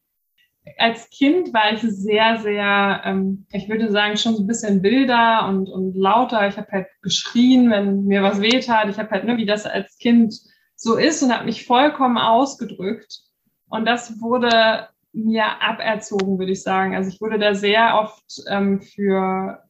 Als 0.78 1.10
Kind 1.10 1.52
war 1.52 1.72
ich 1.72 1.80
sehr, 1.82 2.38
sehr, 2.38 3.02
ähm, 3.04 3.46
ich 3.52 3.68
würde 3.68 3.90
sagen, 3.90 4.16
schon 4.16 4.34
so 4.34 4.42
ein 4.42 4.46
bisschen 4.46 4.82
wilder 4.82 5.46
und, 5.48 5.68
und 5.68 5.94
lauter. 5.94 6.48
Ich 6.48 6.56
habe 6.56 6.70
halt 6.72 6.86
geschrien, 7.02 7.70
wenn 7.70 8.04
mir 8.04 8.22
was 8.22 8.40
wehtat. 8.40 8.88
Ich 8.88 8.98
habe 8.98 9.10
halt, 9.10 9.24
ne, 9.24 9.36
wie 9.36 9.46
das 9.46 9.66
als 9.66 9.98
Kind 9.98 10.34
so 10.76 10.96
ist 10.96 11.22
und 11.22 11.34
habe 11.34 11.44
mich 11.44 11.66
vollkommen 11.66 12.18
ausgedrückt. 12.18 13.20
Und 13.68 13.84
das 13.84 14.20
wurde 14.20 14.88
mir 15.12 15.44
aberzogen, 15.62 16.38
würde 16.38 16.52
ich 16.52 16.62
sagen. 16.62 16.94
Also 16.94 17.10
ich 17.10 17.20
wurde 17.20 17.38
da 17.38 17.54
sehr 17.54 17.98
oft 18.00 18.42
ähm, 18.48 18.80
für 18.80 19.62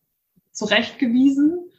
zurechtgewiesen. 0.52 1.70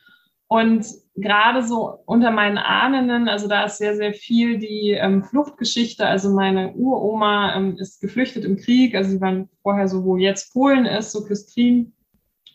Und 0.47 0.85
gerade 1.15 1.63
so 1.63 1.99
unter 2.05 2.29
meinen 2.31 2.57
Ahnen, 2.57 3.27
also 3.27 3.47
da 3.47 3.63
ist 3.65 3.77
sehr, 3.77 3.95
sehr 3.95 4.13
viel 4.13 4.59
die 4.59 4.91
ähm, 4.91 5.23
Fluchtgeschichte. 5.23 6.05
Also 6.05 6.29
meine 6.29 6.73
Uroma 6.73 7.55
ähm, 7.55 7.77
ist 7.77 7.99
geflüchtet 8.01 8.45
im 8.45 8.57
Krieg. 8.57 8.95
Also 8.95 9.11
sie 9.11 9.21
waren 9.21 9.49
vorher 9.63 9.87
so, 9.87 10.03
wo 10.03 10.17
jetzt 10.17 10.53
Polen 10.53 10.85
ist, 10.85 11.11
so 11.11 11.25
Küstrin. 11.25 11.93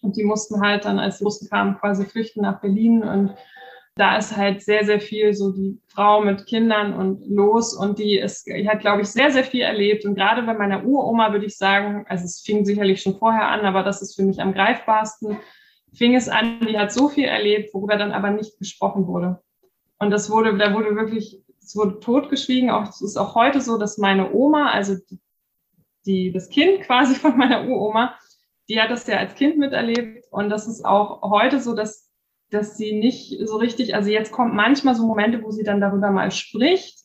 Und 0.02 0.16
die 0.16 0.24
mussten 0.24 0.60
halt 0.60 0.84
dann, 0.84 0.98
als 0.98 1.18
die 1.18 1.24
Russen 1.24 1.48
kamen, 1.48 1.78
quasi 1.78 2.04
flüchten 2.04 2.42
nach 2.42 2.60
Berlin. 2.60 3.02
Und 3.02 3.34
da 3.96 4.16
ist 4.16 4.36
halt 4.36 4.62
sehr, 4.62 4.84
sehr 4.84 5.00
viel 5.00 5.34
so 5.34 5.52
die 5.52 5.78
Frau 5.88 6.22
mit 6.22 6.46
Kindern 6.46 6.94
und 6.94 7.26
los 7.26 7.74
und 7.74 7.98
die 7.98 8.18
ist, 8.18 8.46
die 8.46 8.68
hat, 8.68 8.80
glaube 8.80 9.02
ich, 9.02 9.08
sehr, 9.08 9.30
sehr 9.30 9.44
viel 9.44 9.62
erlebt. 9.62 10.04
Und 10.04 10.14
gerade 10.14 10.42
bei 10.42 10.54
meiner 10.54 10.84
Uroma 10.84 11.32
würde 11.32 11.46
ich 11.46 11.58
sagen, 11.58 12.06
also 12.08 12.24
es 12.24 12.40
fing 12.40 12.64
sicherlich 12.64 13.02
schon 13.02 13.18
vorher 13.18 13.48
an, 13.48 13.66
aber 13.66 13.82
das 13.82 14.00
ist 14.00 14.14
für 14.14 14.22
mich 14.22 14.40
am 14.40 14.54
greifbarsten, 14.54 15.38
fing 15.92 16.14
es 16.14 16.28
an, 16.28 16.60
die 16.66 16.78
hat 16.78 16.92
so 16.92 17.08
viel 17.08 17.24
erlebt, 17.24 17.74
worüber 17.74 17.96
dann 17.96 18.12
aber 18.12 18.30
nicht 18.30 18.58
gesprochen 18.58 19.06
wurde. 19.06 19.42
Und 19.98 20.10
das 20.10 20.30
wurde, 20.30 20.56
da 20.56 20.72
wurde 20.74 20.96
wirklich, 20.96 21.42
es 21.60 21.76
wurde 21.76 22.00
totgeschwiegen. 22.00 22.70
Auch, 22.70 22.88
es 22.88 23.00
ist 23.00 23.16
auch 23.16 23.34
heute 23.34 23.60
so, 23.60 23.78
dass 23.78 23.98
meine 23.98 24.32
Oma, 24.32 24.70
also 24.70 24.96
die, 26.06 26.32
das 26.32 26.48
Kind 26.48 26.80
quasi 26.82 27.14
von 27.14 27.36
meiner 27.36 27.68
Uroma, 27.68 28.14
die 28.68 28.80
hat 28.80 28.90
das 28.90 29.06
ja 29.06 29.18
als 29.18 29.34
Kind 29.34 29.58
miterlebt. 29.58 30.26
Und 30.30 30.48
das 30.48 30.66
ist 30.66 30.84
auch 30.84 31.22
heute 31.22 31.60
so, 31.60 31.74
dass 31.74 32.10
dass 32.50 32.76
sie 32.76 32.92
nicht 32.92 33.38
so 33.46 33.56
richtig, 33.56 33.94
also 33.94 34.10
jetzt 34.10 34.32
kommt 34.32 34.54
manchmal 34.54 34.94
so 34.94 35.06
Momente, 35.06 35.42
wo 35.42 35.50
sie 35.50 35.62
dann 35.62 35.80
darüber 35.80 36.10
mal 36.10 36.30
spricht 36.30 36.99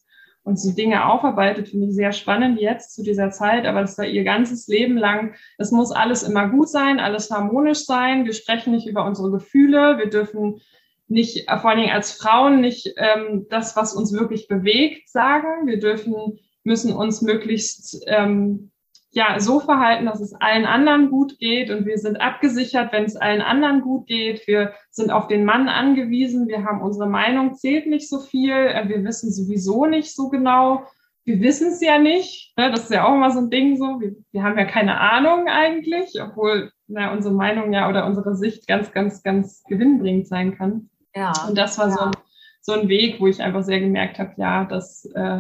und 0.46 0.60
so 0.60 0.72
Dinge 0.72 1.08
aufarbeitet, 1.08 1.70
finde 1.70 1.88
ich 1.88 1.96
sehr 1.96 2.14
spannend 2.14 2.62
jetzt 2.62 2.94
zu 2.94 3.04
dieser 3.04 3.32
Zeit, 3.32 3.66
aber 3.66 3.82
das 3.82 3.98
war 3.98 4.06
ihr 4.06 4.24
ganzes 4.24 4.68
Leben 4.68 4.96
lang, 4.96 5.34
es 5.58 5.72
muss 5.72 5.92
alles 5.92 6.22
immer 6.22 6.50
gut 6.50 6.70
sein, 6.70 7.00
alles 7.00 7.32
harmonisch 7.32 7.86
sein, 7.86 8.26
wir 8.26 8.34
sprechen 8.34 8.72
nicht 8.72 8.88
über 8.88 9.06
unsere 9.06 9.32
Gefühle, 9.32 9.98
wir 9.98 10.08
dürfen 10.08 10.62
nicht, 11.08 11.50
vor 11.50 11.70
allen 11.70 11.80
Dingen 11.80 11.92
als 11.92 12.12
Frauen, 12.12 12.62
nicht 12.62 12.94
ähm, 12.98 13.48
das, 13.50 13.76
was 13.76 13.94
uns 13.94 14.14
wirklich 14.14 14.48
bewegt, 14.48 15.10
sagen, 15.10 15.66
wir 15.66 15.80
dürfen, 15.80 16.40
müssen 16.64 16.94
uns 16.94 17.24
möglichst 17.24 18.04
ähm, 18.06 18.72
ja, 19.16 19.40
so 19.40 19.62
verhalten, 19.62 20.06
dass 20.06 20.20
es 20.20 20.34
allen 20.34 20.66
anderen 20.66 21.10
gut 21.10 21.40
geht 21.40 21.72
und 21.72 21.86
wir 21.86 21.98
sind 21.98 22.20
abgesichert, 22.20 22.92
wenn 22.92 23.06
es 23.06 23.16
allen 23.16 23.42
anderen 23.42 23.80
gut 23.80 24.08
geht. 24.08 24.46
Wir 24.46 24.74
sind 24.92 25.10
auf 25.10 25.28
den 25.28 25.46
Mann 25.46 25.70
angewiesen. 25.70 26.50
Wir 26.50 26.66
haben 26.66 26.82
unsere 26.82 27.08
Meinung 27.08 27.54
zählt 27.54 27.88
nicht 27.88 28.10
so 28.10 28.20
viel. 28.20 28.52
Äh, 28.52 28.90
wir 28.90 29.06
wissen 29.06 29.32
sowieso 29.32 29.86
nicht 29.86 30.14
so 30.14 30.28
genau. 30.28 30.84
Wir 31.24 31.40
wissen 31.40 31.70
es 31.70 31.82
ja 31.82 31.98
nicht. 31.98 32.52
Ne? 32.58 32.70
Das 32.72 32.82
ist 32.82 32.92
ja 32.92 33.06
auch 33.08 33.16
immer 33.16 33.32
so 33.32 33.40
ein 33.40 33.50
Ding 33.50 33.78
so. 33.78 34.02
Wir, 34.02 34.18
wir 34.34 34.44
haben 34.44 34.58
ja 34.58 34.66
keine 34.66 35.00
Ahnung 35.00 35.48
eigentlich, 35.48 36.14
obwohl 36.22 36.72
na, 36.88 37.14
unsere 37.14 37.34
Meinung 37.34 37.72
ja 37.72 37.88
oder 37.88 38.06
unsere 38.06 38.36
Sicht 38.36 38.68
ganz, 38.68 38.92
ganz, 38.92 39.24
ganz 39.24 39.64
gewinnbringend 39.64 40.28
sein 40.28 40.58
kann. 40.58 40.90
Ja. 41.16 41.32
Und 41.48 41.58
das 41.58 41.78
war 41.78 41.88
ja. 41.88 41.94
so, 41.94 42.02
ein, 42.02 42.12
so 42.60 42.74
ein 42.74 42.90
Weg, 42.90 43.22
wo 43.22 43.28
ich 43.28 43.42
einfach 43.42 43.64
sehr 43.64 43.80
gemerkt 43.80 44.20
habe, 44.20 44.34
ja, 44.36 44.66
dass 44.66 45.06
äh, 45.16 45.40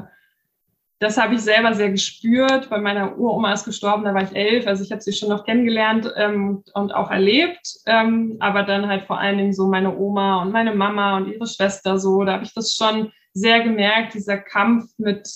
das 0.99 1.17
habe 1.17 1.35
ich 1.35 1.41
selber 1.41 1.73
sehr 1.73 1.91
gespürt. 1.91 2.69
Bei 2.69 2.79
meiner 2.79 3.17
Uroma 3.17 3.51
ist 3.51 3.65
gestorben, 3.65 4.05
da 4.05 4.13
war 4.13 4.23
ich 4.23 4.35
elf. 4.35 4.65
Also 4.65 4.83
ich 4.83 4.91
habe 4.91 5.01
sie 5.01 5.11
schon 5.11 5.29
noch 5.29 5.45
kennengelernt 5.45 6.11
ähm, 6.15 6.63
und 6.73 6.95
auch 6.95 7.11
erlebt. 7.11 7.79
Ähm, 7.85 8.37
aber 8.39 8.63
dann 8.63 8.87
halt 8.87 9.05
vor 9.05 9.19
allen 9.19 9.37
Dingen 9.37 9.53
so 9.53 9.67
meine 9.67 9.97
Oma 9.97 10.41
und 10.41 10.51
meine 10.51 10.73
Mama 10.73 11.17
und 11.17 11.27
ihre 11.27 11.47
Schwester 11.47 11.99
so. 11.99 12.23
Da 12.23 12.33
habe 12.33 12.45
ich 12.45 12.53
das 12.53 12.75
schon 12.75 13.11
sehr 13.33 13.61
gemerkt, 13.61 14.13
dieser 14.13 14.37
Kampf 14.37 14.85
mit 14.97 15.29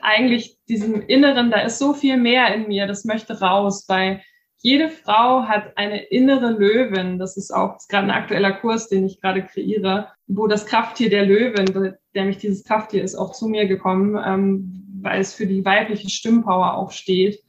eigentlich 0.00 0.56
diesem 0.68 1.02
Inneren. 1.02 1.50
Da 1.50 1.60
ist 1.60 1.78
so 1.78 1.92
viel 1.92 2.16
mehr 2.16 2.54
in 2.54 2.68
mir. 2.68 2.86
Das 2.86 3.04
möchte 3.04 3.38
raus. 3.40 3.84
Weil 3.88 4.22
jede 4.62 4.88
Frau 4.88 5.42
hat 5.42 5.76
eine 5.76 6.02
innere 6.04 6.52
Löwin. 6.52 7.18
Das 7.18 7.36
ist 7.36 7.50
auch 7.50 7.76
ist 7.76 7.90
gerade 7.90 8.06
ein 8.06 8.22
aktueller 8.22 8.52
Kurs, 8.52 8.88
den 8.88 9.04
ich 9.04 9.20
gerade 9.20 9.42
kreiere, 9.42 10.08
wo 10.26 10.46
das 10.46 10.64
Krafttier 10.64 11.10
der 11.10 11.26
Löwin, 11.26 11.94
der 12.14 12.24
mich 12.24 12.38
dieses 12.38 12.64
Krafttier 12.64 13.04
ist, 13.04 13.14
auch 13.14 13.32
zu 13.32 13.48
mir 13.48 13.66
gekommen. 13.66 14.18
Ähm, 14.24 14.83
weil 15.04 15.20
es 15.20 15.34
für 15.34 15.46
die 15.46 15.64
weibliche 15.64 16.08
Stimmpower 16.08 16.74
auch 16.74 16.90
steht. 16.90 17.42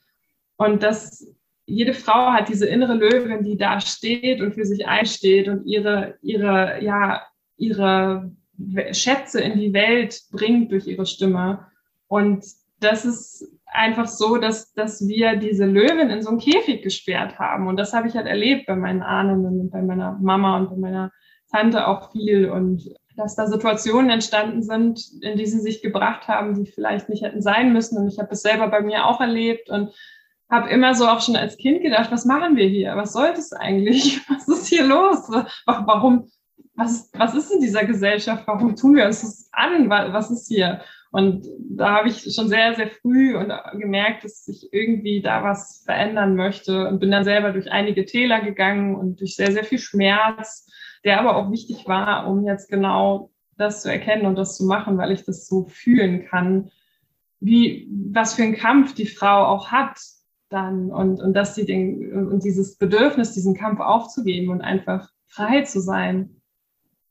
Und 0.58 0.84
das, 0.84 1.34
jede 1.66 1.94
Frau 1.94 2.32
hat 2.32 2.50
diese 2.50 2.68
innere 2.68 2.94
Löwin, 2.94 3.44
die 3.44 3.58
da 3.58 3.80
steht 3.82 4.42
und 4.42 4.54
für 4.54 4.66
sich 4.66 4.88
einsteht 4.88 5.48
und 5.48 5.66
ihre, 5.66 6.18
ihre, 6.22 6.84
ja, 6.84 7.24
ihre 7.58 8.32
Schätze 8.92 9.42
in 9.42 9.60
die 9.60 9.74
Welt 9.74 10.22
bringt 10.32 10.72
durch 10.72 10.88
ihre 10.88 11.06
Stimme. 11.06 11.68
Und 12.08 12.46
das 12.80 13.06
ist 13.06 13.48
einfach 13.66 14.08
so, 14.08 14.38
dass, 14.38 14.74
dass 14.74 15.08
wir 15.08 15.36
diese 15.36 15.66
Löwin 15.66 16.10
in 16.10 16.22
so 16.22 16.30
einen 16.30 16.40
Käfig 16.40 16.84
gesperrt 16.84 17.40
haben. 17.40 17.68
Und 17.68 17.78
das 17.78 17.94
habe 17.94 18.08
ich 18.08 18.16
halt 18.16 18.28
erlebt 18.28 18.68
bei 18.68 18.76
meinen 18.76 19.02
Ahnen 19.02 19.46
und 19.46 19.70
bei 19.70 19.82
meiner 19.82 20.18
Mama 20.22 20.58
und 20.58 20.70
bei 20.70 20.78
meiner 20.78 21.12
Tante 21.52 21.88
auch 21.88 22.12
viel. 22.12 22.50
Und 22.50 22.94
dass 23.16 23.36
da 23.36 23.48
Situationen 23.48 24.10
entstanden 24.10 24.64
sind, 24.64 25.02
in 25.22 25.38
die 25.38 25.46
sie 25.46 25.60
sich 25.60 25.82
gebracht 25.82 26.28
haben, 26.28 26.54
die 26.56 26.70
vielleicht 26.70 27.10
nicht 27.10 27.24
hätten 27.24 27.42
sein 27.42 27.74
müssen. 27.74 27.98
Und 27.98 28.08
ich 28.08 28.20
habe 28.20 28.32
es 28.32 28.42
selber 28.42 28.68
bei 28.68 28.82
mir 28.82 29.06
auch 29.06 29.22
erlebt 29.22 29.70
und 29.70 29.94
habe 30.50 30.70
immer 30.70 30.94
so 30.94 31.08
auch 31.08 31.22
schon 31.22 31.36
als 31.36 31.58
Kind 31.58 31.82
gedacht, 31.82 32.12
was 32.12 32.26
machen 32.26 32.56
wir 32.56 32.68
hier? 32.68 32.96
Was 32.96 33.14
soll 33.14 33.34
das 33.34 33.52
eigentlich? 33.54 34.22
Was 34.30 34.48
ist 34.48 34.68
hier 34.68 34.86
los? 34.86 35.30
Warum? 35.66 36.30
Was, 36.78 37.10
was 37.14 37.34
ist 37.34 37.52
in 37.52 37.62
dieser 37.62 37.86
Gesellschaft? 37.86 38.44
Warum 38.48 38.76
tun 38.76 38.96
wir 38.96 39.06
uns 39.06 39.22
das 39.22 39.50
an? 39.54 39.90
Was 39.90 40.30
ist 40.30 40.48
hier? 40.48 40.82
Und 41.12 41.48
da 41.58 41.96
habe 41.96 42.10
ich 42.10 42.36
schon 42.36 42.50
sehr, 42.50 42.76
sehr 42.76 42.90
früh 42.90 43.38
und 43.38 43.50
gemerkt, 43.80 44.26
dass 44.26 44.46
ich 44.50 44.68
irgendwie 44.74 45.22
da 45.22 45.42
was 45.42 45.84
verändern 45.86 46.36
möchte 46.36 46.90
und 46.90 47.00
bin 47.00 47.12
dann 47.12 47.24
selber 47.24 47.52
durch 47.52 47.72
einige 47.72 48.06
Täler 48.06 48.42
gegangen 48.42 48.96
und 48.96 49.22
durch 49.22 49.38
sehr, 49.38 49.54
sehr 49.54 49.64
viel 49.64 49.80
Schmerz 49.80 50.70
der 51.06 51.20
aber 51.20 51.36
auch 51.36 51.52
wichtig 51.52 51.88
war, 51.88 52.28
um 52.28 52.44
jetzt 52.44 52.70
genau 52.70 53.30
das 53.58 53.84
zu 53.84 53.92
erkennen 53.92 54.26
und 54.26 54.36
das 54.36 54.58
zu 54.58 54.66
machen, 54.66 54.98
weil 54.98 55.12
ich 55.12 55.24
das 55.24 55.48
so 55.48 55.66
fühlen 55.66 56.26
kann, 56.26 56.72
wie, 57.40 57.88
was 58.12 58.34
für 58.34 58.44
ein 58.44 58.56
Kampf 58.56 58.96
die 58.96 59.06
Frau 59.06 59.46
auch 59.46 59.72
hat 59.72 59.98
dann 60.50 60.92
und, 60.92 61.22
und 61.22 61.34
dass 61.34 61.56
sie 61.56 61.66
den, 61.66 62.28
und 62.28 62.44
dieses 62.44 62.78
Bedürfnis, 62.78 63.34
diesen 63.34 63.56
Kampf 63.56 63.80
aufzugeben 63.80 64.52
und 64.52 64.62
einfach 64.62 65.10
frei 65.28 65.62
zu 65.64 65.80
sein. 65.80 66.42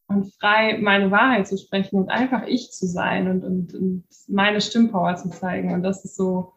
und 0.06 0.32
frei 0.34 0.78
meine 0.80 1.10
Wahrheit 1.10 1.48
zu 1.48 1.56
sprechen 1.56 1.96
und 1.96 2.10
einfach 2.10 2.46
ich 2.46 2.72
zu 2.72 2.86
sein 2.86 3.28
und, 3.28 3.44
und, 3.44 3.74
und 3.74 4.04
meine 4.28 4.60
Stimmpower 4.60 5.16
zu 5.16 5.30
zeigen. 5.30 5.72
Und 5.72 5.82
das 5.82 6.04
ist 6.04 6.16
so, 6.16 6.52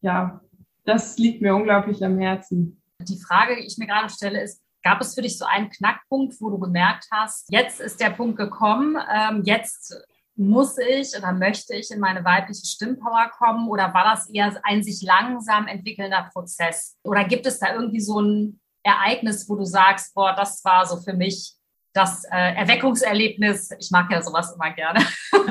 ja, 0.00 0.40
das 0.84 1.18
liegt 1.18 1.42
mir 1.42 1.54
unglaublich 1.54 2.04
am 2.04 2.18
Herzen. 2.18 2.80
Die 3.00 3.18
Frage, 3.18 3.56
die 3.56 3.66
ich 3.66 3.76
mir 3.76 3.86
gerade 3.86 4.08
stelle, 4.08 4.42
ist, 4.42 4.62
gab 4.86 5.00
es 5.00 5.16
für 5.16 5.22
dich 5.22 5.36
so 5.36 5.44
einen 5.44 5.68
Knackpunkt, 5.68 6.40
wo 6.40 6.48
du 6.48 6.60
gemerkt 6.60 7.08
hast, 7.10 7.48
jetzt 7.50 7.80
ist 7.80 8.00
der 8.00 8.10
Punkt 8.10 8.36
gekommen, 8.36 8.96
ähm, 9.12 9.42
jetzt 9.44 9.96
muss 10.36 10.78
ich 10.78 11.16
oder 11.18 11.32
möchte 11.32 11.74
ich 11.74 11.90
in 11.90 11.98
meine 11.98 12.24
weibliche 12.24 12.64
Stimmpower 12.64 13.32
kommen 13.36 13.68
oder 13.68 13.92
war 13.92 14.04
das 14.04 14.30
eher 14.30 14.54
ein 14.62 14.84
sich 14.84 15.02
langsam 15.02 15.66
entwickelnder 15.66 16.30
Prozess? 16.32 16.96
Oder 17.02 17.24
gibt 17.24 17.46
es 17.46 17.58
da 17.58 17.74
irgendwie 17.74 17.98
so 17.98 18.20
ein 18.20 18.60
Ereignis, 18.84 19.48
wo 19.48 19.56
du 19.56 19.64
sagst, 19.64 20.14
boah, 20.14 20.34
das 20.36 20.64
war 20.64 20.86
so 20.86 20.98
für 20.98 21.14
mich 21.14 21.54
das 21.92 22.22
äh, 22.30 22.54
Erweckungserlebnis? 22.54 23.72
Ich 23.80 23.90
mag 23.90 24.08
ja 24.12 24.22
sowas 24.22 24.54
immer 24.54 24.70
gerne. 24.70 25.04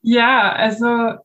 ja, 0.00 0.50
also 0.52 1.18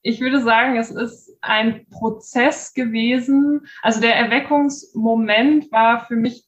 ich 0.00 0.20
würde 0.20 0.40
sagen, 0.42 0.78
es 0.78 0.90
ist 0.90 1.31
ein 1.42 1.86
Prozess 1.90 2.72
gewesen. 2.72 3.66
Also 3.82 4.00
der 4.00 4.16
Erweckungsmoment 4.16 5.70
war 5.70 6.06
für 6.06 6.16
mich, 6.16 6.44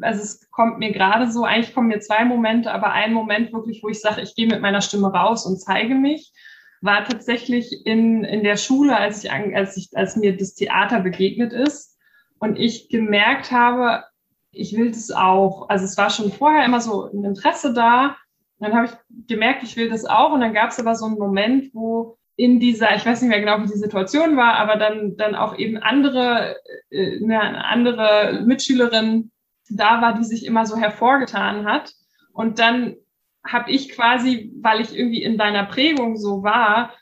also 0.00 0.22
es 0.22 0.50
kommt 0.50 0.78
mir 0.78 0.92
gerade 0.92 1.30
so, 1.30 1.44
eigentlich 1.44 1.74
kommen 1.74 1.88
mir 1.88 2.00
zwei 2.00 2.24
Momente, 2.24 2.72
aber 2.72 2.92
ein 2.92 3.12
Moment 3.12 3.52
wirklich, 3.52 3.82
wo 3.82 3.88
ich 3.88 4.00
sage, 4.00 4.22
ich 4.22 4.34
gehe 4.34 4.46
mit 4.46 4.60
meiner 4.60 4.80
Stimme 4.80 5.12
raus 5.12 5.46
und 5.46 5.60
zeige 5.60 5.94
mich, 5.94 6.32
war 6.80 7.04
tatsächlich 7.04 7.86
in, 7.86 8.24
in 8.24 8.42
der 8.42 8.56
Schule, 8.56 8.96
als 8.96 9.24
ich, 9.24 9.32
als 9.32 9.76
ich, 9.76 9.90
als 9.94 10.16
mir 10.16 10.36
das 10.36 10.54
Theater 10.54 11.00
begegnet 11.00 11.52
ist 11.52 11.98
und 12.38 12.58
ich 12.58 12.88
gemerkt 12.88 13.50
habe, 13.50 14.04
ich 14.52 14.76
will 14.76 14.90
das 14.90 15.10
auch. 15.10 15.68
Also 15.68 15.84
es 15.84 15.96
war 15.96 16.10
schon 16.10 16.32
vorher 16.32 16.64
immer 16.64 16.80
so 16.80 17.10
ein 17.10 17.24
Interesse 17.24 17.72
da. 17.72 18.16
Dann 18.60 18.74
habe 18.74 18.86
ich 18.86 19.26
gemerkt, 19.26 19.62
ich 19.62 19.76
will 19.76 19.88
das 19.88 20.04
auch. 20.04 20.32
Und 20.32 20.40
dann 20.40 20.54
gab 20.54 20.70
es 20.70 20.80
aber 20.80 20.94
so 20.94 21.06
einen 21.06 21.18
Moment, 21.18 21.70
wo 21.74 22.17
in 22.38 22.60
dieser, 22.60 22.94
ich 22.94 23.04
weiß 23.04 23.20
nicht 23.20 23.30
mehr 23.30 23.40
genau, 23.40 23.58
wie 23.58 23.66
die 23.66 23.78
Situation 23.78 24.36
war, 24.36 24.54
aber 24.54 24.76
dann, 24.76 25.16
dann 25.16 25.34
auch 25.34 25.58
eben 25.58 25.76
andere, 25.76 26.56
äh, 26.88 27.16
eine 27.16 27.64
andere 27.64 28.44
Mitschülerin 28.46 29.32
da 29.68 30.00
war, 30.00 30.14
die 30.14 30.22
sich 30.22 30.46
immer 30.46 30.64
so 30.64 30.76
hervorgetan 30.76 31.66
hat. 31.66 31.92
Und 32.32 32.60
dann 32.60 32.94
habe 33.44 33.72
ich 33.72 33.88
quasi, 33.88 34.52
weil 34.62 34.80
ich 34.80 34.96
irgendwie 34.96 35.20
in 35.20 35.36
deiner 35.36 35.64
Prägung 35.64 36.16
so 36.16 36.44
war, 36.44 36.94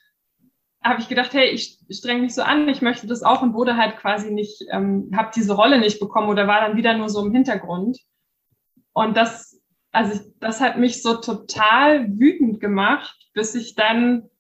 habe 0.83 1.03
ich 1.03 1.09
gedacht, 1.09 1.35
hey, 1.35 1.51
ich 1.51 1.81
streng 1.91 2.23
mich 2.23 2.35
so 2.35 2.41
an, 2.41 2.67
ich 2.71 2.81
möchte 2.81 3.07
das 3.07 3.23
auch 3.23 3.43
und 3.43 3.53
wurde 3.53 3.77
halt 3.77 3.99
quasi 3.99 4.33
nicht, 4.33 4.65
ähm, 4.71 5.11
habe 5.15 5.33
diese 5.37 5.53
Rolle 5.53 5.79
nicht 5.79 6.01
bekommen 6.01 6.31
oder 6.31 6.47
war 6.47 6.63
dann 6.63 6.79
wieder 6.79 6.97
nur 6.97 7.11
so 7.11 7.23
im 7.27 7.33
Hintergrund. 7.33 7.99
Und 8.95 9.19
das, 9.19 9.61
also 9.93 10.15
ich, 10.15 10.21
das 10.41 10.63
hat 10.63 10.79
mich 10.79 11.03
so 11.03 11.17
total 11.17 12.09
wütend 12.19 12.59
gemacht, 12.59 13.29
bis 13.35 13.55
ich 13.55 13.75
dann 13.75 14.31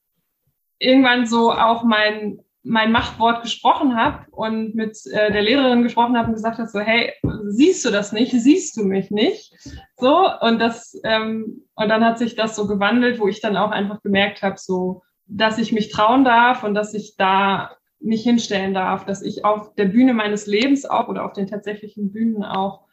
irgendwann 0.78 1.26
so 1.26 1.52
auch 1.52 1.84
mein, 1.84 2.40
mein 2.62 2.92
Machtwort 2.92 3.42
gesprochen 3.42 3.96
habe 3.96 4.26
und 4.30 4.74
mit 4.74 4.98
äh, 5.06 5.32
der 5.32 5.42
Lehrerin 5.42 5.82
gesprochen 5.82 6.16
habe 6.16 6.28
und 6.28 6.34
gesagt 6.34 6.58
habe, 6.58 6.68
so, 6.68 6.80
hey, 6.80 7.12
siehst 7.46 7.84
du 7.84 7.90
das 7.90 8.12
nicht? 8.12 8.32
Siehst 8.32 8.76
du 8.76 8.84
mich 8.84 9.10
nicht? 9.10 9.54
So, 9.96 10.28
und 10.40 10.58
das, 10.58 11.00
ähm, 11.04 11.62
und 11.74 11.88
dann 11.88 12.04
hat 12.04 12.18
sich 12.18 12.34
das 12.34 12.56
so 12.56 12.66
gewandelt, 12.66 13.20
wo 13.20 13.28
ich 13.28 13.40
dann 13.40 13.56
auch 13.56 13.70
einfach 13.70 14.02
gemerkt 14.02 14.42
habe, 14.42 14.56
so, 14.58 15.02
dass 15.26 15.58
ich 15.58 15.72
mich 15.72 15.90
trauen 15.90 16.24
darf 16.24 16.64
und 16.64 16.74
dass 16.74 16.94
ich 16.94 17.16
da 17.16 17.76
mich 18.00 18.22
hinstellen 18.22 18.74
darf, 18.74 19.04
dass 19.04 19.22
ich 19.22 19.44
auf 19.44 19.74
der 19.74 19.86
Bühne 19.86 20.14
meines 20.14 20.46
Lebens 20.46 20.84
auch 20.84 21.08
oder 21.08 21.24
auf 21.24 21.32
den 21.32 21.46
tatsächlichen 21.46 22.12
Bühnen 22.12 22.44
auch 22.44 22.85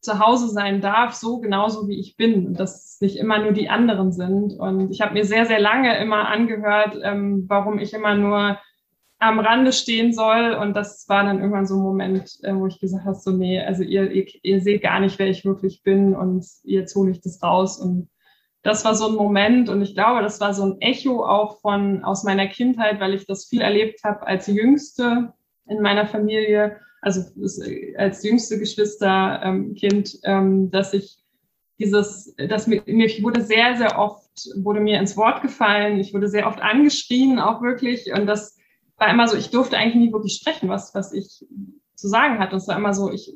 zu 0.00 0.18
Hause 0.18 0.48
sein 0.48 0.80
darf, 0.80 1.14
so 1.14 1.38
genauso 1.38 1.88
wie 1.88 1.98
ich 1.98 2.16
bin. 2.16 2.54
Dass 2.54 2.84
es 2.84 3.00
nicht 3.00 3.16
immer 3.16 3.38
nur 3.38 3.52
die 3.52 3.68
anderen 3.68 4.12
sind. 4.12 4.52
Und 4.54 4.90
ich 4.90 5.00
habe 5.00 5.14
mir 5.14 5.24
sehr, 5.24 5.46
sehr 5.46 5.60
lange 5.60 5.98
immer 5.98 6.28
angehört, 6.28 6.98
ähm, 7.02 7.44
warum 7.48 7.78
ich 7.78 7.92
immer 7.92 8.14
nur 8.14 8.58
am 9.18 9.38
Rande 9.38 9.72
stehen 9.72 10.12
soll. 10.12 10.52
Und 10.52 10.74
das 10.74 11.08
war 11.08 11.24
dann 11.24 11.38
irgendwann 11.38 11.66
so 11.66 11.76
ein 11.76 11.82
Moment, 11.82 12.38
äh, 12.42 12.54
wo 12.54 12.66
ich 12.66 12.80
gesagt 12.80 13.04
habe, 13.04 13.16
so, 13.16 13.30
nee, 13.30 13.60
also 13.60 13.82
ihr, 13.82 14.10
ihr, 14.10 14.26
ihr 14.42 14.60
seht 14.60 14.82
gar 14.82 15.00
nicht, 15.00 15.18
wer 15.18 15.28
ich 15.28 15.44
wirklich 15.44 15.82
bin 15.82 16.14
und 16.14 16.44
jetzt 16.64 16.94
hole 16.94 17.10
ich 17.10 17.20
das 17.20 17.42
raus. 17.42 17.78
Und 17.78 18.08
das 18.62 18.84
war 18.84 18.94
so 18.94 19.08
ein 19.08 19.14
Moment 19.14 19.68
und 19.68 19.80
ich 19.80 19.94
glaube, 19.94 20.22
das 20.22 20.40
war 20.40 20.52
so 20.52 20.64
ein 20.64 20.80
Echo 20.80 21.24
auch 21.24 21.60
von 21.60 22.04
aus 22.04 22.24
meiner 22.24 22.48
Kindheit, 22.48 23.00
weil 23.00 23.14
ich 23.14 23.26
das 23.26 23.46
viel 23.46 23.60
erlebt 23.60 24.00
habe 24.04 24.26
als 24.26 24.48
Jüngste 24.48 25.32
in 25.66 25.80
meiner 25.80 26.06
Familie 26.06 26.80
also 27.06 27.24
als 27.98 28.24
jüngste 28.24 28.58
Geschwisterkind, 28.58 30.18
ähm, 30.24 30.72
dass 30.72 30.92
ich 30.92 31.18
dieses, 31.78 32.34
dass 32.36 32.66
mir, 32.66 32.82
mir 32.86 33.08
wurde 33.22 33.42
sehr, 33.42 33.76
sehr 33.76 33.96
oft, 33.96 34.28
wurde 34.56 34.80
mir 34.80 34.98
ins 34.98 35.16
Wort 35.16 35.40
gefallen, 35.40 36.00
ich 36.00 36.12
wurde 36.12 36.26
sehr 36.26 36.48
oft 36.48 36.60
angeschrien, 36.60 37.38
auch 37.38 37.62
wirklich. 37.62 38.12
Und 38.12 38.26
das 38.26 38.56
war 38.96 39.08
immer 39.08 39.28
so, 39.28 39.36
ich 39.36 39.50
durfte 39.50 39.78
eigentlich 39.78 39.94
nie 39.94 40.12
wirklich 40.12 40.34
sprechen, 40.34 40.68
was, 40.68 40.96
was 40.96 41.12
ich 41.12 41.46
zu 41.94 42.08
sagen 42.08 42.40
hatte. 42.40 42.56
Und 42.56 42.62
es 42.62 42.66
war 42.66 42.76
immer 42.76 42.92
so, 42.92 43.12
ich, 43.12 43.32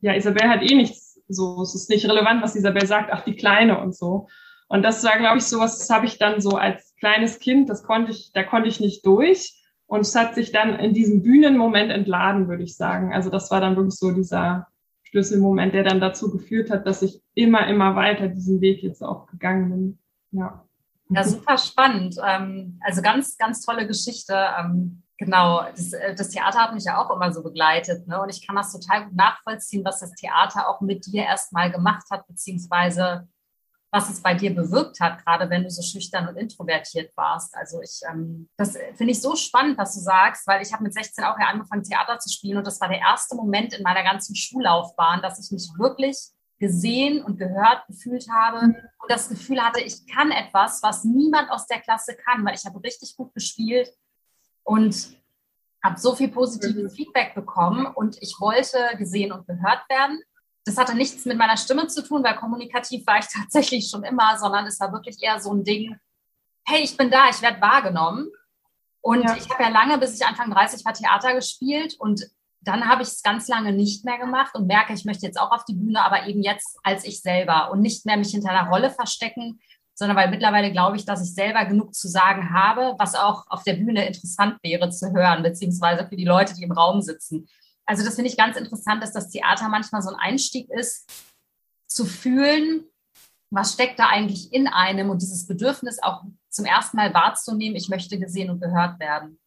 ja, 0.00 0.16
Isabel 0.16 0.48
hat 0.48 0.68
eh 0.68 0.74
nichts, 0.74 1.20
so, 1.28 1.62
es 1.62 1.76
ist 1.76 1.90
nicht 1.90 2.08
relevant, 2.08 2.42
was 2.42 2.56
Isabel 2.56 2.86
sagt, 2.88 3.10
ach, 3.12 3.22
die 3.22 3.36
Kleine 3.36 3.80
und 3.80 3.94
so. 3.94 4.26
Und 4.66 4.82
das 4.82 5.04
war, 5.04 5.16
glaube 5.18 5.38
ich, 5.38 5.44
so 5.44 5.60
was, 5.60 5.78
das 5.78 5.90
habe 5.90 6.06
ich 6.06 6.18
dann 6.18 6.40
so 6.40 6.56
als 6.56 6.92
kleines 6.98 7.38
Kind, 7.38 7.68
das 7.68 7.84
konnte 7.84 8.10
ich, 8.10 8.32
da 8.32 8.42
konnte 8.42 8.68
ich 8.68 8.80
nicht 8.80 9.06
durch. 9.06 9.61
Und 9.92 10.00
es 10.00 10.14
hat 10.14 10.34
sich 10.34 10.52
dann 10.52 10.76
in 10.76 10.94
diesem 10.94 11.22
Bühnenmoment 11.22 11.92
entladen, 11.92 12.48
würde 12.48 12.62
ich 12.62 12.78
sagen. 12.78 13.12
Also 13.12 13.28
das 13.28 13.50
war 13.50 13.60
dann 13.60 13.76
wirklich 13.76 13.96
so 13.96 14.10
dieser 14.10 14.68
Schlüsselmoment, 15.02 15.74
der 15.74 15.84
dann 15.84 16.00
dazu 16.00 16.30
geführt 16.30 16.70
hat, 16.70 16.86
dass 16.86 17.02
ich 17.02 17.20
immer, 17.34 17.66
immer 17.66 17.94
weiter 17.94 18.28
diesen 18.28 18.62
Weg 18.62 18.82
jetzt 18.82 19.02
auch 19.02 19.26
gegangen 19.26 19.68
bin. 19.68 19.98
Ja. 20.30 20.64
Ja, 21.10 21.24
super 21.24 21.58
spannend. 21.58 22.16
Ähm, 22.26 22.80
also 22.80 23.02
ganz, 23.02 23.36
ganz 23.36 23.66
tolle 23.66 23.86
Geschichte. 23.86 24.34
Ähm, 24.58 25.02
genau, 25.18 25.62
das, 25.70 25.92
äh, 25.92 26.14
das, 26.14 26.30
Theater 26.30 26.60
hat 26.60 26.72
mich 26.72 26.84
ja 26.84 26.96
auch 26.96 27.14
immer 27.14 27.30
so 27.30 27.42
begleitet. 27.42 28.08
Ne? 28.08 28.18
Und 28.18 28.30
ich 28.30 28.46
kann 28.46 28.56
das 28.56 28.72
total 28.72 29.04
gut 29.04 29.14
nachvollziehen, 29.14 29.84
was 29.84 30.00
das 30.00 30.14
Theater 30.14 30.70
auch 30.70 30.80
mit 30.80 31.04
dir 31.04 31.24
erstmal 31.24 31.70
gemacht 31.70 32.06
hat, 32.10 32.26
beziehungsweise 32.26 33.28
was 33.92 34.08
es 34.08 34.22
bei 34.22 34.32
dir 34.32 34.54
bewirkt 34.54 35.00
hat, 35.00 35.22
gerade 35.22 35.50
wenn 35.50 35.64
du 35.64 35.70
so 35.70 35.82
schüchtern 35.82 36.26
und 36.26 36.36
introvertiert 36.36 37.14
warst. 37.14 37.54
Also 37.54 37.82
ich, 37.82 38.00
ähm, 38.10 38.48
das 38.56 38.72
finde 38.94 39.12
ich 39.12 39.20
so 39.20 39.36
spannend, 39.36 39.76
was 39.76 39.94
du 39.94 40.00
sagst, 40.00 40.46
weil 40.46 40.62
ich 40.62 40.72
habe 40.72 40.82
mit 40.82 40.94
16 40.94 41.22
auch 41.24 41.38
ja 41.38 41.48
angefangen, 41.48 41.84
Theater 41.84 42.18
zu 42.18 42.30
spielen 42.30 42.56
und 42.56 42.66
das 42.66 42.80
war 42.80 42.88
der 42.88 43.00
erste 43.00 43.36
Moment 43.36 43.74
in 43.74 43.82
meiner 43.82 44.02
ganzen 44.02 44.34
Schullaufbahn, 44.34 45.20
dass 45.20 45.38
ich 45.38 45.52
mich 45.52 45.68
wirklich 45.78 46.16
gesehen 46.58 47.22
und 47.22 47.38
gehört 47.38 47.86
gefühlt 47.86 48.26
habe 48.30 48.60
und 48.66 49.10
das 49.10 49.28
Gefühl 49.28 49.60
hatte, 49.60 49.82
ich 49.82 50.06
kann 50.06 50.30
etwas, 50.30 50.82
was 50.82 51.04
niemand 51.04 51.50
aus 51.50 51.66
der 51.66 51.80
Klasse 51.80 52.16
kann, 52.16 52.46
weil 52.46 52.54
ich 52.54 52.64
habe 52.64 52.82
richtig 52.82 53.14
gut 53.14 53.34
gespielt 53.34 53.92
und 54.62 55.16
habe 55.84 55.98
so 55.98 56.14
viel 56.14 56.28
positives 56.28 56.92
mhm. 56.92 56.96
Feedback 56.96 57.34
bekommen 57.34 57.86
und 57.86 58.16
ich 58.22 58.36
wollte 58.40 58.78
gesehen 58.96 59.32
und 59.32 59.46
gehört 59.46 59.86
werden 59.90 60.22
das 60.64 60.76
hatte 60.76 60.94
nichts 60.94 61.24
mit 61.24 61.36
meiner 61.36 61.56
Stimme 61.56 61.88
zu 61.88 62.02
tun, 62.02 62.22
weil 62.22 62.36
kommunikativ 62.36 63.06
war 63.06 63.18
ich 63.18 63.26
tatsächlich 63.32 63.88
schon 63.88 64.04
immer, 64.04 64.38
sondern 64.38 64.66
es 64.66 64.78
war 64.80 64.92
wirklich 64.92 65.22
eher 65.22 65.40
so 65.40 65.52
ein 65.52 65.64
Ding, 65.64 65.96
hey, 66.64 66.82
ich 66.82 66.96
bin 66.96 67.10
da, 67.10 67.28
ich 67.28 67.42
werde 67.42 67.60
wahrgenommen. 67.60 68.28
Und 69.00 69.24
ja. 69.24 69.36
ich 69.36 69.50
habe 69.50 69.64
ja 69.64 69.68
lange, 69.68 69.98
bis 69.98 70.14
ich 70.14 70.24
Anfang 70.24 70.50
30 70.50 70.84
war, 70.84 70.92
Theater 70.92 71.34
gespielt 71.34 71.96
und 71.98 72.22
dann 72.60 72.88
habe 72.88 73.02
ich 73.02 73.08
es 73.08 73.22
ganz 73.22 73.48
lange 73.48 73.72
nicht 73.72 74.04
mehr 74.04 74.18
gemacht 74.18 74.54
und 74.54 74.68
merke, 74.68 74.92
ich 74.92 75.04
möchte 75.04 75.26
jetzt 75.26 75.40
auch 75.40 75.50
auf 75.50 75.64
die 75.64 75.74
Bühne, 75.74 76.00
aber 76.04 76.26
eben 76.28 76.42
jetzt 76.42 76.78
als 76.84 77.04
ich 77.04 77.20
selber 77.20 77.72
und 77.72 77.80
nicht 77.80 78.06
mehr 78.06 78.16
mich 78.16 78.30
hinter 78.30 78.50
einer 78.50 78.70
Rolle 78.70 78.90
verstecken, 78.90 79.60
sondern 79.94 80.16
weil 80.16 80.30
mittlerweile 80.30 80.70
glaube 80.70 80.96
ich, 80.96 81.04
dass 81.04 81.22
ich 81.22 81.34
selber 81.34 81.64
genug 81.64 81.94
zu 81.94 82.08
sagen 82.08 82.54
habe, 82.54 82.94
was 82.98 83.14
auch 83.14 83.44
auf 83.48 83.64
der 83.64 83.74
Bühne 83.74 84.06
interessant 84.06 84.58
wäre 84.62 84.90
zu 84.90 85.12
hören, 85.12 85.42
beziehungsweise 85.42 86.06
für 86.08 86.16
die 86.16 86.24
Leute, 86.24 86.54
die 86.54 86.62
im 86.62 86.72
Raum 86.72 87.02
sitzen. 87.02 87.48
Also 87.86 88.04
das 88.04 88.14
finde 88.14 88.30
ich 88.30 88.36
ganz 88.36 88.56
interessant, 88.56 89.02
dass 89.02 89.12
das 89.12 89.30
Theater 89.30 89.68
manchmal 89.68 90.02
so 90.02 90.10
ein 90.10 90.16
Einstieg 90.16 90.68
ist, 90.70 91.10
zu 91.86 92.04
fühlen, 92.04 92.84
was 93.50 93.74
steckt 93.74 93.98
da 93.98 94.06
eigentlich 94.06 94.52
in 94.52 94.66
einem 94.66 95.10
und 95.10 95.20
dieses 95.20 95.46
Bedürfnis 95.46 96.02
auch 96.02 96.22
zum 96.48 96.64
ersten 96.64 96.96
Mal 96.96 97.12
wahrzunehmen, 97.12 97.76
ich 97.76 97.88
möchte 97.88 98.18
gesehen 98.18 98.50
und 98.50 98.60
gehört 98.60 98.98
werden. 98.98 99.38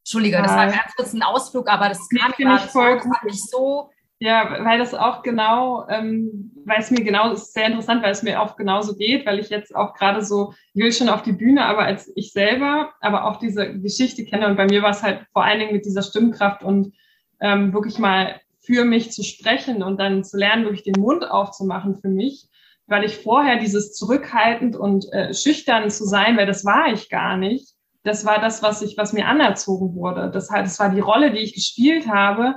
Entschuldige, 0.00 0.36
ja. 0.36 0.42
das 0.42 0.52
war 0.52 0.66
ganz 0.66 0.94
kurz 0.96 1.12
ein 1.12 1.22
Ausflug, 1.22 1.68
aber 1.68 1.88
das 1.88 2.08
kam 2.08 2.32
mir 2.36 2.58
voll 2.58 2.98
gut. 2.98 3.22
mich 3.24 3.44
so. 3.44 3.90
Ja, 4.22 4.62
weil 4.64 4.78
das 4.78 4.92
auch 4.92 5.22
genau, 5.22 5.88
ähm, 5.88 6.52
weil 6.66 6.80
es 6.80 6.90
mir 6.90 7.02
genau, 7.02 7.32
ist 7.32 7.54
sehr 7.54 7.66
interessant, 7.66 8.02
weil 8.02 8.12
es 8.12 8.22
mir 8.22 8.42
auch 8.42 8.56
genauso 8.56 8.94
geht, 8.94 9.24
weil 9.24 9.38
ich 9.38 9.48
jetzt 9.48 9.74
auch 9.74 9.94
gerade 9.94 10.22
so, 10.22 10.52
ich 10.74 10.82
will 10.82 10.92
schon 10.92 11.08
auf 11.08 11.22
die 11.22 11.32
Bühne, 11.32 11.64
aber 11.64 11.84
als 11.84 12.12
ich 12.16 12.32
selber, 12.32 12.92
aber 13.00 13.24
auch 13.24 13.36
diese 13.36 13.78
Geschichte 13.80 14.26
kenne 14.26 14.46
und 14.48 14.56
bei 14.56 14.66
mir 14.66 14.82
war 14.82 14.90
es 14.90 15.02
halt 15.02 15.26
vor 15.32 15.44
allen 15.44 15.60
Dingen 15.60 15.72
mit 15.72 15.86
dieser 15.86 16.02
Stimmkraft 16.02 16.62
und 16.62 16.94
ähm, 17.40 17.72
wirklich 17.72 17.98
mal 17.98 18.40
für 18.60 18.84
mich 18.84 19.10
zu 19.12 19.22
sprechen 19.22 19.82
und 19.82 19.98
dann 19.98 20.22
zu 20.24 20.36
lernen, 20.36 20.64
wirklich 20.64 20.84
den 20.84 21.00
Mund 21.00 21.28
aufzumachen 21.28 21.96
für 21.96 22.08
mich, 22.08 22.48
weil 22.86 23.04
ich 23.04 23.18
vorher 23.18 23.58
dieses 23.58 23.94
zurückhaltend 23.94 24.76
und 24.76 25.10
äh, 25.12 25.32
schüchtern 25.32 25.90
zu 25.90 26.04
sein, 26.04 26.36
weil 26.36 26.46
das 26.46 26.64
war 26.64 26.92
ich 26.92 27.08
gar 27.08 27.36
nicht. 27.36 27.74
Das 28.02 28.24
war 28.24 28.40
das, 28.40 28.62
was 28.62 28.82
ich, 28.82 28.96
was 28.96 29.12
mir 29.12 29.26
anerzogen 29.26 29.94
wurde. 29.94 30.30
Das, 30.30 30.48
das 30.48 30.78
war 30.78 30.90
die 30.90 31.00
Rolle, 31.00 31.32
die 31.32 31.40
ich 31.40 31.54
gespielt 31.54 32.08
habe, 32.08 32.56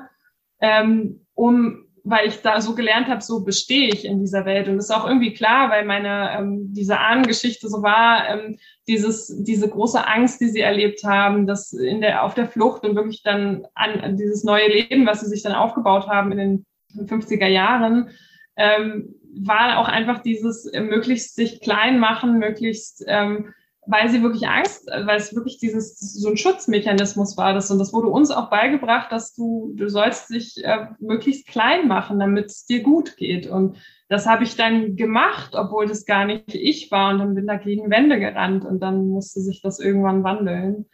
ähm, 0.59 1.25
um 1.34 1.82
weil 2.04 2.28
ich 2.28 2.41
da 2.41 2.60
so 2.60 2.76
gelernt 2.76 3.08
habe, 3.08 3.22
so 3.22 3.43
bestehe 3.45 3.88
ich 3.88 4.04
in 4.04 4.20
dieser 4.20 4.45
Welt. 4.45 4.68
Und 4.68 4.76
das 4.76 4.86
ist 4.86 4.95
auch 4.95 5.08
irgendwie 5.08 5.34
klar, 5.34 5.70
weil 5.70 5.86
meine 5.86 6.38
ähm, 6.38 6.74
diese 6.74 6.99
Ahnengeschichte 6.99 7.70
so 7.70 7.82
war, 7.82 8.28
ähm, 8.30 8.58
dieses 8.88 9.34
diese 9.43 9.70
große 9.70 10.06
Angst, 10.06 10.41
die 10.41 10.49
sie 10.49 10.60
erlebt 10.60 11.04
haben, 11.06 11.47
das 11.47 11.72
in 11.72 12.01
der 12.01 12.24
auf 12.24 12.34
der 12.34 12.47
Flucht 12.47 12.84
und 12.84 12.95
wirklich 12.95 13.24
dann 13.24 13.66
an, 13.74 14.01
an 14.01 14.18
dieses 14.18 14.43
neue 14.43 14.68
Leben, 14.68 15.06
was 15.06 15.22
sie 15.22 15.28
sich 15.28 15.43
dann 15.43 15.54
aufgebaut 15.54 16.08
haben 16.08 16.34
in 16.34 16.66
den 16.97 17.08
50er 17.08 17.47
Jahren, 17.47 18.10
ähm, 18.58 19.16
war 19.36 19.80
auch 19.80 19.88
einfach 19.88 20.22
dieses 20.22 20.66
äh, 20.66 20.82
möglichst 20.82 21.36
sich 21.36 21.62
klein 21.62 21.99
machen, 21.99 22.38
möglichst 22.38 23.04
ähm, 23.08 23.54
weil 23.86 24.09
sie 24.09 24.21
wirklich 24.21 24.47
Angst, 24.47 24.88
weil 24.88 25.17
es 25.17 25.36
wirklich 25.36 25.57
dieses 25.57 25.99
so 25.99 26.29
ein 26.29 26.38
Schutzmechanismus 26.38 27.36
war 27.38 27.53
das 27.53 27.69
und 27.69 27.79
das 27.79 27.91
wurde 27.91 28.07
uns 28.07 28.31
auch 28.31 28.49
beigebracht, 28.49 29.11
dass 29.11 29.34
du 29.34 29.73
du 29.75 29.89
sollst 29.89 30.29
dich 30.29 30.63
äh, 30.63 30.88
möglichst 30.99 31.47
klein 31.47 31.88
machen, 31.88 32.19
damit 32.19 32.45
es 32.45 32.65
dir 32.65 32.81
gut 32.81 33.17
geht. 33.17 33.47
Und 33.47 33.77
das 34.07 34.25
habe 34.25 34.43
ich 34.43 34.55
dann 34.55 34.95
gemacht, 34.95 35.53
obwohl 35.53 35.88
das 35.88 36.05
gar 36.05 36.25
nicht 36.25 36.55
ich 36.55 36.91
war 36.91 37.11
und 37.11 37.19
dann 37.19 37.36
bin 37.36 37.47
da 37.47 37.57
gegen 37.57 37.89
Wände 37.89 38.19
gerannt 38.19 38.63
und 38.63 38.79
dann 38.79 39.07
musste 39.07 39.41
sich 39.41 39.61
das 39.61 39.79
irgendwann 39.79 40.23
wandeln. 40.23 40.86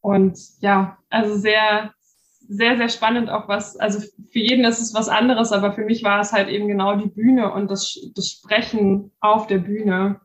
Und 0.00 0.38
ja, 0.60 0.98
also 1.10 1.36
sehr 1.36 1.92
sehr 2.48 2.78
sehr 2.78 2.88
spannend 2.88 3.28
auch 3.28 3.46
was, 3.46 3.76
also 3.76 4.00
für 4.00 4.38
jeden 4.38 4.64
ist 4.64 4.80
es 4.80 4.94
was 4.94 5.08
anderes, 5.08 5.52
aber 5.52 5.72
für 5.72 5.84
mich 5.84 6.02
war 6.02 6.20
es 6.20 6.32
halt 6.32 6.48
eben 6.48 6.66
genau 6.66 6.96
die 6.96 7.10
Bühne 7.10 7.52
und 7.52 7.70
das 7.70 7.98
das 8.14 8.28
Sprechen 8.30 9.12
auf 9.20 9.46
der 9.46 9.58
Bühne, 9.58 10.20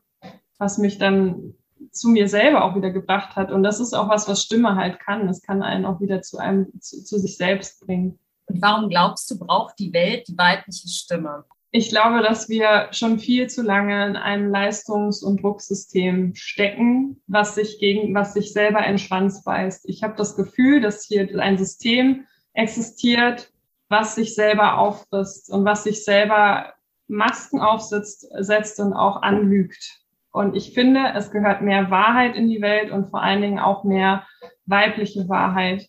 was 0.58 0.78
mich 0.78 0.98
dann 0.98 1.54
zu 1.94 2.08
mir 2.08 2.28
selber 2.28 2.64
auch 2.64 2.74
wieder 2.74 2.90
gebracht 2.90 3.36
hat. 3.36 3.50
Und 3.50 3.62
das 3.62 3.80
ist 3.80 3.94
auch 3.94 4.08
was, 4.08 4.28
was 4.28 4.42
Stimme 4.42 4.74
halt 4.76 5.00
kann. 5.00 5.28
Es 5.28 5.42
kann 5.42 5.62
einen 5.62 5.84
auch 5.84 6.00
wieder 6.00 6.22
zu 6.22 6.38
einem, 6.38 6.68
zu, 6.80 7.04
zu 7.04 7.18
sich 7.18 7.36
selbst 7.36 7.86
bringen. 7.86 8.18
Und 8.46 8.60
warum 8.60 8.88
glaubst 8.88 9.30
du, 9.30 9.38
braucht 9.38 9.78
die 9.78 9.92
Welt 9.92 10.28
die 10.28 10.36
weibliche 10.36 10.88
Stimme? 10.88 11.44
Ich 11.70 11.88
glaube, 11.88 12.22
dass 12.22 12.48
wir 12.48 12.88
schon 12.92 13.18
viel 13.18 13.48
zu 13.48 13.62
lange 13.62 14.06
in 14.06 14.16
einem 14.16 14.48
Leistungs- 14.48 15.24
und 15.24 15.42
Drucksystem 15.42 16.34
stecken, 16.36 17.20
was 17.26 17.56
sich 17.56 17.80
gegen, 17.80 18.14
was 18.14 18.34
sich 18.34 18.52
selber 18.52 18.86
in 18.86 18.98
Schwanz 18.98 19.42
beißt. 19.42 19.88
Ich 19.88 20.04
habe 20.04 20.14
das 20.16 20.36
Gefühl, 20.36 20.80
dass 20.80 21.04
hier 21.04 21.28
ein 21.40 21.58
System 21.58 22.26
existiert, 22.52 23.50
was 23.88 24.14
sich 24.14 24.34
selber 24.34 24.78
auffrisst 24.78 25.50
und 25.50 25.64
was 25.64 25.84
sich 25.84 26.04
selber 26.04 26.74
Masken 27.08 27.60
aufsetzt 27.60 28.28
setzt 28.38 28.78
und 28.80 28.92
auch 28.92 29.22
anlügt. 29.22 30.03
Und 30.34 30.56
ich 30.56 30.74
finde, 30.74 31.12
es 31.14 31.30
gehört 31.30 31.62
mehr 31.62 31.92
Wahrheit 31.92 32.34
in 32.34 32.48
die 32.48 32.60
Welt 32.60 32.90
und 32.90 33.08
vor 33.08 33.22
allen 33.22 33.40
Dingen 33.40 33.60
auch 33.60 33.84
mehr 33.84 34.26
weibliche 34.66 35.28
Wahrheit. 35.28 35.88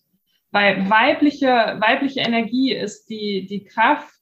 Weil 0.52 0.88
weibliche, 0.88 1.48
weibliche 1.48 2.20
Energie 2.20 2.72
ist 2.72 3.10
die, 3.10 3.48
die 3.48 3.64
Kraft 3.64 4.14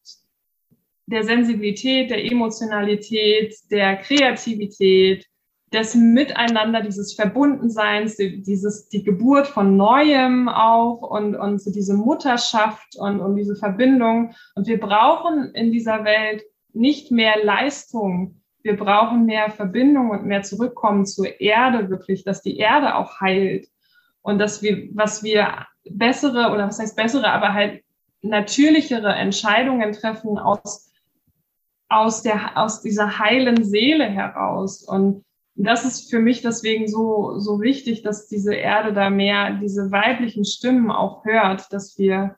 der 1.07 1.25
Sensibilität, 1.25 2.09
der 2.09 2.23
Emotionalität, 2.23 3.53
der 3.69 3.97
Kreativität, 3.97 5.27
des 5.73 5.93
Miteinander, 5.93 6.81
dieses 6.81 7.15
Verbundenseins, 7.15 8.15
dieses, 8.15 8.87
die 8.87 9.03
Geburt 9.03 9.47
von 9.47 9.75
Neuem 9.75 10.47
auch 10.47 11.01
und, 11.01 11.35
und 11.35 11.61
so 11.61 11.69
diese 11.69 11.95
Mutterschaft 11.95 12.95
und, 12.97 13.19
und 13.19 13.35
diese 13.35 13.57
Verbindung. 13.57 14.33
Und 14.55 14.67
wir 14.67 14.79
brauchen 14.79 15.53
in 15.53 15.73
dieser 15.73 16.05
Welt 16.05 16.43
nicht 16.71 17.11
mehr 17.11 17.43
Leistung, 17.43 18.42
wir 18.63 18.77
brauchen 18.77 19.25
mehr 19.25 19.51
Verbindung 19.51 20.09
und 20.09 20.25
mehr 20.25 20.41
Zurückkommen 20.41 21.05
zur 21.05 21.39
Erde 21.39 21.89
wirklich, 21.89 22.23
dass 22.23 22.41
die 22.41 22.57
Erde 22.57 22.95
auch 22.95 23.19
heilt 23.19 23.67
und 24.21 24.39
dass 24.39 24.61
wir, 24.61 24.87
was 24.93 25.21
wir 25.21 25.67
bessere 25.83 26.49
oder 26.51 26.67
was 26.67 26.79
heißt 26.79 26.95
bessere, 26.95 27.29
aber 27.29 27.53
halt 27.53 27.83
natürlichere 28.21 29.13
Entscheidungen 29.13 29.91
treffen 29.91 30.39
aus, 30.39 30.91
aus 31.89 32.23
der, 32.23 32.57
aus 32.57 32.81
dieser 32.81 33.19
heilen 33.19 33.65
Seele 33.65 34.05
heraus. 34.05 34.81
Und 34.81 35.25
das 35.55 35.83
ist 35.83 36.09
für 36.09 36.19
mich 36.19 36.41
deswegen 36.41 36.87
so, 36.87 37.37
so 37.39 37.61
wichtig, 37.61 38.01
dass 38.01 38.27
diese 38.27 38.55
Erde 38.55 38.93
da 38.93 39.09
mehr 39.09 39.59
diese 39.61 39.91
weiblichen 39.91 40.45
Stimmen 40.45 40.89
auch 40.89 41.25
hört, 41.25 41.71
dass 41.73 41.97
wir, 41.97 42.37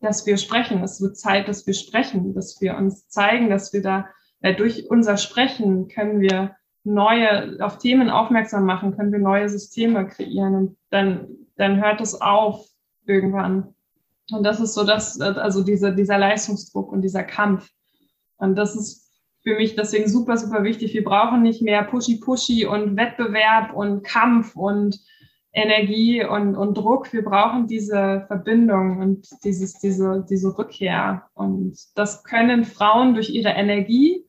dass 0.00 0.26
wir 0.26 0.36
sprechen. 0.36 0.82
Es 0.82 1.00
wird 1.00 1.16
Zeit, 1.16 1.48
dass 1.48 1.66
wir 1.66 1.74
sprechen, 1.74 2.34
dass 2.34 2.60
wir 2.60 2.76
uns 2.76 3.08
zeigen, 3.08 3.48
dass 3.48 3.72
wir 3.72 3.80
da 3.80 4.10
äh, 4.44 4.54
durch 4.54 4.90
unser 4.90 5.16
Sprechen 5.16 5.88
können 5.88 6.20
wir 6.20 6.54
neue, 6.84 7.56
auf 7.64 7.78
Themen 7.78 8.10
aufmerksam 8.10 8.66
machen, 8.66 8.94
können 8.94 9.10
wir 9.10 9.18
neue 9.18 9.48
Systeme 9.48 10.06
kreieren 10.06 10.54
und 10.54 10.76
dann, 10.90 11.28
dann 11.56 11.82
hört 11.82 12.02
es 12.02 12.20
auf 12.20 12.66
irgendwann. 13.06 13.74
Und 14.30 14.44
das 14.44 14.60
ist 14.60 14.74
so 14.74 14.84
das, 14.84 15.18
also 15.18 15.64
diese, 15.64 15.94
dieser 15.94 16.18
Leistungsdruck 16.18 16.92
und 16.92 17.00
dieser 17.00 17.22
Kampf. 17.22 17.70
Und 18.36 18.56
das 18.56 18.76
ist 18.76 19.10
für 19.42 19.54
mich 19.54 19.76
deswegen 19.76 20.10
super, 20.10 20.36
super 20.36 20.62
wichtig. 20.62 20.92
Wir 20.92 21.04
brauchen 21.04 21.42
nicht 21.42 21.62
mehr 21.62 21.82
Pushy-Pushy 21.82 22.66
und 22.66 22.98
Wettbewerb 22.98 23.72
und 23.72 24.04
Kampf 24.04 24.56
und 24.56 25.00
Energie 25.52 26.22
und, 26.22 26.54
und 26.54 26.74
Druck. 26.76 27.10
Wir 27.14 27.24
brauchen 27.24 27.66
diese 27.66 28.24
Verbindung 28.26 28.98
und 28.98 29.26
dieses, 29.42 29.78
diese, 29.78 30.26
diese 30.28 30.58
Rückkehr. 30.58 31.30
Und 31.32 31.78
das 31.94 32.24
können 32.24 32.64
Frauen 32.64 33.14
durch 33.14 33.30
ihre 33.30 33.50
Energie 33.50 34.26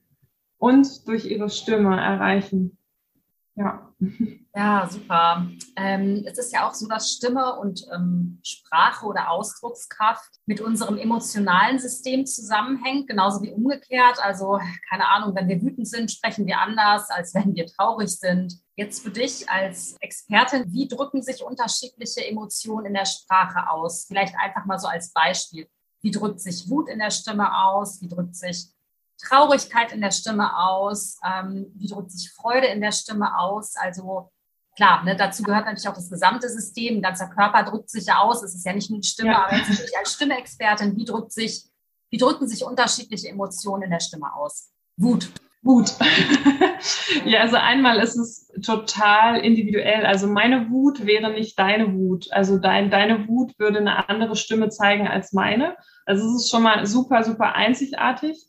und 0.57 1.07
durch 1.07 1.25
ihre 1.25 1.49
Stimme 1.49 1.99
erreichen. 1.99 2.77
Ja. 3.55 3.89
Ja, 4.53 4.87
super. 4.89 5.49
Ähm, 5.77 6.25
es 6.25 6.37
ist 6.37 6.53
ja 6.53 6.67
auch 6.67 6.73
so, 6.73 6.87
dass 6.87 7.11
Stimme 7.11 7.57
und 7.57 7.85
ähm, 7.93 8.39
Sprache 8.43 9.05
oder 9.05 9.29
Ausdruckskraft 9.29 10.29
mit 10.45 10.59
unserem 10.59 10.97
emotionalen 10.97 11.79
System 11.79 12.25
zusammenhängt, 12.25 13.07
genauso 13.07 13.41
wie 13.41 13.51
umgekehrt. 13.51 14.17
Also, 14.21 14.59
keine 14.89 15.07
Ahnung, 15.07 15.35
wenn 15.35 15.47
wir 15.47 15.61
wütend 15.61 15.87
sind, 15.87 16.11
sprechen 16.11 16.45
wir 16.45 16.59
anders, 16.59 17.09
als 17.09 17.33
wenn 17.33 17.55
wir 17.55 17.65
traurig 17.65 18.09
sind. 18.09 18.59
Jetzt 18.75 19.03
für 19.03 19.11
dich 19.11 19.49
als 19.49 19.95
Expertin, 20.01 20.65
wie 20.73 20.89
drücken 20.89 21.21
sich 21.21 21.41
unterschiedliche 21.41 22.27
Emotionen 22.27 22.87
in 22.87 22.93
der 22.93 23.05
Sprache 23.05 23.69
aus? 23.69 24.05
Vielleicht 24.05 24.35
einfach 24.37 24.65
mal 24.65 24.79
so 24.79 24.87
als 24.87 25.13
Beispiel. 25.13 25.69
Wie 26.01 26.11
drückt 26.11 26.41
sich 26.41 26.69
Wut 26.69 26.89
in 26.89 26.99
der 26.99 27.11
Stimme 27.11 27.57
aus? 27.57 28.01
Wie 28.01 28.09
drückt 28.09 28.35
sich 28.35 28.67
Traurigkeit 29.17 29.91
in 29.91 30.01
der 30.01 30.11
Stimme 30.11 30.57
aus? 30.57 31.19
Ähm, 31.25 31.71
wie 31.75 31.87
drückt 31.87 32.11
sich 32.11 32.31
Freude 32.31 32.67
in 32.67 32.81
der 32.81 32.91
Stimme 32.91 33.37
aus? 33.37 33.75
Also 33.75 34.31
klar, 34.75 35.03
ne, 35.03 35.15
dazu 35.15 35.43
gehört 35.43 35.65
natürlich 35.65 35.87
auch 35.87 35.95
das 35.95 36.09
gesamte 36.09 36.49
System. 36.49 36.97
Ein 36.97 37.01
ganzer 37.01 37.27
Körper 37.27 37.63
drückt 37.63 37.89
sich 37.89 38.05
ja 38.05 38.19
aus. 38.19 38.43
Es 38.43 38.55
ist 38.55 38.65
ja 38.65 38.73
nicht 38.73 38.89
nur 38.89 38.99
die 38.99 39.07
Stimme, 39.07 39.31
ja. 39.31 39.45
aber 39.45 39.55
jetzt 39.55 39.69
natürlich 39.69 39.97
als 39.97 40.13
Stimmexpertin, 40.13 40.95
wie 40.95 41.05
drückt 41.05 41.31
sich, 41.31 41.65
wie 42.09 42.17
drücken 42.17 42.47
sich 42.47 42.63
unterschiedliche 42.63 43.29
Emotionen 43.29 43.83
in 43.83 43.91
der 43.91 43.99
Stimme 43.99 44.33
aus? 44.35 44.71
Wut. 44.97 45.29
Wut. 45.65 45.95
ja, 47.25 47.41
also 47.41 47.55
einmal 47.55 47.97
ist 47.97 48.15
es 48.15 48.51
total 48.63 49.39
individuell. 49.39 50.05
Also 50.05 50.27
meine 50.27 50.69
Wut 50.69 51.07
wäre 51.07 51.31
nicht 51.31 51.57
deine 51.57 51.91
Wut. 51.95 52.31
Also 52.31 52.59
dein, 52.59 52.91
deine 52.91 53.27
Wut 53.27 53.57
würde 53.57 53.79
eine 53.79 54.07
andere 54.07 54.35
Stimme 54.35 54.69
zeigen 54.69 55.07
als 55.07 55.33
meine. 55.33 55.75
Also 56.05 56.27
es 56.27 56.43
ist 56.43 56.51
schon 56.51 56.61
mal 56.61 56.85
super, 56.85 57.23
super 57.23 57.55
einzigartig. 57.55 58.45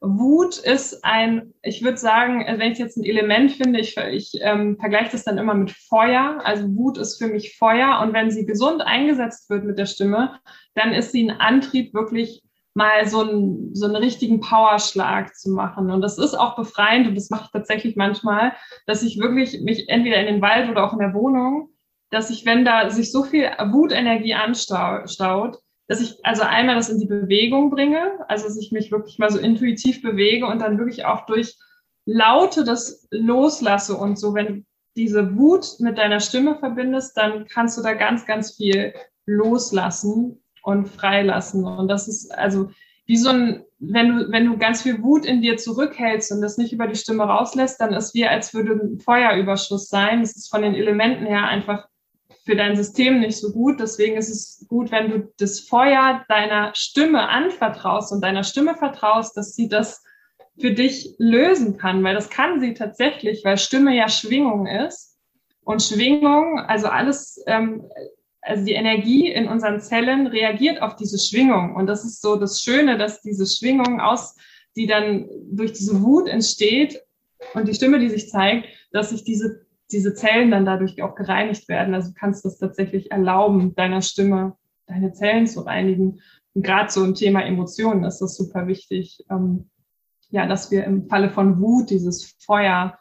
Wut 0.00 0.58
ist 0.58 1.04
ein, 1.04 1.54
ich 1.62 1.82
würde 1.82 1.96
sagen, 1.96 2.44
wenn 2.58 2.72
ich 2.72 2.78
jetzt 2.78 2.96
ein 2.96 3.04
Element 3.04 3.52
finde, 3.52 3.80
ich, 3.80 3.96
ich 3.96 4.32
ähm, 4.40 4.76
vergleiche 4.78 5.12
das 5.12 5.24
dann 5.24 5.38
immer 5.38 5.54
mit 5.54 5.70
Feuer. 5.70 6.38
Also 6.44 6.64
Wut 6.76 6.98
ist 6.98 7.16
für 7.16 7.28
mich 7.28 7.56
Feuer 7.56 8.00
und 8.02 8.12
wenn 8.12 8.30
sie 8.30 8.44
gesund 8.44 8.82
eingesetzt 8.82 9.48
wird 9.48 9.64
mit 9.64 9.78
der 9.78 9.86
Stimme, 9.86 10.38
dann 10.74 10.92
ist 10.92 11.12
sie 11.12 11.28
ein 11.28 11.40
Antrieb, 11.40 11.94
wirklich 11.94 12.42
mal 12.74 13.08
so, 13.08 13.22
ein, 13.22 13.70
so 13.74 13.86
einen 13.86 13.96
richtigen 13.96 14.40
Powerschlag 14.40 15.34
zu 15.34 15.50
machen. 15.50 15.90
Und 15.90 16.02
das 16.02 16.18
ist 16.18 16.34
auch 16.34 16.56
befreiend 16.56 17.08
und 17.08 17.14
das 17.14 17.30
mache 17.30 17.44
ich 17.46 17.50
tatsächlich 17.50 17.96
manchmal, 17.96 18.52
dass 18.86 19.02
ich 19.02 19.18
wirklich 19.18 19.62
mich 19.62 19.88
entweder 19.88 20.18
in 20.18 20.26
den 20.26 20.42
Wald 20.42 20.68
oder 20.68 20.84
auch 20.84 20.92
in 20.92 20.98
der 20.98 21.14
Wohnung, 21.14 21.70
dass 22.10 22.28
ich, 22.28 22.44
wenn 22.44 22.66
da 22.66 22.90
sich 22.90 23.10
so 23.10 23.24
viel 23.24 23.44
Wutenergie 23.44 24.34
anstaut, 24.34 25.58
dass 25.88 26.00
ich 26.00 26.24
also 26.24 26.42
einmal 26.42 26.74
das 26.74 26.88
in 26.88 26.98
die 26.98 27.06
Bewegung 27.06 27.70
bringe, 27.70 28.24
also 28.28 28.44
dass 28.44 28.56
ich 28.56 28.72
mich 28.72 28.90
wirklich 28.90 29.18
mal 29.18 29.30
so 29.30 29.38
intuitiv 29.38 30.02
bewege 30.02 30.46
und 30.46 30.60
dann 30.60 30.78
wirklich 30.78 31.04
auch 31.04 31.26
durch 31.26 31.56
Laute 32.04 32.64
das 32.64 33.06
loslasse 33.10 33.96
und 33.96 34.18
so, 34.18 34.34
wenn 34.34 34.66
diese 34.96 35.36
Wut 35.36 35.66
mit 35.78 35.98
deiner 35.98 36.20
Stimme 36.20 36.56
verbindest, 36.56 37.16
dann 37.16 37.46
kannst 37.46 37.76
du 37.76 37.82
da 37.82 37.92
ganz, 37.92 38.24
ganz 38.24 38.56
viel 38.56 38.94
loslassen 39.26 40.42
und 40.62 40.88
freilassen. 40.88 41.64
Und 41.64 41.88
das 41.88 42.08
ist 42.08 42.32
also 42.32 42.70
wie 43.06 43.16
so 43.16 43.28
ein, 43.28 43.64
wenn 43.78 44.08
du, 44.08 44.32
wenn 44.32 44.46
du 44.46 44.56
ganz 44.56 44.82
viel 44.82 45.02
Wut 45.02 45.26
in 45.26 45.42
dir 45.42 45.56
zurückhältst 45.56 46.32
und 46.32 46.40
das 46.40 46.58
nicht 46.58 46.72
über 46.72 46.86
die 46.86 46.96
Stimme 46.96 47.24
rauslässt, 47.24 47.80
dann 47.80 47.92
ist 47.92 48.14
wie, 48.14 48.26
als 48.26 48.54
würde 48.54 48.72
ein 48.72 48.98
Feuerüberschuss 48.98 49.88
sein. 49.88 50.20
Das 50.20 50.34
ist 50.34 50.48
von 50.48 50.62
den 50.62 50.74
Elementen 50.74 51.26
her 51.26 51.46
einfach 51.46 51.86
für 52.46 52.54
dein 52.54 52.76
System 52.76 53.18
nicht 53.18 53.36
so 53.36 53.52
gut. 53.52 53.80
Deswegen 53.80 54.16
ist 54.16 54.30
es 54.30 54.66
gut, 54.68 54.92
wenn 54.92 55.10
du 55.10 55.32
das 55.38 55.60
Feuer 55.60 56.24
deiner 56.28 56.72
Stimme 56.74 57.28
anvertraust 57.28 58.12
und 58.12 58.22
deiner 58.22 58.44
Stimme 58.44 58.76
vertraust, 58.76 59.36
dass 59.36 59.56
sie 59.56 59.68
das 59.68 60.04
für 60.58 60.70
dich 60.70 61.16
lösen 61.18 61.76
kann, 61.76 62.02
weil 62.04 62.14
das 62.14 62.30
kann 62.30 62.60
sie 62.60 62.72
tatsächlich, 62.72 63.44
weil 63.44 63.58
Stimme 63.58 63.94
ja 63.94 64.08
Schwingung 64.08 64.66
ist. 64.66 65.18
Und 65.64 65.82
Schwingung, 65.82 66.60
also 66.60 66.86
alles, 66.86 67.42
ähm, 67.48 67.84
also 68.40 68.64
die 68.64 68.74
Energie 68.74 69.28
in 69.28 69.48
unseren 69.48 69.80
Zellen 69.80 70.28
reagiert 70.28 70.80
auf 70.80 70.94
diese 70.94 71.18
Schwingung. 71.18 71.74
Und 71.74 71.88
das 71.88 72.04
ist 72.04 72.22
so 72.22 72.36
das 72.36 72.62
Schöne, 72.62 72.96
dass 72.96 73.20
diese 73.20 73.44
Schwingung 73.44 74.00
aus, 74.00 74.36
die 74.76 74.86
dann 74.86 75.28
durch 75.50 75.72
diese 75.72 76.00
Wut 76.00 76.28
entsteht 76.28 77.02
und 77.54 77.66
die 77.66 77.74
Stimme, 77.74 77.98
die 77.98 78.08
sich 78.08 78.30
zeigt, 78.30 78.68
dass 78.92 79.10
sich 79.10 79.24
diese, 79.24 79.65
diese 79.90 80.14
Zellen 80.14 80.50
dann 80.50 80.64
dadurch 80.64 81.00
auch 81.02 81.14
gereinigt 81.14 81.68
werden. 81.68 81.94
Also 81.94 82.08
du 82.08 82.14
kannst 82.14 82.44
das 82.44 82.58
tatsächlich 82.58 83.10
erlauben, 83.10 83.74
deiner 83.74 84.02
Stimme, 84.02 84.56
deine 84.86 85.12
Zellen 85.12 85.46
zu 85.46 85.60
reinigen. 85.60 86.20
Und 86.54 86.62
gerade 86.62 86.90
so 86.90 87.04
im 87.04 87.14
Thema 87.14 87.42
Emotionen 87.42 88.04
ist 88.04 88.18
das 88.18 88.36
super 88.36 88.66
wichtig, 88.66 89.24
ähm, 89.30 89.70
ja, 90.30 90.46
dass 90.46 90.70
wir 90.70 90.84
im 90.84 91.08
Falle 91.08 91.30
von 91.30 91.60
Wut 91.60 91.90
dieses 91.90 92.36
Feuer 92.44 92.98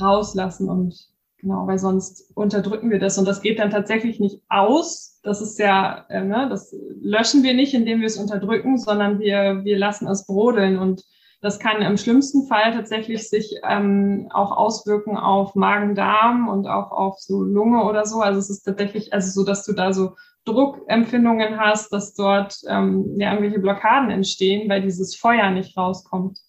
rauslassen 0.00 0.68
und 0.68 1.10
Genau, 1.38 1.66
weil 1.66 1.78
sonst 1.78 2.32
unterdrücken 2.34 2.90
wir 2.90 2.98
das 2.98 3.18
und 3.18 3.28
das 3.28 3.42
geht 3.42 3.58
dann 3.58 3.70
tatsächlich 3.70 4.18
nicht 4.18 4.40
aus. 4.48 5.20
Das 5.22 5.42
ist 5.42 5.58
ja, 5.58 6.06
äh, 6.08 6.24
ne, 6.24 6.48
das 6.48 6.74
löschen 7.00 7.42
wir 7.42 7.52
nicht, 7.52 7.74
indem 7.74 8.00
wir 8.00 8.06
es 8.06 8.16
unterdrücken, 8.16 8.78
sondern 8.78 9.20
wir, 9.20 9.62
wir 9.62 9.78
lassen 9.78 10.08
es 10.08 10.26
brodeln 10.26 10.78
und 10.78 11.04
das 11.46 11.60
kann 11.60 11.80
im 11.80 11.96
schlimmsten 11.96 12.48
Fall 12.48 12.72
tatsächlich 12.72 13.30
sich 13.30 13.60
ähm, 13.62 14.28
auch 14.32 14.50
auswirken 14.50 15.16
auf 15.16 15.54
Magen-Darm 15.54 16.48
und 16.48 16.66
auch 16.66 16.90
auf 16.90 17.20
so 17.20 17.40
Lunge 17.44 17.84
oder 17.84 18.04
so. 18.04 18.20
Also 18.20 18.40
es 18.40 18.50
ist 18.50 18.62
tatsächlich, 18.62 19.12
also 19.12 19.30
so, 19.30 19.46
dass 19.46 19.64
du 19.64 19.72
da 19.72 19.92
so 19.92 20.16
Druckempfindungen 20.44 21.56
hast, 21.56 21.92
dass 21.92 22.14
dort 22.14 22.58
ähm, 22.66 23.14
ja 23.20 23.30
irgendwelche 23.30 23.60
Blockaden 23.60 24.10
entstehen, 24.10 24.68
weil 24.68 24.82
dieses 24.82 25.14
Feuer 25.14 25.50
nicht 25.50 25.76
rauskommt. 25.76 26.40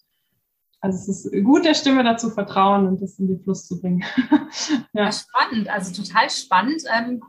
Also 0.80 0.98
es 0.98 1.24
ist 1.24 1.44
gut, 1.44 1.64
der 1.64 1.74
Stimme 1.74 2.02
dazu 2.02 2.30
vertrauen 2.30 2.88
und 2.88 3.00
das 3.00 3.20
in 3.20 3.28
den 3.28 3.40
Fluss 3.40 3.68
zu 3.68 3.80
bringen. 3.80 4.04
ja. 4.92 5.04
ja. 5.04 5.12
spannend, 5.12 5.68
also 5.68 6.02
total 6.02 6.28
spannend. 6.28 6.82
Ähm, 6.92 7.22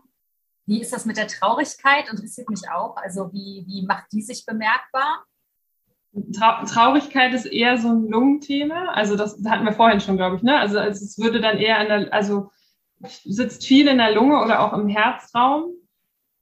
wie 0.66 0.82
ist 0.82 0.92
das 0.92 1.06
mit 1.06 1.18
der 1.18 1.28
Traurigkeit? 1.28 2.10
Interessiert 2.10 2.50
mich 2.50 2.68
auch. 2.72 2.98
Also 2.98 3.32
wie, 3.32 3.64
wie 3.68 3.86
macht 3.86 4.06
die 4.12 4.24
sich 4.24 4.44
bemerkbar? 4.44 5.24
Trau 6.36 6.66
Traurigkeit 6.66 7.34
ist 7.34 7.46
eher 7.46 7.78
so 7.78 7.90
ein 7.90 8.08
Lungenthema. 8.08 8.86
Also 8.94 9.16
das 9.16 9.40
hatten 9.48 9.66
wir 9.66 9.74
vorhin 9.74 10.00
schon, 10.00 10.18
glaube 10.18 10.38
ich. 10.38 10.44
Ne? 10.44 10.58
Also 10.58 10.80
es 10.80 11.18
würde 11.20 11.40
dann 11.40 11.58
eher 11.58 11.80
in 11.82 11.88
der, 11.88 12.14
also 12.14 12.52
sitzt 13.02 13.66
viel 13.66 13.88
in 13.88 13.98
der 13.98 14.12
Lunge 14.12 14.42
oder 14.44 14.60
auch 14.62 14.74
im 14.74 14.88
Herzraum 14.88 15.74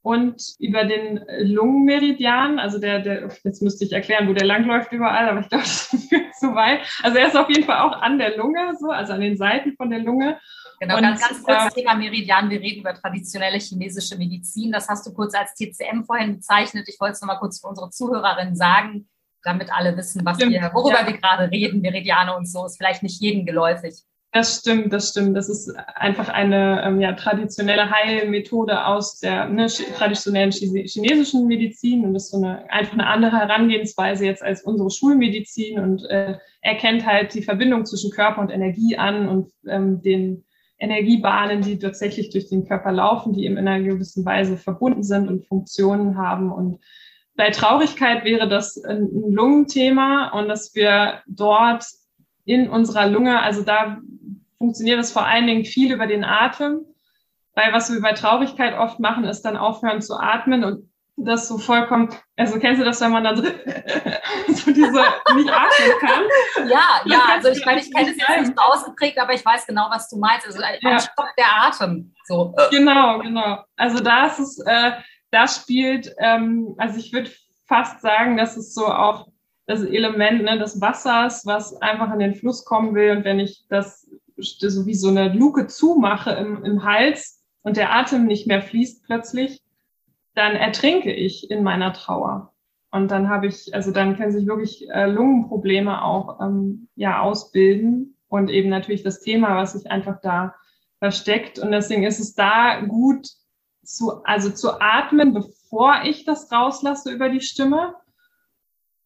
und 0.08 0.56
über 0.60 0.86
den 0.86 1.26
Lungenmeridian, 1.42 2.60
also 2.60 2.80
der, 2.80 3.00
der, 3.00 3.30
jetzt 3.44 3.62
müsste 3.62 3.84
ich 3.84 3.92
erklären, 3.92 4.30
wo 4.30 4.34
der 4.34 4.48
langläuft 4.48 4.94
überall, 4.94 5.28
aber 5.28 5.42
ich 5.42 5.50
glaube, 5.50 5.64
das 5.66 6.08
führt 6.08 6.34
zu 6.36 6.56
weit. 6.56 6.80
Also 7.04 7.18
er 7.18 7.28
ist 7.28 7.36
auf 7.36 7.50
jeden 7.50 7.66
Fall 7.66 7.80
auch 7.80 8.02
an 8.02 8.18
der 8.18 8.38
Lunge, 8.38 8.74
so, 8.80 8.90
also 8.90 9.12
an 9.12 9.20
den 9.20 9.36
Seiten 9.36 9.76
von 9.76 9.90
der 9.90 10.00
Lunge. 10.00 10.40
Genau, 10.80 10.96
und, 10.96 11.02
ganz, 11.02 11.20
ganz 11.20 11.44
kurz 11.44 11.76
äh, 11.76 11.82
Thema 11.82 11.96
Meridian. 11.96 12.50
Wir 12.50 12.62
reden 12.62 12.82
über 12.82 12.94
traditionelle 12.94 13.58
chinesische 13.58 14.16
Medizin. 14.18 14.72
Das 14.72 14.88
hast 14.88 15.06
du 15.06 15.14
kurz 15.14 15.34
als 15.34 15.56
TCM 15.56 16.06
vorhin 16.06 16.38
bezeichnet. 16.38 16.88
Ich 16.88 17.02
wollte 17.02 17.14
es 17.14 17.22
nochmal 17.22 17.40
kurz 17.40 17.60
für 17.60 17.68
unsere 17.68 17.90
Zuhörerinnen 17.90 18.56
sagen, 18.56 19.10
damit 19.44 19.72
alle 19.72 19.96
wissen, 19.98 20.26
was 20.26 20.40
wir, 20.40 20.48
worüber 20.74 21.02
ja. 21.02 21.08
wir 21.08 21.18
gerade 21.18 21.52
reden. 21.52 21.82
Meridiane 21.82 22.36
und 22.36 22.50
so 22.50 22.66
ist 22.66 22.78
vielleicht 22.78 23.04
nicht 23.04 23.22
jedem 23.22 23.46
geläufig. 23.46 24.04
Das 24.34 24.60
stimmt, 24.60 24.92
das 24.92 25.10
stimmt. 25.10 25.36
Das 25.38 25.50
ist 25.50 25.74
einfach 25.96 26.30
eine 26.30 26.84
ähm, 26.84 27.02
ja, 27.02 27.14
traditionelle 27.14 27.90
Heilmethode 27.90 28.86
aus 28.86 29.20
der 29.20 29.48
ne, 29.48 29.68
traditionellen 29.68 30.52
chinesischen 30.52 31.48
Medizin 31.48 32.04
und 32.04 32.14
das 32.14 32.26
ist 32.26 32.32
so 32.32 32.38
eine, 32.38 32.70
einfach 32.70 32.94
eine 32.94 33.08
andere 33.08 33.38
Herangehensweise 33.38 34.26
jetzt 34.26 34.44
als 34.44 34.64
unsere 34.64 34.92
Schulmedizin 34.92 35.80
und 35.80 36.04
äh, 36.06 36.38
erkennt 36.62 37.06
halt 37.06 37.34
die 37.34 37.42
Verbindung 37.42 37.86
zwischen 37.86 38.12
Körper 38.12 38.42
und 38.42 38.50
Energie 38.50 38.98
an 38.98 39.30
und 39.30 39.52
ähm, 39.66 40.02
den 40.02 40.44
Energiebahnen, 40.80 41.62
die 41.62 41.80
tatsächlich 41.80 42.30
durch 42.30 42.50
den 42.50 42.68
Körper 42.68 42.92
laufen, 42.92 43.34
die 43.34 43.46
in 43.46 43.58
einer 43.58 43.82
gewissen 43.82 44.26
Weise 44.26 44.58
verbunden 44.58 45.04
sind 45.04 45.28
und 45.28 45.48
Funktionen 45.48 46.18
haben. 46.18 46.52
Und 46.52 46.80
bei 47.38 47.52
Traurigkeit 47.52 48.26
wäre 48.26 48.50
das 48.50 48.84
ein 48.84 49.10
Lungenthema 49.30 50.30
und 50.30 50.50
dass 50.50 50.74
wir 50.76 51.22
dort 51.28 51.86
in 52.46 52.68
unserer 52.68 53.08
Lunge, 53.08 53.40
also 53.40 53.62
da 53.62 54.00
funktioniert 54.58 55.00
es 55.00 55.12
vor 55.12 55.26
allen 55.26 55.46
Dingen 55.46 55.64
viel 55.64 55.94
über 55.94 56.08
den 56.08 56.26
Atem, 56.26 56.82
weil 57.54 57.72
was 57.74 57.94
wir 57.94 58.02
bei 58.02 58.14
Traurigkeit 58.14 58.78
oft 58.78 59.00
machen, 59.00 59.24
ist 59.24 59.44
dann 59.44 59.56
aufhören 59.56 60.02
zu 60.02 60.16
atmen 60.16 60.64
und 60.64 60.90
das 61.16 61.48
so 61.48 61.58
vollkommen, 61.58 62.10
also 62.38 62.60
kennst 62.60 62.80
du 62.80 62.86
das, 62.86 63.02
wenn 63.02 63.12
man 63.12 63.24
dann 63.24 63.38
so, 63.38 63.44
diese 64.66 65.04
nicht 65.36 65.52
atmen 65.52 65.92
kann? 66.00 66.24
Ja, 66.70 67.02
ja, 67.06 67.22
also 67.34 67.50
ich 67.50 67.64
meine, 67.66 67.82
ich 67.82 67.94
kenne 67.94 68.12
es 68.12 68.18
jetzt 68.18 68.40
nicht 68.40 68.58
so 68.58 68.64
ausgeprägt, 68.64 69.20
aber 69.20 69.34
ich 69.34 69.46
weiß 69.46 69.66
genau, 69.68 69.88
was 69.90 70.10
du 70.10 70.18
meinst. 70.18 70.46
Also 70.46 70.60
ein 70.62 70.78
ja. 70.82 71.00
Stopp 71.00 71.28
der 71.38 71.46
Atem. 71.64 72.14
So. 72.26 72.54
Genau, 72.72 73.20
genau. 73.20 73.64
Also 73.76 74.04
da 74.04 74.26
ist 74.26 74.40
es, 74.40 74.60
äh, 74.66 74.92
da 75.32 75.48
spielt, 75.48 76.14
ähm, 76.20 76.76
also 76.78 76.98
ich 77.00 77.14
würde 77.14 77.32
fast 77.66 78.02
sagen, 78.02 78.38
dass 78.38 78.58
es 78.58 78.74
so 78.74 78.88
auch 78.88 79.28
das 79.66 79.84
Element 79.84 80.44
ne, 80.44 80.58
des 80.58 80.80
Wassers, 80.80 81.46
was 81.46 81.80
einfach 81.82 82.12
in 82.14 82.20
den 82.20 82.36
Fluss 82.36 82.64
kommen 82.64 82.96
will. 82.96 83.12
Und 83.12 83.26
wenn 83.26 83.40
ich 83.40 83.66
das 83.70 84.10
so 84.38 84.86
wie 84.86 84.96
so 84.96 85.10
eine 85.10 85.34
Luke 85.34 85.68
zumache 85.68 86.32
im, 86.32 86.64
im 86.64 86.84
Hals 86.84 87.44
und 87.64 87.76
der 87.76 87.94
Atem 87.94 88.26
nicht 88.26 88.48
mehr 88.48 88.62
fließt 88.62 89.04
plötzlich, 89.04 89.62
dann 90.36 90.56
ertrinke 90.56 91.12
ich 91.12 91.52
in 91.52 91.64
meiner 91.64 91.92
Trauer. 91.94 92.54
Und 92.92 93.12
dann 93.12 93.28
habe 93.30 93.48
ich, 93.48 93.74
also 93.74 93.92
dann 93.92 94.16
können 94.16 94.32
sich 94.32 94.48
wirklich 94.48 94.90
äh, 94.90 95.08
Lungenprobleme 95.08 96.04
auch 96.04 96.40
ähm, 96.40 96.88
ja 96.96 97.22
ausbilden 97.22 98.16
und 98.30 98.50
eben 98.50 98.70
natürlich 98.70 99.04
das 99.04 99.20
Thema, 99.20 99.58
was 99.58 99.74
sich 99.74 99.92
einfach 99.92 100.22
da 100.22 100.56
versteckt. 101.00 101.60
Und 101.60 101.72
deswegen 101.72 102.04
ist 102.04 102.20
es 102.20 102.34
da 102.34 102.80
gut 102.82 103.28
zu, 103.88 104.24
also 104.24 104.50
zu 104.50 104.80
atmen, 104.82 105.34
bevor 105.34 106.02
ich 106.04 106.26
das 106.26 106.52
rauslasse 106.52 107.12
über 107.12 107.30
die 107.30 107.42
Stimme 107.42 107.96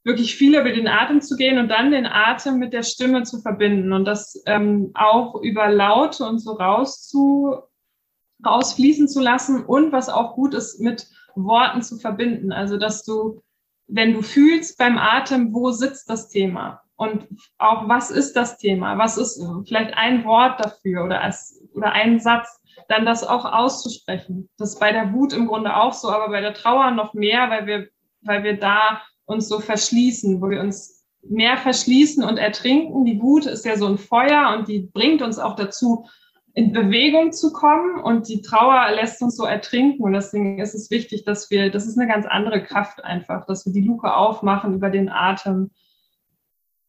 wirklich 0.04 0.36
viel 0.36 0.58
über 0.58 0.72
den 0.72 0.88
Atem 0.88 1.22
zu 1.22 1.36
gehen 1.36 1.60
und 1.60 1.68
dann 1.68 1.92
den 1.92 2.06
Atem 2.06 2.58
mit 2.58 2.74
der 2.74 2.84
Stimme 2.84 3.24
zu 3.24 3.40
verbinden 3.42 3.94
und 3.94 4.06
das 4.06 4.42
ähm, 4.48 4.92
auch 4.96 5.36
über 5.42 5.70
Laute 5.70 6.26
und 6.26 6.40
so 6.40 6.54
raus 6.54 7.08
zu, 7.08 7.58
rausfließen 8.44 9.08
zu 9.08 9.22
lassen 9.22 9.64
und 9.64 9.92
was 9.92 10.10
auch 10.10 10.34
gut 10.36 10.54
ist, 10.54 10.80
mit 10.80 11.08
Worten 11.36 11.82
zu 11.84 11.98
verbinden. 11.98 12.52
Also, 12.52 12.78
dass 12.78 13.04
du, 13.04 13.44
wenn 13.88 14.14
du 14.14 14.22
fühlst 14.22 14.78
beim 14.78 14.98
Atem, 14.98 15.54
wo 15.54 15.72
sitzt 15.72 16.10
das 16.10 16.30
Thema? 16.30 16.82
Und 16.96 17.28
auch, 17.58 17.88
was 17.88 18.12
ist 18.12 18.36
das 18.36 18.58
Thema? 18.58 18.98
Was 18.98 19.18
ist 19.18 19.44
vielleicht 19.68 19.96
ein 19.96 20.24
Wort 20.24 20.60
dafür 20.60 21.06
oder, 21.06 21.22
als, 21.22 21.64
oder 21.74 21.92
ein 21.92 22.20
Satz? 22.20 22.61
Dann 22.88 23.06
das 23.06 23.24
auch 23.24 23.46
auszusprechen. 23.46 24.50
Das 24.58 24.74
ist 24.74 24.80
bei 24.80 24.92
der 24.92 25.14
Wut 25.14 25.34
im 25.34 25.48
Grunde 25.48 25.76
auch 25.76 25.94
so, 25.94 26.10
aber 26.10 26.30
bei 26.30 26.42
der 26.42 26.54
Trauer 26.54 26.92
noch 26.92 27.14
mehr, 27.14 27.50
weil 27.50 27.66
wir, 27.66 27.88
weil 28.22 28.44
wir 28.44 28.58
da 28.58 29.02
uns 29.26 29.48
so 29.48 29.60
verschließen, 29.60 30.42
wo 30.42 30.50
wir 30.50 30.62
uns 30.62 31.06
mehr 31.24 31.58
verschließen 31.58 32.24
und 32.24 32.38
ertrinken. 32.38 33.06
Die 33.06 33.22
Wut 33.22 33.46
ist 33.46 33.66
ja 33.66 33.78
so 33.78 33.88
ein 33.88 33.98
Feuer 33.98 34.56
und 34.58 34.68
die 34.68 34.80
bringt 34.80 35.22
uns 35.22 35.40
auch 35.40 35.56
dazu, 35.56 36.06
in 36.54 36.74
Bewegung 36.74 37.32
zu 37.32 37.54
kommen 37.54 38.02
und 38.02 38.28
die 38.28 38.42
Trauer 38.42 38.92
lässt 38.92 39.22
uns 39.22 39.38
so 39.38 39.46
ertrinken 39.46 40.04
und 40.04 40.14
deswegen 40.14 40.60
ist 40.60 40.74
es 40.74 40.92
wichtig, 40.92 41.24
dass 41.24 41.50
wir, 41.50 41.72
das 41.72 41.88
ist 41.88 41.98
eine 41.98 42.12
ganz 42.12 42.26
andere 42.26 42.62
Kraft 42.62 43.04
einfach, 43.04 43.46
dass 43.46 43.66
wir 43.66 43.72
die 43.72 43.82
Luke 43.82 44.14
aufmachen 44.14 44.74
über 44.74 44.90
den 44.90 45.08
Atem, 45.08 45.72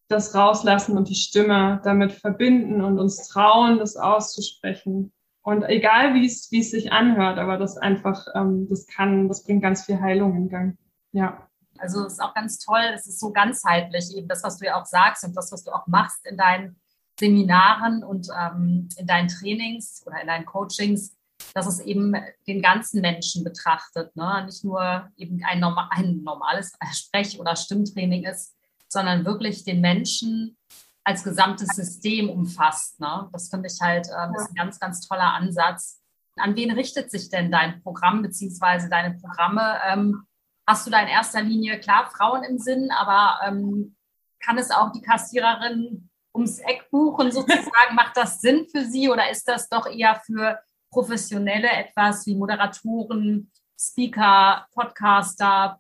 das 0.09 0.35
rauslassen 0.35 0.99
und 0.99 1.09
die 1.09 1.15
Stimme 1.15 1.81
damit 1.85 2.13
verbinden 2.13 2.83
und 2.83 2.99
uns 2.99 3.29
trauen, 3.29 3.79
das 3.79 3.97
auszusprechen. 3.97 5.13
Und 5.43 5.65
egal 5.65 6.15
wie 6.15 6.27
es, 6.27 6.49
sich 6.49 6.93
anhört, 6.93 7.39
aber 7.39 7.59
das 7.59 7.77
einfach, 7.77 8.27
ähm, 8.35 8.69
das 8.69 8.87
kann, 8.87 9.29
das 9.29 9.43
bringt 9.43 9.63
ganz 9.63 9.85
viel 9.85 10.01
Heilung 10.01 10.37
in 10.37 10.49
Gang. 10.49 10.79
Ja. 11.11 11.49
Also 11.79 12.07
es 12.07 12.15
ist 12.15 12.23
auch 12.23 12.35
ganz 12.35 12.59
toll, 12.59 12.83
es 12.95 13.07
ist 13.07 13.19
so 13.19 13.33
ganzheitlich, 13.33 14.17
eben 14.17 14.29
das, 14.29 14.45
was 14.45 14.59
du 14.59 14.67
ja 14.67 14.81
auch 14.81 14.87
sagst 14.87 15.25
und 15.25 15.37
das, 15.37 15.51
was 15.51 15.65
du 15.65 15.73
auch 15.73 15.87
machst 15.89 16.25
in 16.27 16.37
deinen 16.37 16.77
Seminaren 17.19 18.05
und 18.05 18.29
ähm, 18.39 18.89
in 18.97 19.07
deinen 19.07 19.29
Trainings 19.29 20.05
oder 20.07 20.21
in 20.21 20.29
deinen 20.29 20.47
Coachings, 20.47 21.17
dass 21.55 21.67
es 21.67 21.81
eben 21.81 22.15
den 22.47 22.63
ganzen 22.63 23.01
Menschen 23.01 23.43
betrachtet, 23.43 24.15
ne? 24.15 24.45
nicht 24.47 24.63
nur 24.63 25.11
eben 25.17 25.43
ein, 25.45 25.59
normal, 25.59 25.89
ein 25.91 26.23
normales 26.23 26.73
Sprech- 26.93 27.41
oder 27.41 27.57
Stimmtraining 27.57 28.25
ist, 28.25 28.55
sondern 28.89 29.25
wirklich 29.25 29.65
den 29.65 29.81
Menschen 29.81 30.57
als 31.05 31.25
gesamtes 31.25 31.69
System 31.75 32.31
umfasst. 32.31 33.01
Ne? 33.01 33.29
Das 33.33 33.49
finde 33.49 33.69
ich 33.69 33.81
halt 33.81 34.09
ähm, 34.09 34.35
ist 34.35 34.51
ein 34.51 34.55
ganz, 34.55 34.79
ganz 34.79 35.07
toller 35.07 35.35
Ansatz. 35.35 36.01
An 36.37 36.57
wen 36.57 36.71
richtet 36.71 37.11
sich 37.11 37.29
denn 37.29 37.51
dein 37.51 37.83
Programm 37.83 38.23
beziehungsweise 38.23 38.89
deine 38.89 39.19
Programme? 39.19 39.79
Ähm, 39.87 40.27
hast 40.67 40.87
du 40.87 40.91
da 40.91 41.01
in 41.01 41.09
erster 41.09 41.43
Linie 41.43 41.79
klar 41.81 42.11
Frauen 42.11 42.45
im 42.45 42.59
Sinn, 42.59 42.91
aber 42.91 43.41
ähm, 43.47 43.97
kann 44.41 44.59
es 44.59 44.71
auch 44.71 44.93
die 44.93 45.03
Kassiererin 45.03 46.09
ums 46.35 46.59
Eck 46.61 46.89
buchen 46.91 47.33
sozusagen? 47.33 47.71
Macht 47.95 48.17
das 48.17 48.41
Sinn 48.41 48.67
für 48.71 48.85
sie 48.85 49.09
oder 49.09 49.31
ist 49.31 49.47
das 49.49 49.69
doch 49.69 49.87
eher 49.87 50.21
für 50.25 50.59
Professionelle 50.91 51.71
etwas 51.71 52.27
wie 52.27 52.37
Moderatoren, 52.37 53.51
Speaker, 53.79 54.67
Podcaster, 54.73 55.79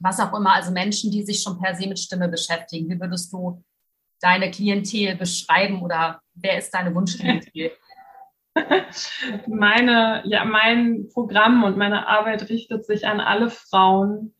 was 0.00 0.18
auch 0.18 0.32
immer, 0.34 0.54
also 0.54 0.72
Menschen, 0.72 1.10
die 1.10 1.22
sich 1.22 1.42
schon 1.42 1.58
per 1.60 1.74
se 1.74 1.86
mit 1.86 1.98
Stimme 1.98 2.28
beschäftigen? 2.28 2.88
Wie 2.88 2.98
würdest 2.98 3.32
du 3.32 3.62
deine 4.20 4.50
Klientel 4.50 5.16
beschreiben 5.16 5.82
oder 5.82 6.20
wer 6.34 6.58
ist 6.58 6.72
deine 6.72 6.94
Wunschklientel? 6.94 7.72
meine, 9.46 10.22
ja, 10.26 10.44
mein 10.44 11.08
Programm 11.12 11.64
und 11.64 11.76
meine 11.76 12.08
Arbeit 12.08 12.48
richtet 12.48 12.84
sich 12.84 13.06
an 13.06 13.20
alle 13.20 13.50
Frauen, 13.50 14.34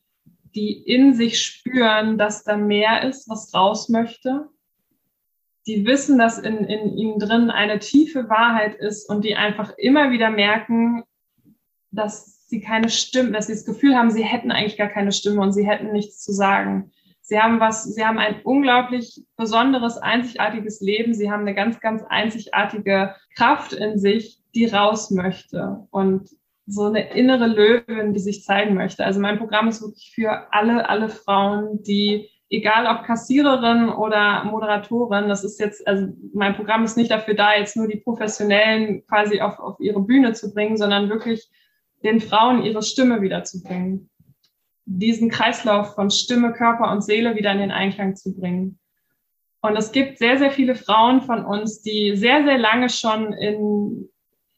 die 0.55 0.73
in 0.73 1.15
sich 1.15 1.41
spüren, 1.41 2.19
dass 2.19 2.45
da 2.45 2.57
mehr 2.57 3.09
ist, 3.09 3.29
was 3.29 3.55
raus 3.55 3.89
möchte. 3.89 4.49
Die 5.67 5.87
wissen, 5.87 6.19
dass 6.19 6.39
in, 6.39 6.65
in 6.65 6.97
ihnen 6.97 7.19
drin 7.19 7.51
eine 7.51 7.79
tiefe 7.79 8.29
Wahrheit 8.29 8.75
ist 8.75 9.09
und 9.09 9.25
die 9.25 9.37
einfach 9.37 9.73
immer 9.77 10.11
wieder 10.11 10.31
merken, 10.31 11.05
dass 11.93 12.49
sie 12.49 12.61
keine 12.61 12.89
Stimme, 12.89 13.33
dass 13.33 13.47
sie 13.47 13.53
das 13.53 13.65
Gefühl 13.65 13.97
haben, 13.97 14.11
sie 14.11 14.25
hätten 14.25 14.51
eigentlich 14.51 14.77
gar 14.77 14.89
keine 14.89 15.13
Stimme 15.13 15.41
und 15.41 15.53
sie 15.53 15.67
hätten 15.67 15.93
nichts 15.93 16.21
zu 16.21 16.33
sagen. 16.33 16.91
Sie 17.31 17.39
haben 17.39 17.61
was, 17.61 17.85
sie 17.85 18.05
haben 18.05 18.19
ein 18.19 18.41
unglaublich 18.43 19.23
besonderes, 19.37 19.97
einzigartiges 19.99 20.81
Leben. 20.81 21.15
Sie 21.15 21.31
haben 21.31 21.43
eine 21.43 21.55
ganz, 21.55 21.79
ganz 21.79 22.03
einzigartige 22.09 23.15
Kraft 23.37 23.73
in 23.73 24.01
sich, 24.01 24.43
die 24.53 24.67
raus 24.67 25.13
möchte 25.13 25.87
und 25.93 26.29
so 26.67 26.87
eine 26.87 27.15
innere 27.15 27.47
Löwin, 27.47 28.15
die 28.15 28.19
sich 28.19 28.43
zeigen 28.43 28.75
möchte. 28.75 29.05
Also 29.05 29.21
mein 29.21 29.39
Programm 29.39 29.69
ist 29.69 29.81
wirklich 29.81 30.11
für 30.13 30.53
alle, 30.53 30.89
alle 30.89 31.09
Frauen, 31.09 31.85
die 31.85 32.29
egal 32.49 32.87
ob 32.87 33.07
Kassiererin 33.07 33.91
oder 33.91 34.43
Moderatorin, 34.43 35.29
das 35.29 35.45
ist 35.45 35.61
jetzt, 35.61 35.87
also 35.87 36.09
mein 36.35 36.57
Programm 36.57 36.83
ist 36.83 36.97
nicht 36.97 37.13
dafür 37.13 37.35
da, 37.35 37.55
jetzt 37.55 37.77
nur 37.77 37.87
die 37.87 37.99
Professionellen 37.99 39.07
quasi 39.07 39.41
auf, 39.41 39.61
auf 39.61 39.79
ihre 39.79 40.01
Bühne 40.01 40.33
zu 40.33 40.53
bringen, 40.53 40.77
sondern 40.77 41.09
wirklich 41.09 41.49
den 42.03 42.19
Frauen 42.19 42.65
ihre 42.65 42.83
Stimme 42.83 43.23
wiederzubringen 43.23 44.11
diesen 44.99 45.31
Kreislauf 45.31 45.95
von 45.95 46.11
Stimme, 46.11 46.53
Körper 46.53 46.91
und 46.91 47.05
Seele 47.05 47.37
wieder 47.37 47.53
in 47.53 47.59
den 47.59 47.71
Einklang 47.71 48.17
zu 48.17 48.35
bringen. 48.35 48.79
Und 49.63 49.77
es 49.77 49.93
gibt 49.93 50.19
sehr, 50.19 50.39
sehr 50.39 50.51
viele 50.51 50.75
Frauen 50.75 51.23
von 51.23 51.45
uns, 51.45 51.83
die 51.83 52.17
sehr, 52.17 52.45
sehr 52.45 52.59
lange 52.59 52.89
schon 52.89 53.33
in, 53.33 54.09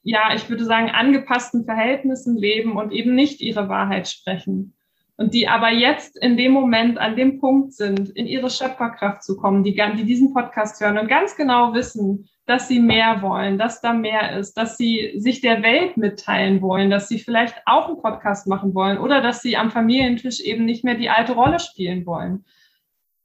ja, 0.02 0.34
ich 0.34 0.48
würde 0.48 0.64
sagen, 0.64 0.90
angepassten 0.90 1.64
Verhältnissen 1.64 2.36
leben 2.36 2.76
und 2.76 2.92
eben 2.92 3.14
nicht 3.14 3.40
ihre 3.40 3.68
Wahrheit 3.68 4.08
sprechen. 4.08 4.74
Und 5.16 5.34
die 5.34 5.48
aber 5.48 5.70
jetzt 5.70 6.16
in 6.16 6.36
dem 6.36 6.52
Moment 6.52 6.98
an 6.98 7.14
dem 7.16 7.38
Punkt 7.38 7.74
sind, 7.74 8.08
in 8.10 8.26
ihre 8.26 8.48
Schöpferkraft 8.48 9.22
zu 9.22 9.36
kommen, 9.36 9.62
die, 9.62 9.74
die 9.74 10.04
diesen 10.04 10.32
Podcast 10.32 10.80
hören 10.80 10.98
und 10.98 11.08
ganz 11.08 11.36
genau 11.36 11.74
wissen, 11.74 12.28
dass 12.46 12.66
sie 12.66 12.80
mehr 12.80 13.22
wollen, 13.22 13.56
dass 13.56 13.80
da 13.80 13.92
mehr 13.92 14.36
ist, 14.38 14.54
dass 14.54 14.76
sie 14.76 15.12
sich 15.16 15.40
der 15.40 15.62
Welt 15.62 15.96
mitteilen 15.96 16.60
wollen, 16.60 16.90
dass 16.90 17.08
sie 17.08 17.18
vielleicht 17.18 17.62
auch 17.66 17.88
einen 17.88 18.02
Podcast 18.02 18.46
machen 18.48 18.74
wollen 18.74 18.98
oder 18.98 19.20
dass 19.20 19.42
sie 19.42 19.56
am 19.56 19.70
Familientisch 19.70 20.40
eben 20.40 20.64
nicht 20.64 20.84
mehr 20.84 20.96
die 20.96 21.08
alte 21.08 21.34
Rolle 21.34 21.60
spielen 21.60 22.04
wollen. 22.04 22.44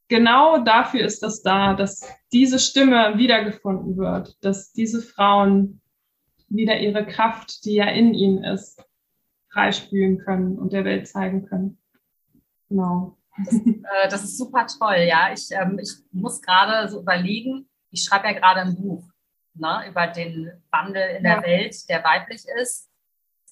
Genau 0.08 0.60
dafür 0.60 1.02
ist 1.02 1.24
das 1.24 1.42
da, 1.42 1.74
dass 1.74 2.08
diese 2.32 2.60
Stimme 2.60 3.18
wiedergefunden 3.18 3.98
wird, 3.98 4.38
dass 4.42 4.72
diese 4.72 5.02
Frauen 5.02 5.82
wieder 6.48 6.80
ihre 6.80 7.06
Kraft, 7.06 7.66
die 7.66 7.74
ja 7.74 7.86
in 7.86 8.14
ihnen 8.14 8.44
ist, 8.44 8.86
freispülen 9.52 10.20
können 10.20 10.58
und 10.58 10.72
der 10.72 10.86
Welt 10.86 11.08
zeigen 11.08 11.46
können. 11.46 11.78
Genau. 12.70 13.18
Das, 13.44 13.54
äh, 13.54 14.10
das 14.10 14.24
ist 14.24 14.38
super 14.38 14.66
toll, 14.68 15.06
ja. 15.08 15.32
Ich, 15.34 15.50
ähm, 15.52 15.80
ich 15.80 15.92
muss 16.12 16.42
gerade 16.42 16.88
so 16.90 17.02
überlegen, 17.02 17.67
ich 17.92 18.04
schreibe 18.04 18.28
ja 18.28 18.34
gerade 18.34 18.62
ein 18.62 18.76
Buch 18.76 19.04
ne, 19.54 19.86
über 19.88 20.08
den 20.08 20.52
Wandel 20.72 21.18
in 21.18 21.24
der 21.24 21.42
Welt, 21.44 21.90
der 21.90 22.04
weiblich 22.04 22.44
ist. 22.60 22.90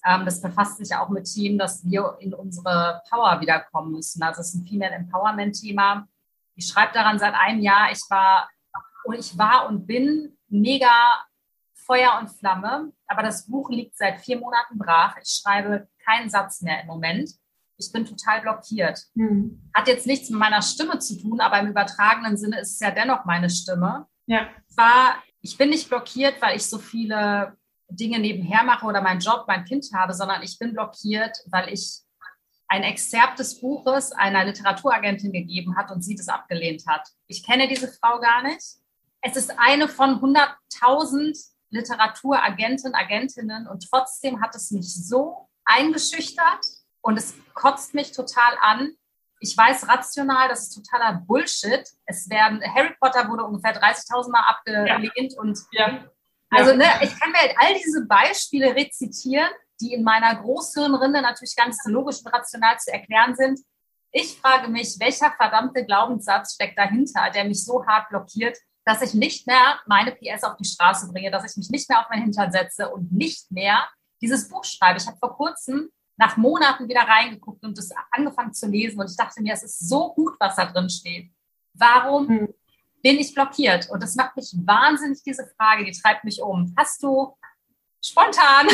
Ähm, 0.04 0.24
das 0.24 0.40
befasst 0.40 0.78
sich 0.78 0.94
auch 0.94 1.08
mit 1.08 1.32
Themen, 1.32 1.58
dass 1.58 1.84
wir 1.84 2.16
in 2.20 2.34
unsere 2.34 3.02
Power 3.10 3.40
wiederkommen 3.40 3.92
müssen. 3.92 4.22
Also 4.22 4.40
es 4.40 4.48
ist 4.48 4.54
ein 4.54 4.66
Female 4.66 4.94
Empowerment 4.94 5.60
Thema. 5.60 6.06
Ich 6.54 6.66
schreibe 6.66 6.92
daran 6.94 7.18
seit 7.18 7.34
einem 7.34 7.60
Jahr. 7.60 7.90
Ich 7.90 8.02
war 8.08 8.48
und 9.04 9.18
ich 9.18 9.36
war 9.36 9.68
und 9.68 9.86
bin 9.86 10.36
mega 10.48 11.24
Feuer 11.74 12.18
und 12.20 12.28
Flamme. 12.28 12.92
Aber 13.06 13.22
das 13.22 13.46
Buch 13.46 13.70
liegt 13.70 13.96
seit 13.96 14.20
vier 14.20 14.38
Monaten 14.38 14.78
brach. 14.78 15.16
Ich 15.22 15.40
schreibe 15.42 15.88
keinen 16.04 16.30
Satz 16.30 16.62
mehr 16.62 16.80
im 16.80 16.86
Moment. 16.86 17.30
Ich 17.78 17.92
bin 17.92 18.06
total 18.06 18.40
blockiert. 18.40 19.00
Hm. 19.14 19.70
Hat 19.74 19.86
jetzt 19.86 20.06
nichts 20.06 20.30
mit 20.30 20.38
meiner 20.38 20.62
Stimme 20.62 20.98
zu 20.98 21.20
tun, 21.20 21.40
aber 21.40 21.60
im 21.60 21.68
übertragenen 21.68 22.36
Sinne 22.36 22.60
ist 22.60 22.72
es 22.72 22.80
ja 22.80 22.90
dennoch 22.90 23.24
meine 23.24 23.50
Stimme. 23.50 24.06
Ja. 24.26 24.48
Zwar, 24.66 25.22
ich 25.40 25.56
bin 25.56 25.70
nicht 25.70 25.88
blockiert, 25.88 26.40
weil 26.42 26.56
ich 26.56 26.66
so 26.66 26.78
viele 26.78 27.56
Dinge 27.88 28.18
nebenher 28.18 28.64
mache 28.64 28.86
oder 28.86 29.00
meinen 29.00 29.20
Job, 29.20 29.44
mein 29.46 29.64
Kind 29.64 29.86
habe, 29.94 30.12
sondern 30.12 30.42
ich 30.42 30.58
bin 30.58 30.72
blockiert, 30.72 31.38
weil 31.46 31.72
ich 31.72 32.00
ein 32.68 32.82
Exzerpt 32.82 33.38
des 33.38 33.60
Buches 33.60 34.12
einer 34.12 34.44
Literaturagentin 34.44 35.32
gegeben 35.32 35.76
hat 35.76 35.90
und 35.92 36.02
sie 36.02 36.16
das 36.16 36.28
abgelehnt 36.28 36.84
hat. 36.86 37.08
Ich 37.28 37.44
kenne 37.44 37.68
diese 37.68 37.88
Frau 37.88 38.18
gar 38.18 38.42
nicht. 38.42 38.78
Es 39.20 39.36
ist 39.36 39.52
eine 39.58 39.88
von 39.88 40.20
100.000 40.20 41.52
Literaturagenten, 41.70 42.94
Agentinnen 42.94 43.66
und 43.66 43.88
trotzdem 43.88 44.40
hat 44.40 44.54
es 44.54 44.70
mich 44.70 44.92
so 44.94 45.48
eingeschüchtert 45.64 46.64
und 47.00 47.16
es 47.16 47.34
kotzt 47.54 47.94
mich 47.94 48.12
total 48.12 48.56
an, 48.60 48.92
ich 49.40 49.56
weiß 49.56 49.88
rational, 49.88 50.48
das 50.48 50.64
ist 50.64 50.74
totaler 50.74 51.22
Bullshit. 51.26 51.84
Es 52.06 52.28
werden, 52.30 52.60
Harry 52.74 52.94
Potter 53.00 53.28
wurde 53.28 53.44
ungefähr 53.44 53.80
30.000 53.80 54.30
Mal 54.30 54.40
abgelehnt 54.40 55.32
ja. 55.32 55.40
und 55.40 55.58
ja. 55.72 56.04
also 56.50 56.74
ne, 56.74 56.86
ich 57.02 57.18
kann 57.18 57.30
mir 57.32 57.38
halt 57.38 57.54
all 57.58 57.74
diese 57.74 58.06
Beispiele 58.06 58.74
rezitieren, 58.74 59.48
die 59.80 59.92
in 59.92 60.02
meiner 60.02 60.34
Großhirnrinde 60.36 61.20
natürlich 61.20 61.54
ganz 61.54 61.78
logisch 61.84 62.18
und 62.24 62.32
rational 62.32 62.78
zu 62.78 62.92
erklären 62.92 63.34
sind. 63.36 63.60
Ich 64.10 64.38
frage 64.40 64.68
mich, 64.68 64.96
welcher 64.98 65.30
verdammte 65.32 65.84
Glaubenssatz 65.84 66.54
steckt 66.54 66.78
dahinter, 66.78 67.30
der 67.34 67.44
mich 67.44 67.62
so 67.64 67.86
hart 67.86 68.08
blockiert, 68.08 68.56
dass 68.86 69.02
ich 69.02 69.12
nicht 69.14 69.46
mehr 69.46 69.80
meine 69.86 70.12
PS 70.12 70.44
auf 70.44 70.56
die 70.56 70.64
Straße 70.64 71.12
bringe, 71.12 71.30
dass 71.30 71.50
ich 71.50 71.56
mich 71.56 71.70
nicht 71.70 71.88
mehr 71.90 72.00
auf 72.00 72.08
meinen 72.08 72.22
Hintern 72.22 72.52
setze 72.52 72.88
und 72.88 73.12
nicht 73.12 73.50
mehr 73.50 73.86
dieses 74.22 74.48
Buch 74.48 74.64
schreibe. 74.64 74.98
Ich 74.98 75.06
habe 75.06 75.18
vor 75.18 75.36
kurzem 75.36 75.90
nach 76.16 76.36
Monaten 76.36 76.88
wieder 76.88 77.02
reingeguckt 77.02 77.64
und 77.64 77.76
das 77.76 77.90
angefangen 78.10 78.52
zu 78.52 78.68
lesen 78.68 79.00
und 79.00 79.10
ich 79.10 79.16
dachte 79.16 79.42
mir, 79.42 79.52
es 79.52 79.62
ist 79.62 79.88
so 79.88 80.12
gut, 80.14 80.34
was 80.40 80.56
da 80.56 80.66
drin 80.66 80.88
steht. 80.88 81.30
Warum 81.74 82.28
hm. 82.28 82.54
bin 83.02 83.18
ich 83.18 83.34
blockiert? 83.34 83.90
Und 83.90 84.02
das 84.02 84.14
macht 84.16 84.36
mich 84.36 84.54
wahnsinnig, 84.64 85.22
diese 85.22 85.46
Frage, 85.56 85.84
die 85.84 85.92
treibt 85.92 86.24
mich 86.24 86.40
um. 86.40 86.74
Hast 86.76 87.02
du 87.02 87.36
spontan 88.02 88.66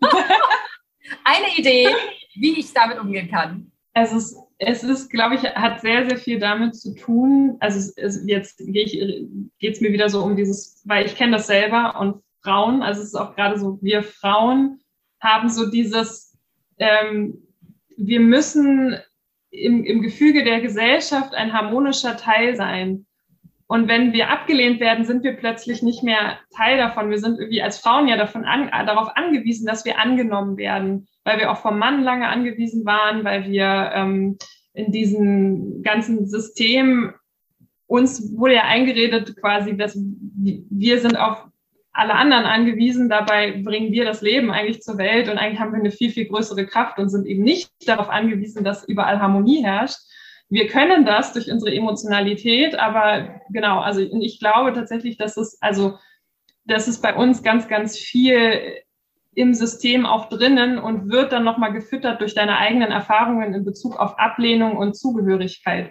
eine 1.24 1.56
Idee, 1.56 1.88
wie 2.34 2.58
ich 2.58 2.72
damit 2.72 2.98
umgehen 2.98 3.30
kann? 3.30 3.70
Es 3.94 4.12
ist, 4.12 4.36
es 4.58 4.82
ist, 4.82 5.10
glaube 5.10 5.34
ich, 5.34 5.42
hat 5.42 5.82
sehr, 5.82 6.08
sehr 6.08 6.16
viel 6.16 6.38
damit 6.38 6.74
zu 6.74 6.94
tun. 6.94 7.58
Also 7.60 7.78
es, 7.78 7.96
es, 7.98 8.26
jetzt 8.26 8.58
geht 8.58 9.60
es 9.60 9.80
mir 9.82 9.92
wieder 9.92 10.08
so 10.08 10.22
um 10.24 10.36
dieses, 10.36 10.80
weil 10.86 11.04
ich 11.04 11.16
kenne 11.16 11.32
das 11.32 11.46
selber 11.46 12.00
und 12.00 12.22
Frauen, 12.42 12.82
also 12.82 13.02
es 13.02 13.08
ist 13.08 13.14
auch 13.14 13.36
gerade 13.36 13.58
so, 13.58 13.78
wir 13.82 14.02
Frauen 14.02 14.80
haben 15.20 15.48
so 15.48 15.70
dieses 15.70 16.31
ähm, 16.78 17.42
wir 17.96 18.20
müssen 18.20 18.96
im, 19.50 19.84
im 19.84 20.02
Gefüge 20.02 20.44
der 20.44 20.60
Gesellschaft 20.60 21.34
ein 21.34 21.52
harmonischer 21.52 22.16
Teil 22.16 22.56
sein. 22.56 23.06
Und 23.66 23.88
wenn 23.88 24.12
wir 24.12 24.30
abgelehnt 24.30 24.80
werden, 24.80 25.04
sind 25.04 25.24
wir 25.24 25.32
plötzlich 25.32 25.82
nicht 25.82 26.02
mehr 26.02 26.38
Teil 26.54 26.76
davon. 26.76 27.10
Wir 27.10 27.18
sind 27.18 27.38
irgendwie 27.38 27.62
als 27.62 27.78
Frauen 27.78 28.06
ja 28.06 28.16
davon 28.16 28.44
an, 28.44 28.70
darauf 28.86 29.16
angewiesen, 29.16 29.66
dass 29.66 29.84
wir 29.84 29.98
angenommen 29.98 30.56
werden, 30.56 31.08
weil 31.24 31.38
wir 31.38 31.50
auch 31.50 31.58
vom 31.58 31.78
Mann 31.78 32.02
lange 32.02 32.28
angewiesen 32.28 32.84
waren, 32.84 33.24
weil 33.24 33.46
wir 33.46 33.92
ähm, 33.94 34.36
in 34.74 34.92
diesem 34.92 35.82
ganzen 35.82 36.26
System 36.26 37.14
uns 37.86 38.36
wurde 38.36 38.54
ja 38.54 38.64
eingeredet 38.64 39.36
quasi, 39.40 39.76
dass 39.76 39.98
wir 39.98 41.00
sind 41.00 41.16
auf 41.16 41.46
alle 41.92 42.14
anderen 42.14 42.44
angewiesen. 42.44 43.08
Dabei 43.08 43.52
bringen 43.62 43.92
wir 43.92 44.04
das 44.04 44.22
Leben 44.22 44.50
eigentlich 44.50 44.82
zur 44.82 44.98
Welt 44.98 45.28
und 45.28 45.38
eigentlich 45.38 45.60
haben 45.60 45.72
wir 45.72 45.80
eine 45.80 45.90
viel, 45.90 46.10
viel 46.10 46.26
größere 46.26 46.66
Kraft 46.66 46.98
und 46.98 47.08
sind 47.08 47.26
eben 47.26 47.42
nicht 47.42 47.70
darauf 47.86 48.08
angewiesen, 48.08 48.64
dass 48.64 48.84
überall 48.84 49.20
Harmonie 49.20 49.62
herrscht. 49.62 49.98
Wir 50.48 50.66
können 50.66 51.06
das 51.06 51.32
durch 51.32 51.50
unsere 51.50 51.74
Emotionalität, 51.74 52.78
aber 52.78 53.40
genau, 53.50 53.80
also 53.80 54.00
ich 54.00 54.38
glaube 54.38 54.72
tatsächlich, 54.74 55.16
dass 55.16 55.36
es, 55.36 55.56
also, 55.62 55.98
das 56.64 56.88
ist 56.88 57.00
bei 57.00 57.14
uns 57.14 57.42
ganz, 57.42 57.68
ganz 57.68 57.96
viel 57.96 58.82
im 59.34 59.54
System 59.54 60.04
auch 60.04 60.28
drinnen 60.28 60.78
und 60.78 61.10
wird 61.10 61.32
dann 61.32 61.44
nochmal 61.44 61.72
gefüttert 61.72 62.20
durch 62.20 62.34
deine 62.34 62.58
eigenen 62.58 62.90
Erfahrungen 62.90 63.54
in 63.54 63.64
Bezug 63.64 63.98
auf 63.98 64.18
Ablehnung 64.18 64.76
und 64.76 64.94
Zugehörigkeit. 64.94 65.90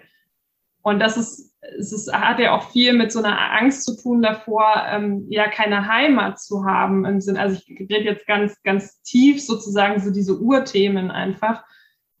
Und 0.82 1.00
das 1.00 1.16
ist 1.16 1.51
es 1.78 1.92
ist, 1.92 2.12
hat 2.12 2.38
ja 2.40 2.56
auch 2.56 2.70
viel 2.70 2.92
mit 2.92 3.12
so 3.12 3.20
einer 3.20 3.52
Angst 3.52 3.84
zu 3.84 3.96
tun 3.96 4.20
davor, 4.20 4.84
ähm, 4.88 5.26
ja 5.28 5.48
keine 5.48 5.86
Heimat 5.86 6.40
zu 6.40 6.64
haben 6.64 7.04
im 7.04 7.20
Sinn. 7.20 7.36
Also 7.36 7.60
ich 7.64 7.80
rede 7.88 8.04
jetzt 8.04 8.26
ganz, 8.26 8.60
ganz 8.62 9.00
tief 9.02 9.44
sozusagen 9.44 10.00
so 10.00 10.10
diese 10.10 10.38
Urthemen 10.40 11.10
einfach, 11.10 11.64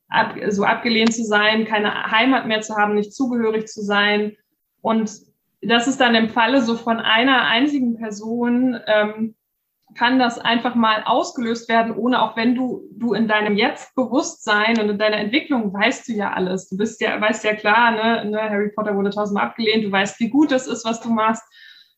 ab, 0.08 0.36
so 0.50 0.64
abgelehnt 0.64 1.12
zu 1.12 1.24
sein, 1.24 1.64
keine 1.64 2.10
Heimat 2.10 2.46
mehr 2.46 2.60
zu 2.60 2.76
haben, 2.76 2.94
nicht 2.94 3.14
zugehörig 3.14 3.66
zu 3.66 3.82
sein. 3.82 4.36
Und 4.80 5.10
das 5.60 5.88
ist 5.88 6.00
dann 6.00 6.14
im 6.14 6.28
Falle 6.28 6.62
so 6.62 6.76
von 6.76 6.98
einer 6.98 7.42
einzigen 7.46 7.96
Person 7.96 8.78
ähm, 8.86 9.34
kann 9.94 10.18
das 10.18 10.38
einfach 10.38 10.74
mal 10.74 11.02
ausgelöst 11.04 11.68
werden, 11.68 11.94
ohne 11.96 12.22
auch 12.22 12.36
wenn 12.36 12.54
du, 12.54 12.82
du 12.92 13.14
in 13.14 13.28
deinem 13.28 13.56
Jetzt-Bewusstsein 13.56 14.80
und 14.80 14.88
in 14.88 14.98
deiner 14.98 15.18
Entwicklung 15.18 15.72
weißt 15.72 16.08
du 16.08 16.12
ja 16.12 16.32
alles. 16.32 16.68
Du 16.68 16.76
bist 16.76 17.00
ja, 17.00 17.20
weißt 17.20 17.44
ja 17.44 17.54
klar, 17.54 17.92
ne, 17.92 18.30
ne, 18.30 18.40
Harry 18.40 18.70
Potter 18.74 18.96
wurde 18.96 19.10
tausendmal 19.10 19.46
abgelehnt, 19.46 19.84
du 19.84 19.92
weißt, 19.92 20.18
wie 20.20 20.28
gut 20.28 20.52
es 20.52 20.66
ist, 20.66 20.84
was 20.84 21.00
du 21.00 21.10
machst. 21.10 21.42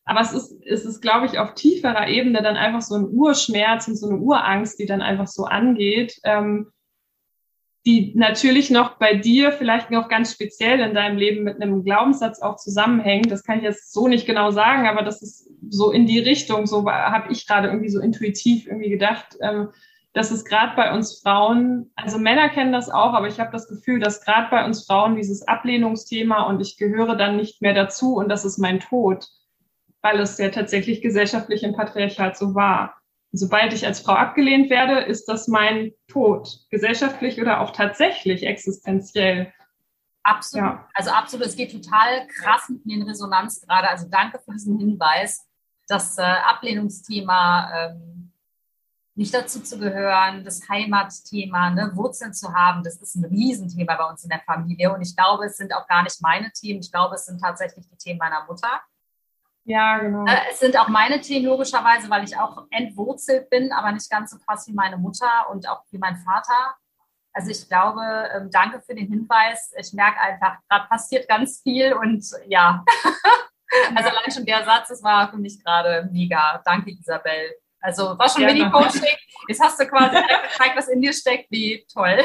Aber 0.05 0.21
es 0.21 0.33
ist, 0.33 0.53
es 0.65 0.85
ist, 0.85 1.01
glaube 1.01 1.25
ich, 1.25 1.39
auf 1.39 1.55
tieferer 1.55 2.07
Ebene 2.07 2.43
dann 2.43 2.57
einfach 2.57 2.81
so 2.81 2.95
ein 2.95 3.07
Urschmerz 3.09 3.87
und 3.87 3.95
so 3.95 4.07
eine 4.07 4.19
Urangst, 4.19 4.77
die 4.79 4.85
dann 4.85 5.01
einfach 5.01 5.27
so 5.27 5.45
angeht, 5.45 6.19
ähm, 6.23 6.71
die 7.85 8.13
natürlich 8.15 8.71
noch 8.71 8.97
bei 8.97 9.13
dir 9.13 9.51
vielleicht 9.51 9.91
noch 9.91 10.09
ganz 10.09 10.31
speziell 10.31 10.79
in 10.79 10.95
deinem 10.95 11.17
Leben 11.17 11.43
mit 11.43 11.61
einem 11.61 11.83
Glaubenssatz 11.83 12.41
auch 12.41 12.55
zusammenhängt. 12.55 13.31
Das 13.31 13.43
kann 13.43 13.59
ich 13.59 13.63
jetzt 13.63 13.93
so 13.93 14.07
nicht 14.07 14.25
genau 14.25 14.49
sagen, 14.49 14.87
aber 14.87 15.03
das 15.03 15.21
ist 15.21 15.49
so 15.69 15.91
in 15.91 16.07
die 16.07 16.19
Richtung, 16.19 16.65
so 16.65 16.89
habe 16.89 17.31
ich 17.31 17.47
gerade 17.47 17.67
irgendwie 17.67 17.89
so 17.89 17.99
intuitiv 17.99 18.65
irgendwie 18.65 18.89
gedacht, 18.89 19.37
ähm, 19.39 19.69
dass 20.13 20.31
es 20.31 20.45
gerade 20.45 20.75
bei 20.75 20.93
uns 20.93 21.19
Frauen, 21.19 21.91
also 21.95 22.17
Männer 22.17 22.49
kennen 22.49 22.71
das 22.71 22.89
auch, 22.89 23.13
aber 23.13 23.27
ich 23.27 23.39
habe 23.39 23.51
das 23.51 23.67
Gefühl, 23.67 23.99
dass 23.99 24.23
gerade 24.23 24.47
bei 24.49 24.65
uns 24.65 24.85
Frauen 24.85 25.15
dieses 25.15 25.47
Ablehnungsthema 25.47 26.43
und 26.43 26.61
ich 26.61 26.77
gehöre 26.77 27.15
dann 27.15 27.35
nicht 27.35 27.61
mehr 27.61 27.73
dazu 27.73 28.15
und 28.15 28.29
das 28.29 28.45
ist 28.45 28.57
mein 28.57 28.79
Tod, 28.79 29.27
weil 30.01 30.19
es 30.19 30.37
ja 30.37 30.49
tatsächlich 30.49 31.01
gesellschaftlich 31.01 31.63
im 31.63 31.73
Patriarchat 31.73 32.37
so 32.37 32.55
war. 32.55 32.95
Sobald 33.37 33.73
ich 33.73 33.85
als 33.85 33.99
Frau 33.99 34.13
abgelehnt 34.13 34.69
werde, 34.69 34.99
ist 35.01 35.25
das 35.25 35.47
mein 35.47 35.91
Tod, 36.07 36.59
gesellschaftlich 36.69 37.41
oder 37.41 37.61
auch 37.61 37.71
tatsächlich 37.71 38.45
existenziell. 38.45 39.51
Absolut. 40.23 40.65
Ja. 40.65 40.87
Also 40.93 41.11
absolut. 41.11 41.45
Es 41.45 41.55
geht 41.55 41.71
total 41.71 42.27
krass 42.27 42.69
mit 42.69 42.85
mir 42.85 42.97
in 42.97 43.03
Resonanz 43.03 43.61
gerade. 43.61 43.89
Also 43.89 44.07
danke 44.09 44.39
für 44.39 44.51
diesen 44.51 44.79
Hinweis. 44.79 45.47
Das 45.87 46.17
äh, 46.17 46.23
Ablehnungsthema, 46.23 47.71
ähm, 47.73 48.31
nicht 49.13 49.33
dazu 49.33 49.61
zu 49.61 49.77
gehören, 49.77 50.43
das 50.43 50.67
Heimatthema, 50.67 51.69
ne, 51.69 51.91
Wurzeln 51.93 52.33
zu 52.33 52.53
haben, 52.53 52.83
das 52.83 52.97
ist 52.97 53.15
ein 53.15 53.23
Riesenthema 53.23 53.95
bei 53.95 54.09
uns 54.09 54.23
in 54.23 54.29
der 54.29 54.41
Familie. 54.41 54.93
Und 54.93 55.01
ich 55.01 55.15
glaube, 55.15 55.45
es 55.45 55.57
sind 55.57 55.73
auch 55.73 55.87
gar 55.87 56.03
nicht 56.03 56.21
meine 56.21 56.51
Themen. 56.51 56.81
Ich 56.81 56.91
glaube, 56.91 57.15
es 57.15 57.25
sind 57.25 57.39
tatsächlich 57.39 57.87
die 57.87 57.97
Themen 57.97 58.19
meiner 58.19 58.45
Mutter. 58.45 58.81
Ja, 59.65 59.97
genau. 59.97 60.25
Äh, 60.25 60.51
es 60.51 60.59
sind 60.59 60.77
auch 60.77 60.87
meine 60.89 61.19
Themen 61.21 61.47
logischerweise, 61.47 62.09
weil 62.09 62.23
ich 62.23 62.37
auch 62.37 62.65
entwurzelt 62.69 63.49
bin, 63.49 63.71
aber 63.71 63.91
nicht 63.91 64.09
ganz 64.09 64.31
so 64.31 64.37
krass 64.37 64.67
wie 64.67 64.73
meine 64.73 64.97
Mutter 64.97 65.49
und 65.49 65.67
auch 65.67 65.83
wie 65.89 65.97
mein 65.97 66.17
Vater. 66.17 66.75
Also 67.33 67.49
ich 67.49 67.67
glaube, 67.67 68.01
ähm, 68.33 68.49
danke 68.51 68.79
für 68.79 68.93
den 68.93 69.07
Hinweis. 69.07 69.73
Ich 69.77 69.91
merke 69.93 70.19
einfach, 70.21 70.57
gerade 70.69 70.87
passiert 70.87 71.27
ganz 71.27 71.61
viel 71.61 71.93
und 71.93 72.23
ja. 72.47 72.85
also 73.95 74.09
allein 74.09 74.31
schon 74.31 74.45
der 74.45 74.63
Satz, 74.63 74.89
das 74.89 75.03
war 75.03 75.29
für 75.31 75.37
mich 75.37 75.61
gerade 75.63 76.07
mega. 76.11 76.61
Danke, 76.63 76.91
Isabel. 76.91 77.55
Also 77.81 78.17
war 78.17 78.29
schon 78.29 78.43
ja, 78.43 78.53
Mini-Coaching. 78.53 79.17
Jetzt 79.47 79.61
hast 79.61 79.79
du 79.79 79.87
quasi 79.87 80.15
gezeigt, 80.51 80.77
was 80.77 80.87
in 80.87 81.01
dir 81.01 81.11
steckt. 81.11 81.51
Wie 81.51 81.85
toll. 81.91 82.19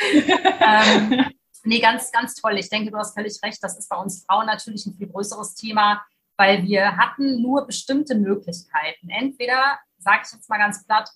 ähm, 0.00 1.26
nee, 1.64 1.80
ganz, 1.80 2.10
ganz 2.12 2.34
toll. 2.34 2.58
Ich 2.58 2.70
denke, 2.70 2.92
du 2.92 2.96
hast 2.96 3.14
völlig 3.14 3.38
recht. 3.44 3.58
Das 3.62 3.76
ist 3.76 3.88
bei 3.88 3.96
uns 3.96 4.24
Frauen 4.24 4.46
natürlich 4.46 4.86
ein 4.86 4.94
viel 4.94 5.08
größeres 5.08 5.54
Thema, 5.54 6.04
weil 6.40 6.62
wir 6.62 6.96
hatten 6.96 7.42
nur 7.42 7.66
bestimmte 7.66 8.14
Möglichkeiten. 8.14 9.10
Entweder, 9.10 9.78
sage 9.98 10.22
ich 10.24 10.32
jetzt 10.32 10.48
mal 10.48 10.56
ganz 10.56 10.86
platt, 10.86 11.10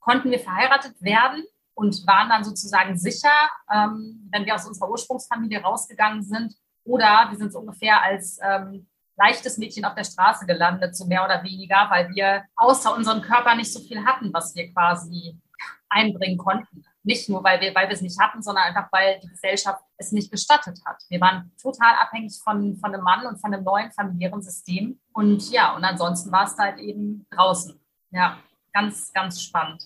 konnten 0.00 0.30
wir 0.30 0.38
verheiratet 0.38 1.00
werden 1.00 1.44
und 1.72 2.06
waren 2.06 2.28
dann 2.28 2.44
sozusagen 2.44 2.98
sicher, 2.98 3.32
ähm, 3.72 4.28
wenn 4.30 4.44
wir 4.44 4.54
aus 4.54 4.66
unserer 4.66 4.90
Ursprungsfamilie 4.90 5.62
rausgegangen 5.62 6.22
sind. 6.22 6.54
Oder 6.84 7.28
wir 7.30 7.38
sind 7.38 7.54
so 7.54 7.60
ungefähr 7.60 8.02
als 8.02 8.38
ähm, 8.42 8.86
leichtes 9.16 9.56
Mädchen 9.56 9.86
auf 9.86 9.94
der 9.94 10.04
Straße 10.04 10.44
gelandet, 10.44 10.94
so 10.94 11.06
mehr 11.06 11.24
oder 11.24 11.42
weniger, 11.42 11.86
weil 11.88 12.10
wir 12.10 12.44
außer 12.56 12.94
unserem 12.94 13.22
Körper 13.22 13.54
nicht 13.54 13.72
so 13.72 13.80
viel 13.80 14.04
hatten, 14.04 14.30
was 14.30 14.54
wir 14.54 14.70
quasi 14.74 15.40
einbringen 15.88 16.36
konnten. 16.36 16.84
Nicht 17.10 17.28
nur, 17.28 17.42
weil 17.42 17.60
wir, 17.60 17.74
weil 17.74 17.88
wir 17.88 17.94
es 17.94 18.02
nicht 18.02 18.20
hatten, 18.20 18.40
sondern 18.40 18.62
einfach, 18.62 18.86
weil 18.92 19.18
die 19.18 19.26
Gesellschaft 19.26 19.82
es 19.96 20.12
nicht 20.12 20.30
gestattet 20.30 20.78
hat. 20.84 21.02
Wir 21.08 21.20
waren 21.20 21.50
total 21.60 21.96
abhängig 21.96 22.38
von, 22.44 22.76
von 22.76 22.94
einem 22.94 23.02
Mann 23.02 23.26
und 23.26 23.40
von 23.40 23.52
einem 23.52 23.64
neuen 23.64 23.90
familiären 23.90 24.40
System. 24.40 25.00
Und 25.12 25.50
ja, 25.50 25.74
und 25.74 25.82
ansonsten 25.82 26.30
war 26.30 26.44
es 26.44 26.56
halt 26.56 26.78
eben 26.78 27.26
draußen. 27.32 27.80
Ja, 28.12 28.38
ganz, 28.72 29.12
ganz 29.12 29.42
spannend. 29.42 29.82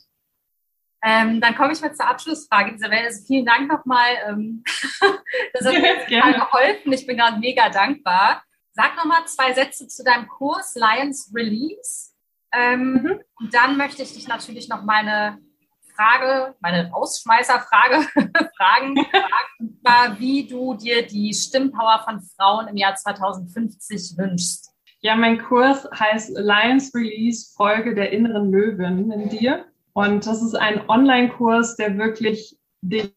Ähm, 1.02 1.40
dann 1.40 1.54
komme 1.54 1.72
ich 1.72 1.80
mal 1.80 1.94
zur 1.94 2.06
Abschlussfrage, 2.06 2.74
Isabel. 2.74 2.98
Also 2.98 3.24
vielen 3.26 3.46
Dank 3.46 3.68
nochmal. 3.68 4.08
Ähm, 4.28 4.62
das 5.54 5.66
hat 5.66 5.74
mir 5.74 6.32
geholfen. 6.34 6.92
Ich 6.92 7.06
bin 7.06 7.16
gerade 7.16 7.38
mega 7.38 7.70
dankbar. 7.70 8.42
Sag 8.72 8.96
nochmal 8.96 9.26
zwei 9.26 9.54
Sätze 9.54 9.88
zu 9.88 10.04
deinem 10.04 10.28
Kurs 10.28 10.74
Lions 10.74 11.32
Release. 11.34 12.12
Ähm, 12.52 12.92
mhm. 12.92 13.20
Und 13.36 13.54
dann 13.54 13.78
möchte 13.78 14.02
ich 14.02 14.12
dich 14.12 14.28
natürlich 14.28 14.68
noch 14.68 14.82
meine 14.82 15.38
Frage, 15.94 16.54
meine 16.60 16.90
Rausschmeißerfrage 16.90 18.02
fragen, 18.56 18.96
fragen, 19.84 20.18
wie 20.18 20.46
du 20.46 20.74
dir 20.74 21.06
die 21.06 21.32
Stimmpower 21.32 22.02
von 22.04 22.20
Frauen 22.36 22.68
im 22.68 22.76
Jahr 22.76 22.94
2050 22.94 24.16
wünschst. 24.18 24.70
Ja, 25.00 25.16
mein 25.16 25.38
Kurs 25.38 25.86
heißt 25.98 26.30
Lions 26.38 26.94
Release 26.94 27.52
Folge 27.54 27.94
der 27.94 28.10
inneren 28.10 28.50
Löwin 28.50 29.10
in 29.10 29.28
dir. 29.28 29.66
Und 29.92 30.26
das 30.26 30.42
ist 30.42 30.54
ein 30.54 30.88
Online-Kurs, 30.88 31.76
der 31.76 31.98
wirklich 31.98 32.56
dich 32.80 33.12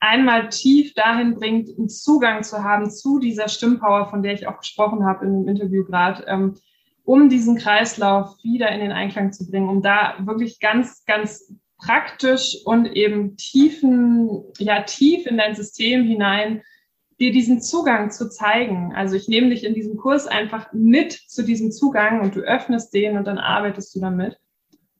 einmal 0.00 0.48
tief 0.48 0.94
dahin 0.94 1.34
bringt, 1.34 1.68
einen 1.78 1.88
Zugang 1.88 2.42
zu 2.42 2.64
haben 2.64 2.90
zu 2.90 3.18
dieser 3.20 3.48
Stimmpower, 3.48 4.08
von 4.08 4.22
der 4.22 4.32
ich 4.32 4.48
auch 4.48 4.58
gesprochen 4.58 5.04
habe 5.04 5.24
in 5.26 5.44
dem 5.44 5.48
Interview 5.48 5.84
gerade, 5.84 6.24
ähm, 6.26 6.56
um 7.04 7.28
diesen 7.28 7.56
Kreislauf 7.56 8.36
wieder 8.42 8.70
in 8.70 8.80
den 8.80 8.92
Einklang 8.92 9.32
zu 9.32 9.48
bringen, 9.48 9.68
um 9.68 9.82
da 9.82 10.16
wirklich 10.20 10.58
ganz, 10.60 11.04
ganz 11.04 11.54
praktisch 11.84 12.58
und 12.64 12.86
eben 12.86 13.36
tiefen, 13.36 14.44
ja, 14.58 14.82
tief 14.82 15.26
in 15.26 15.36
dein 15.36 15.54
System 15.54 16.04
hinein 16.04 16.62
dir 17.18 17.32
diesen 17.32 17.60
Zugang 17.60 18.10
zu 18.10 18.28
zeigen. 18.28 18.92
Also 18.94 19.16
ich 19.16 19.28
nehme 19.28 19.50
dich 19.50 19.64
in 19.64 19.74
diesem 19.74 19.96
Kurs 19.96 20.26
einfach 20.26 20.72
mit 20.72 21.12
zu 21.12 21.44
diesem 21.44 21.70
Zugang 21.70 22.20
und 22.20 22.34
du 22.34 22.40
öffnest 22.40 22.94
den 22.94 23.16
und 23.16 23.26
dann 23.26 23.38
arbeitest 23.38 23.94
du 23.94 24.00
damit. 24.00 24.38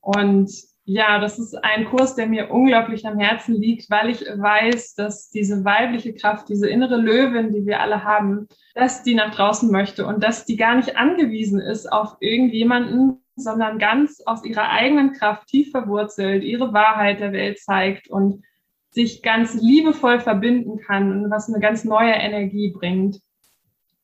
Und 0.00 0.50
ja, 0.84 1.20
das 1.20 1.38
ist 1.38 1.54
ein 1.64 1.84
Kurs, 1.84 2.16
der 2.16 2.26
mir 2.26 2.50
unglaublich 2.50 3.06
am 3.06 3.18
Herzen 3.18 3.54
liegt, 3.54 3.88
weil 3.88 4.10
ich 4.10 4.20
weiß, 4.22 4.94
dass 4.94 5.30
diese 5.30 5.64
weibliche 5.64 6.12
Kraft, 6.12 6.48
diese 6.48 6.68
innere 6.68 6.96
Löwin, 6.96 7.52
die 7.52 7.66
wir 7.66 7.80
alle 7.80 8.02
haben, 8.02 8.48
dass 8.74 9.04
die 9.04 9.14
nach 9.14 9.32
draußen 9.34 9.70
möchte 9.70 10.06
und 10.06 10.22
dass 10.24 10.44
die 10.44 10.56
gar 10.56 10.74
nicht 10.74 10.96
angewiesen 10.96 11.60
ist 11.60 11.90
auf 11.90 12.16
irgendjemanden, 12.18 13.21
sondern 13.36 13.78
ganz 13.78 14.22
aus 14.26 14.44
ihrer 14.44 14.70
eigenen 14.70 15.12
Kraft 15.12 15.48
tief 15.48 15.70
verwurzelt, 15.70 16.44
ihre 16.44 16.72
Wahrheit 16.72 17.20
der 17.20 17.32
Welt 17.32 17.58
zeigt 17.58 18.08
und 18.08 18.44
sich 18.90 19.22
ganz 19.22 19.54
liebevoll 19.54 20.20
verbinden 20.20 20.78
kann, 20.78 21.30
was 21.30 21.48
eine 21.48 21.60
ganz 21.60 21.84
neue 21.84 22.12
Energie 22.12 22.70
bringt. 22.70 23.20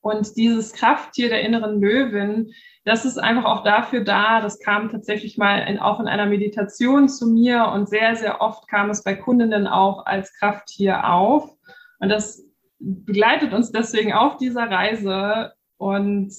Und 0.00 0.36
dieses 0.36 0.72
Krafttier 0.72 1.28
der 1.28 1.42
inneren 1.42 1.80
Löwin, 1.80 2.52
das 2.84 3.04
ist 3.04 3.18
einfach 3.18 3.44
auch 3.44 3.64
dafür 3.64 4.02
da. 4.02 4.40
Das 4.40 4.60
kam 4.60 4.88
tatsächlich 4.88 5.36
mal 5.36 5.58
in, 5.68 5.78
auch 5.78 6.00
in 6.00 6.08
einer 6.08 6.24
Meditation 6.24 7.08
zu 7.08 7.26
mir 7.26 7.68
und 7.74 7.88
sehr, 7.88 8.16
sehr 8.16 8.40
oft 8.40 8.68
kam 8.68 8.88
es 8.88 9.02
bei 9.02 9.14
Kundinnen 9.14 9.66
auch 9.66 10.06
als 10.06 10.32
Krafttier 10.38 11.10
auf. 11.10 11.50
Und 11.98 12.08
das 12.08 12.42
begleitet 12.78 13.52
uns 13.52 13.72
deswegen 13.72 14.14
auf 14.14 14.38
dieser 14.38 14.70
Reise 14.70 15.52
und 15.76 16.32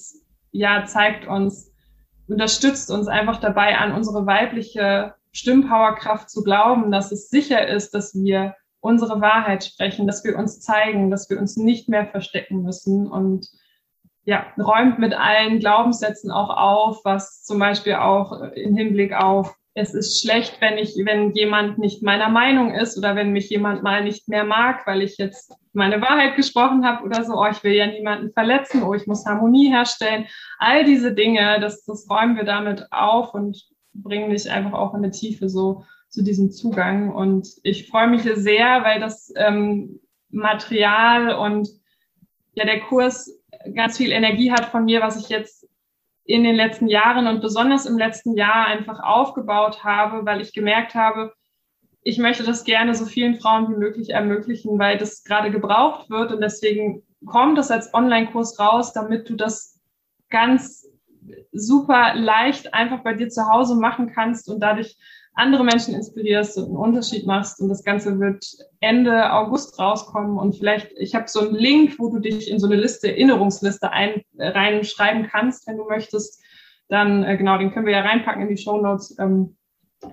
ja, 0.52 0.86
zeigt 0.86 1.28
uns, 1.28 1.69
unterstützt 2.30 2.92
uns 2.92 3.08
einfach 3.08 3.40
dabei 3.40 3.78
an, 3.78 3.94
unsere 3.94 4.26
weibliche 4.26 5.16
Stimmpowerkraft 5.32 6.30
zu 6.30 6.44
glauben, 6.44 6.92
dass 6.92 7.12
es 7.12 7.30
sicher 7.30 7.68
ist, 7.68 7.94
dass 7.94 8.16
wir 8.16 8.56
unsere 8.82 9.22
Wahrheit 9.22 9.66
sprechen, 9.66 10.08
dass 10.08 10.24
wir 10.24 10.38
uns 10.38 10.62
zeigen, 10.62 11.12
dass 11.12 11.30
wir 11.30 11.40
uns 11.40 11.58
nicht 11.58 11.90
mehr 11.90 12.06
verstecken 12.06 12.62
müssen. 12.62 13.10
Und 13.10 13.48
ja, 14.24 14.46
räumt 14.58 15.00
mit 15.00 15.14
allen 15.14 15.60
Glaubenssätzen 15.60 16.32
auch 16.32 16.50
auf, 16.50 17.04
was 17.04 17.44
zum 17.44 17.60
Beispiel 17.60 17.96
auch 17.96 18.42
im 18.54 18.76
Hinblick 18.76 19.14
auf, 19.14 19.56
es 19.80 19.94
ist 19.94 20.22
schlecht, 20.22 20.58
wenn 20.60 20.78
ich, 20.78 20.94
wenn 21.06 21.32
jemand 21.32 21.78
nicht 21.78 22.04
meiner 22.04 22.28
Meinung 22.28 22.74
ist 22.74 22.98
oder 22.98 23.16
wenn 23.16 23.32
mich 23.32 23.50
jemand 23.50 23.82
mal 23.82 24.04
nicht 24.04 24.28
mehr 24.28 24.44
mag, 24.44 24.86
weil 24.86 25.02
ich 25.02 25.18
jetzt 25.18 25.54
meine 25.72 26.02
Wahrheit 26.02 26.36
gesprochen 26.36 26.86
habe 26.86 27.06
oder 27.06 27.24
so, 27.24 27.34
oh, 27.36 27.48
ich 27.50 27.64
will 27.64 27.72
ja 27.72 27.88
niemanden 27.88 28.32
verletzen, 28.34 28.84
oh, 28.84 28.94
ich 28.94 29.08
muss 29.08 29.26
Harmonie 29.26 29.70
herstellen. 29.70 30.28
All 30.58 30.84
diese 30.84 31.14
Dinge, 31.14 31.60
das, 31.62 31.86
das 31.86 32.10
räumen 32.10 32.36
wir 32.36 32.44
damit 32.44 32.92
auf 32.92 33.34
und 33.34 33.58
bringen 33.94 34.32
dich 34.32 34.52
einfach 34.52 34.74
auch 34.74 34.94
in 34.94 35.04
eine 35.04 35.12
Tiefe 35.12 35.48
so 35.48 35.86
zu 36.10 36.24
diesem 36.24 36.52
Zugang. 36.52 37.14
Und 37.14 37.48
ich 37.64 37.88
freue 37.88 38.08
mich 38.08 38.24
sehr, 38.24 38.84
weil 38.84 39.00
das 39.00 39.32
ähm, 39.38 40.02
Material 40.30 41.36
und 41.36 41.70
ja 42.54 42.66
der 42.66 42.82
Kurs 42.82 43.32
ganz 43.76 43.98
viel 43.98 44.12
Energie 44.12 44.52
hat 44.52 44.66
von 44.66 44.86
mir, 44.86 45.02
was 45.02 45.22
ich 45.22 45.30
jetzt 45.30 45.59
in 46.30 46.44
den 46.44 46.56
letzten 46.56 46.88
Jahren 46.88 47.26
und 47.26 47.42
besonders 47.42 47.88
im 47.88 47.98
letzten 47.98 48.38
Jahr 48.38 48.68
einfach 48.68 49.00
aufgebaut 49.00 49.84
habe, 49.84 50.28
weil 50.28 50.42
ich 50.42 50.54
gemerkt 50.54 50.94
habe, 50.94 51.34
ich 52.04 52.20
möchte 52.20 52.44
das 52.44 52.66
gerne 52.66 52.94
so 52.94 53.06
vielen 53.06 53.40
Frauen 53.40 53.68
wie 53.70 53.80
möglich 53.80 54.12
ermöglichen, 54.12 54.78
weil 54.78 55.00
das 55.00 55.24
gerade 55.24 55.50
gebraucht 55.50 56.12
wird. 56.12 56.32
Und 56.32 56.42
deswegen 56.42 57.02
kommt 57.26 57.58
das 57.58 57.72
als 57.72 57.92
Online-Kurs 57.96 58.60
raus, 58.60 58.94
damit 58.94 59.28
du 59.28 59.36
das 59.36 59.82
ganz 60.30 60.88
super 61.52 62.14
leicht 62.14 62.76
einfach 62.76 63.00
bei 63.00 63.16
dir 63.16 63.30
zu 63.30 63.50
Hause 63.50 63.74
machen 63.74 64.12
kannst 64.14 64.50
und 64.50 64.60
dadurch 64.60 64.98
andere 65.40 65.64
Menschen 65.64 65.96
inspirierst 65.96 66.58
und 66.58 66.66
einen 66.66 66.76
Unterschied 66.76 67.26
machst. 67.26 67.60
Und 67.62 67.70
das 67.70 67.84
Ganze 67.84 68.20
wird 68.20 68.46
Ende 68.80 69.34
August 69.34 69.80
rauskommen. 69.80 70.38
Und 70.38 70.58
vielleicht, 70.58 70.92
ich 70.98 71.16
habe 71.16 71.28
so 71.28 71.40
einen 71.40 71.56
Link, 71.56 71.98
wo 71.98 72.10
du 72.10 72.20
dich 72.20 72.52
in 72.52 72.60
so 72.60 72.68
eine 72.68 72.76
Liste, 72.76 73.08
Erinnerungsliste 73.10 73.92
ein, 73.92 74.22
äh, 74.38 74.50
reinschreiben 74.50 75.28
kannst, 75.28 75.68
wenn 75.68 75.78
du 75.78 75.86
möchtest. 75.86 76.44
Dann, 76.90 77.24
äh, 77.24 77.38
genau, 77.38 77.58
den 77.58 77.72
können 77.72 77.86
wir 77.86 77.94
ja 77.94 78.02
reinpacken 78.02 78.44
in 78.44 78.50
die 78.50 78.62
Show 78.62 78.80
Notes. 78.80 79.18
Ähm, 79.20 79.56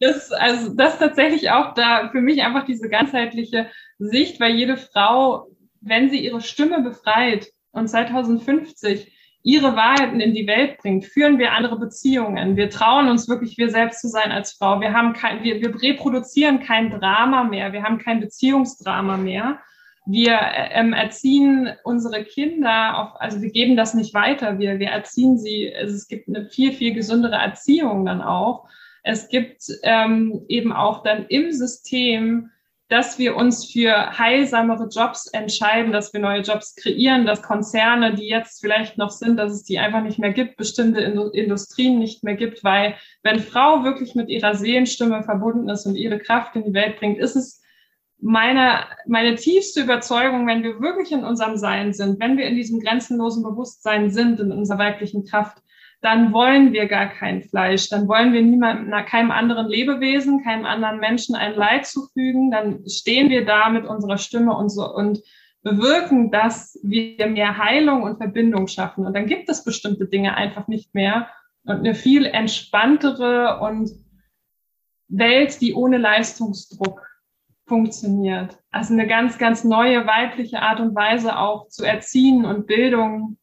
das, 0.00 0.30
also, 0.30 0.74
das 0.74 0.94
ist 0.94 0.98
tatsächlich 1.00 1.50
auch 1.50 1.72
da 1.72 2.10
für 2.10 2.20
mich 2.20 2.42
einfach 2.42 2.66
diese 2.66 2.90
ganzheitliche 2.90 3.70
Sicht, 3.98 4.40
weil 4.40 4.54
jede 4.54 4.76
Frau 4.76 5.48
wenn 5.80 6.10
sie 6.10 6.24
ihre 6.24 6.40
Stimme 6.40 6.82
befreit 6.82 7.48
und 7.72 7.88
2050 7.88 9.12
ihre 9.42 9.76
Wahrheiten 9.76 10.20
in 10.20 10.34
die 10.34 10.46
Welt 10.46 10.78
bringt, 10.78 11.06
führen 11.06 11.38
wir 11.38 11.52
andere 11.52 11.78
Beziehungen. 11.78 12.56
Wir 12.56 12.70
trauen 12.70 13.08
uns 13.08 13.28
wirklich, 13.28 13.56
wir 13.56 13.70
selbst 13.70 14.00
zu 14.00 14.08
sein 14.08 14.30
als 14.32 14.52
Frau. 14.52 14.80
Wir 14.80 14.92
haben 14.92 15.12
kein, 15.12 15.42
wir, 15.42 15.60
wir 15.60 15.80
reproduzieren 15.80 16.60
kein 16.60 16.90
Drama 16.90 17.44
mehr. 17.44 17.72
Wir 17.72 17.82
haben 17.82 17.98
kein 17.98 18.20
Beziehungsdrama 18.20 19.16
mehr. 19.16 19.58
Wir 20.06 20.38
ähm, 20.72 20.92
erziehen 20.92 21.70
unsere 21.84 22.24
Kinder 22.24 22.98
auf, 22.98 23.20
also 23.20 23.40
wir 23.42 23.50
geben 23.50 23.76
das 23.76 23.94
nicht 23.94 24.14
weiter. 24.14 24.58
Wir, 24.58 24.78
wir 24.78 24.88
erziehen 24.88 25.38
sie. 25.38 25.72
Also 25.74 25.94
es 25.94 26.08
gibt 26.08 26.28
eine 26.28 26.46
viel, 26.46 26.72
viel 26.72 26.94
gesündere 26.94 27.36
Erziehung 27.36 28.06
dann 28.06 28.22
auch. 28.22 28.68
Es 29.02 29.28
gibt 29.28 29.64
ähm, 29.82 30.44
eben 30.48 30.72
auch 30.72 31.02
dann 31.02 31.26
im 31.28 31.52
System 31.52 32.50
dass 32.88 33.18
wir 33.18 33.36
uns 33.36 33.70
für 33.70 34.18
heilsamere 34.18 34.88
Jobs 34.88 35.26
entscheiden, 35.26 35.92
dass 35.92 36.12
wir 36.14 36.20
neue 36.20 36.40
Jobs 36.40 36.74
kreieren, 36.74 37.26
dass 37.26 37.42
Konzerne, 37.42 38.14
die 38.14 38.26
jetzt 38.28 38.62
vielleicht 38.62 38.96
noch 38.96 39.10
sind, 39.10 39.36
dass 39.36 39.52
es 39.52 39.64
die 39.64 39.78
einfach 39.78 40.02
nicht 40.02 40.18
mehr 40.18 40.32
gibt, 40.32 40.56
bestimmte 40.56 41.00
Industrien 41.00 41.98
nicht 41.98 42.24
mehr 42.24 42.34
gibt, 42.34 42.64
weil 42.64 42.94
wenn 43.22 43.40
Frau 43.40 43.84
wirklich 43.84 44.14
mit 44.14 44.30
ihrer 44.30 44.54
Seelenstimme 44.54 45.22
verbunden 45.22 45.68
ist 45.68 45.84
und 45.84 45.96
ihre 45.96 46.18
Kraft 46.18 46.56
in 46.56 46.64
die 46.64 46.72
Welt 46.72 46.98
bringt, 46.98 47.18
ist 47.18 47.36
es 47.36 47.62
meine, 48.20 48.84
meine 49.06 49.34
tiefste 49.36 49.82
Überzeugung, 49.82 50.46
wenn 50.46 50.62
wir 50.62 50.80
wirklich 50.80 51.12
in 51.12 51.24
unserem 51.24 51.56
Sein 51.58 51.92
sind, 51.92 52.18
wenn 52.20 52.38
wir 52.38 52.46
in 52.46 52.56
diesem 52.56 52.80
grenzenlosen 52.80 53.42
Bewusstsein 53.42 54.10
sind, 54.10 54.40
in 54.40 54.50
unserer 54.50 54.78
weiblichen 54.78 55.24
Kraft, 55.24 55.58
dann 56.00 56.32
wollen 56.32 56.72
wir 56.72 56.86
gar 56.86 57.08
kein 57.08 57.42
Fleisch, 57.42 57.88
dann 57.88 58.06
wollen 58.06 58.32
wir 58.32 58.42
niemandem, 58.42 58.92
keinem 59.06 59.30
anderen 59.30 59.66
Lebewesen, 59.68 60.44
keinem 60.44 60.64
anderen 60.64 61.00
Menschen 61.00 61.34
ein 61.34 61.54
Leid 61.54 61.86
zufügen, 61.86 62.50
dann 62.50 62.88
stehen 62.88 63.30
wir 63.30 63.44
da 63.44 63.68
mit 63.68 63.84
unserer 63.84 64.18
Stimme 64.18 64.56
und 64.56 64.68
so 64.68 64.88
und 64.94 65.20
bewirken, 65.62 66.30
dass 66.30 66.78
wir 66.82 67.26
mehr 67.26 67.58
Heilung 67.58 68.04
und 68.04 68.18
Verbindung 68.18 68.68
schaffen. 68.68 69.06
Und 69.06 69.14
dann 69.14 69.26
gibt 69.26 69.48
es 69.48 69.64
bestimmte 69.64 70.06
Dinge 70.06 70.34
einfach 70.34 70.68
nicht 70.68 70.94
mehr 70.94 71.28
und 71.64 71.78
eine 71.78 71.94
viel 71.94 72.26
entspanntere 72.26 73.58
und 73.60 73.90
Welt, 75.08 75.60
die 75.60 75.74
ohne 75.74 75.98
Leistungsdruck 75.98 77.06
funktioniert. 77.66 78.58
Also 78.70 78.94
eine 78.94 79.06
ganz, 79.06 79.38
ganz 79.38 79.64
neue 79.64 80.06
weibliche 80.06 80.60
Art 80.60 80.80
und 80.80 80.94
Weise 80.94 81.38
auch 81.38 81.68
zu 81.68 81.84
erziehen 81.84 82.44
und 82.44 82.66
Bildung 82.66 83.37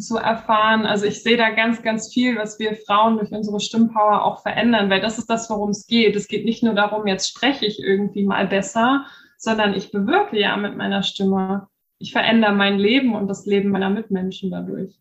zu 0.00 0.16
erfahren. 0.16 0.86
Also 0.86 1.06
ich 1.06 1.22
sehe 1.22 1.36
da 1.36 1.50
ganz, 1.50 1.82
ganz 1.82 2.12
viel, 2.12 2.36
was 2.36 2.58
wir 2.58 2.76
Frauen 2.76 3.18
durch 3.18 3.30
unsere 3.30 3.60
Stimmpower 3.60 4.24
auch 4.24 4.42
verändern, 4.42 4.90
weil 4.90 5.00
das 5.00 5.18
ist 5.18 5.28
das, 5.28 5.48
worum 5.50 5.70
es 5.70 5.86
geht. 5.86 6.16
Es 6.16 6.28
geht 6.28 6.44
nicht 6.44 6.62
nur 6.62 6.74
darum, 6.74 7.06
jetzt 7.06 7.28
spreche 7.28 7.66
ich 7.66 7.80
irgendwie 7.80 8.24
mal 8.24 8.46
besser, 8.46 9.06
sondern 9.36 9.74
ich 9.74 9.90
bewirke 9.90 10.38
ja 10.38 10.56
mit 10.56 10.76
meiner 10.76 11.02
Stimme. 11.02 11.68
Ich 11.98 12.12
verändere 12.12 12.52
mein 12.52 12.78
Leben 12.78 13.14
und 13.14 13.28
das 13.28 13.46
Leben 13.46 13.70
meiner 13.70 13.90
Mitmenschen 13.90 14.50
dadurch. 14.50 14.98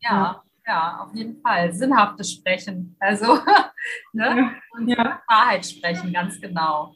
Ja, 0.00 0.42
ja, 0.66 1.00
auf 1.00 1.14
jeden 1.14 1.40
Fall. 1.40 1.72
Sinnhaftes 1.72 2.32
Sprechen. 2.32 2.96
Also 2.98 3.38
ne? 4.12 4.52
und 4.72 4.88
ja. 4.88 5.22
Wahrheit 5.28 5.64
sprechen, 5.64 6.12
ganz 6.12 6.40
genau. 6.40 6.94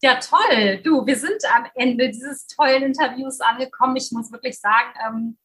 Ja, 0.00 0.16
toll. 0.16 0.80
Du, 0.82 1.06
wir 1.06 1.16
sind 1.16 1.42
am 1.54 1.64
Ende 1.74 2.08
dieses 2.08 2.46
tollen 2.46 2.82
Interviews 2.82 3.40
angekommen. 3.40 3.96
Ich 3.96 4.10
muss 4.10 4.32
wirklich 4.32 4.58
sagen, 4.58 4.88
ähm, 5.06 5.38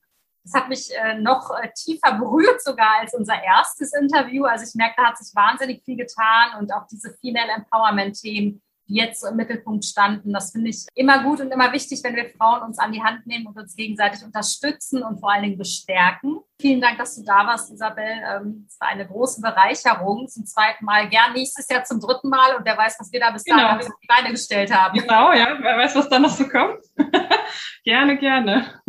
das 0.47 0.61
hat 0.61 0.69
mich 0.69 0.89
äh, 0.95 1.15
noch 1.15 1.51
äh, 1.51 1.69
tiefer 1.75 2.13
berührt 2.17 2.63
sogar 2.63 3.01
als 3.01 3.13
unser 3.13 3.41
erstes 3.43 3.93
Interview. 3.93 4.45
Also 4.45 4.65
ich 4.65 4.75
merke, 4.75 4.95
da 4.97 5.07
hat 5.07 5.17
sich 5.17 5.35
wahnsinnig 5.35 5.83
viel 5.83 5.97
getan 5.97 6.59
und 6.59 6.73
auch 6.73 6.87
diese 6.87 7.13
Female 7.19 7.51
Empowerment-Themen, 7.51 8.61
die 8.87 8.95
jetzt 8.95 9.19
so 9.19 9.27
im 9.27 9.35
Mittelpunkt 9.35 9.83
standen, 9.83 10.31
das 10.31 10.51
finde 10.51 10.69
ich 10.69 10.85
immer 10.95 11.21
gut 11.21 11.41
und 11.41 11.51
immer 11.51 11.73
wichtig, 11.73 12.01
wenn 12.03 12.15
wir 12.15 12.29
Frauen 12.29 12.61
uns 12.61 12.79
an 12.79 12.93
die 12.93 13.03
Hand 13.03 13.27
nehmen 13.27 13.45
und 13.47 13.57
uns 13.57 13.75
gegenseitig 13.75 14.23
unterstützen 14.23 15.03
und 15.03 15.19
vor 15.19 15.33
allen 15.33 15.43
Dingen 15.43 15.57
bestärken. 15.57 16.39
Vielen 16.61 16.79
Dank, 16.79 16.97
dass 16.97 17.17
du 17.17 17.23
da 17.25 17.45
warst, 17.45 17.69
Isabel. 17.69 18.05
Ähm, 18.05 18.65
es 18.65 18.79
war 18.79 18.87
eine 18.87 19.05
große 19.05 19.41
Bereicherung. 19.41 20.29
Zum 20.29 20.45
zweiten 20.45 20.85
Mal, 20.85 21.09
gern 21.09 21.33
nächstes 21.33 21.67
Jahr 21.67 21.83
zum 21.83 21.99
dritten 21.99 22.29
Mal 22.29 22.55
und 22.55 22.65
wer 22.65 22.77
weiß, 22.77 22.95
was 22.99 23.11
wir 23.11 23.19
da 23.19 23.31
bis 23.31 23.43
dahin 23.43 23.65
genau. 23.65 23.77
auf 23.77 23.85
die 24.01 24.07
Beine 24.07 24.31
gestellt 24.31 24.73
haben. 24.73 24.97
Genau, 24.97 25.33
ja, 25.33 25.57
wer 25.59 25.77
weiß, 25.77 25.95
was 25.97 26.07
da 26.07 26.19
noch 26.19 26.29
so 26.29 26.47
kommt. 26.47 26.79
gerne, 27.83 28.17
gerne. 28.17 28.81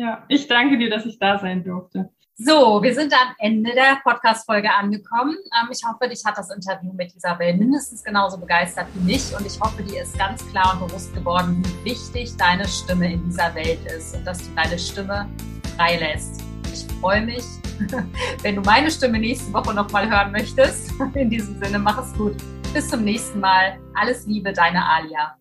Ja, 0.00 0.24
ich 0.28 0.48
danke 0.48 0.78
dir, 0.78 0.88
dass 0.88 1.04
ich 1.04 1.18
da 1.18 1.38
sein 1.38 1.62
durfte. 1.62 2.08
So, 2.34 2.82
wir 2.82 2.94
sind 2.94 3.12
am 3.12 3.34
Ende 3.38 3.70
der 3.72 3.98
Podcast-Folge 4.02 4.72
angekommen. 4.72 5.36
Ähm, 5.52 5.68
ich 5.70 5.82
hoffe, 5.86 6.08
dich 6.08 6.24
hat 6.24 6.38
das 6.38 6.48
Interview 6.48 6.90
mit 6.94 7.14
Isabel 7.14 7.54
mindestens 7.54 8.02
genauso 8.02 8.38
begeistert 8.38 8.86
wie 8.94 9.12
mich 9.12 9.30
und 9.38 9.44
ich 9.44 9.60
hoffe, 9.60 9.82
dir 9.82 10.04
ist 10.04 10.16
ganz 10.16 10.50
klar 10.50 10.72
und 10.72 10.88
bewusst 10.88 11.14
geworden, 11.14 11.62
wie 11.62 11.90
wichtig 11.90 12.34
deine 12.38 12.66
Stimme 12.66 13.12
in 13.12 13.22
dieser 13.26 13.54
Welt 13.54 13.80
ist 13.94 14.16
und 14.16 14.24
dass 14.24 14.38
du 14.38 14.54
deine 14.56 14.78
Stimme 14.78 15.28
freilässt. 15.76 16.40
Ich 16.72 16.86
freue 16.98 17.20
mich, 17.20 17.44
wenn 18.42 18.56
du 18.56 18.62
meine 18.62 18.90
Stimme 18.90 19.18
nächste 19.18 19.52
Woche 19.52 19.74
nochmal 19.74 20.08
hören 20.10 20.32
möchtest. 20.32 20.92
In 21.14 21.28
diesem 21.28 21.62
Sinne, 21.62 21.78
mach 21.78 22.02
es 22.02 22.16
gut. 22.16 22.36
Bis 22.72 22.88
zum 22.88 23.04
nächsten 23.04 23.40
Mal. 23.40 23.78
Alles 23.94 24.26
Liebe, 24.26 24.50
deine 24.54 24.82
Alia. 24.82 25.36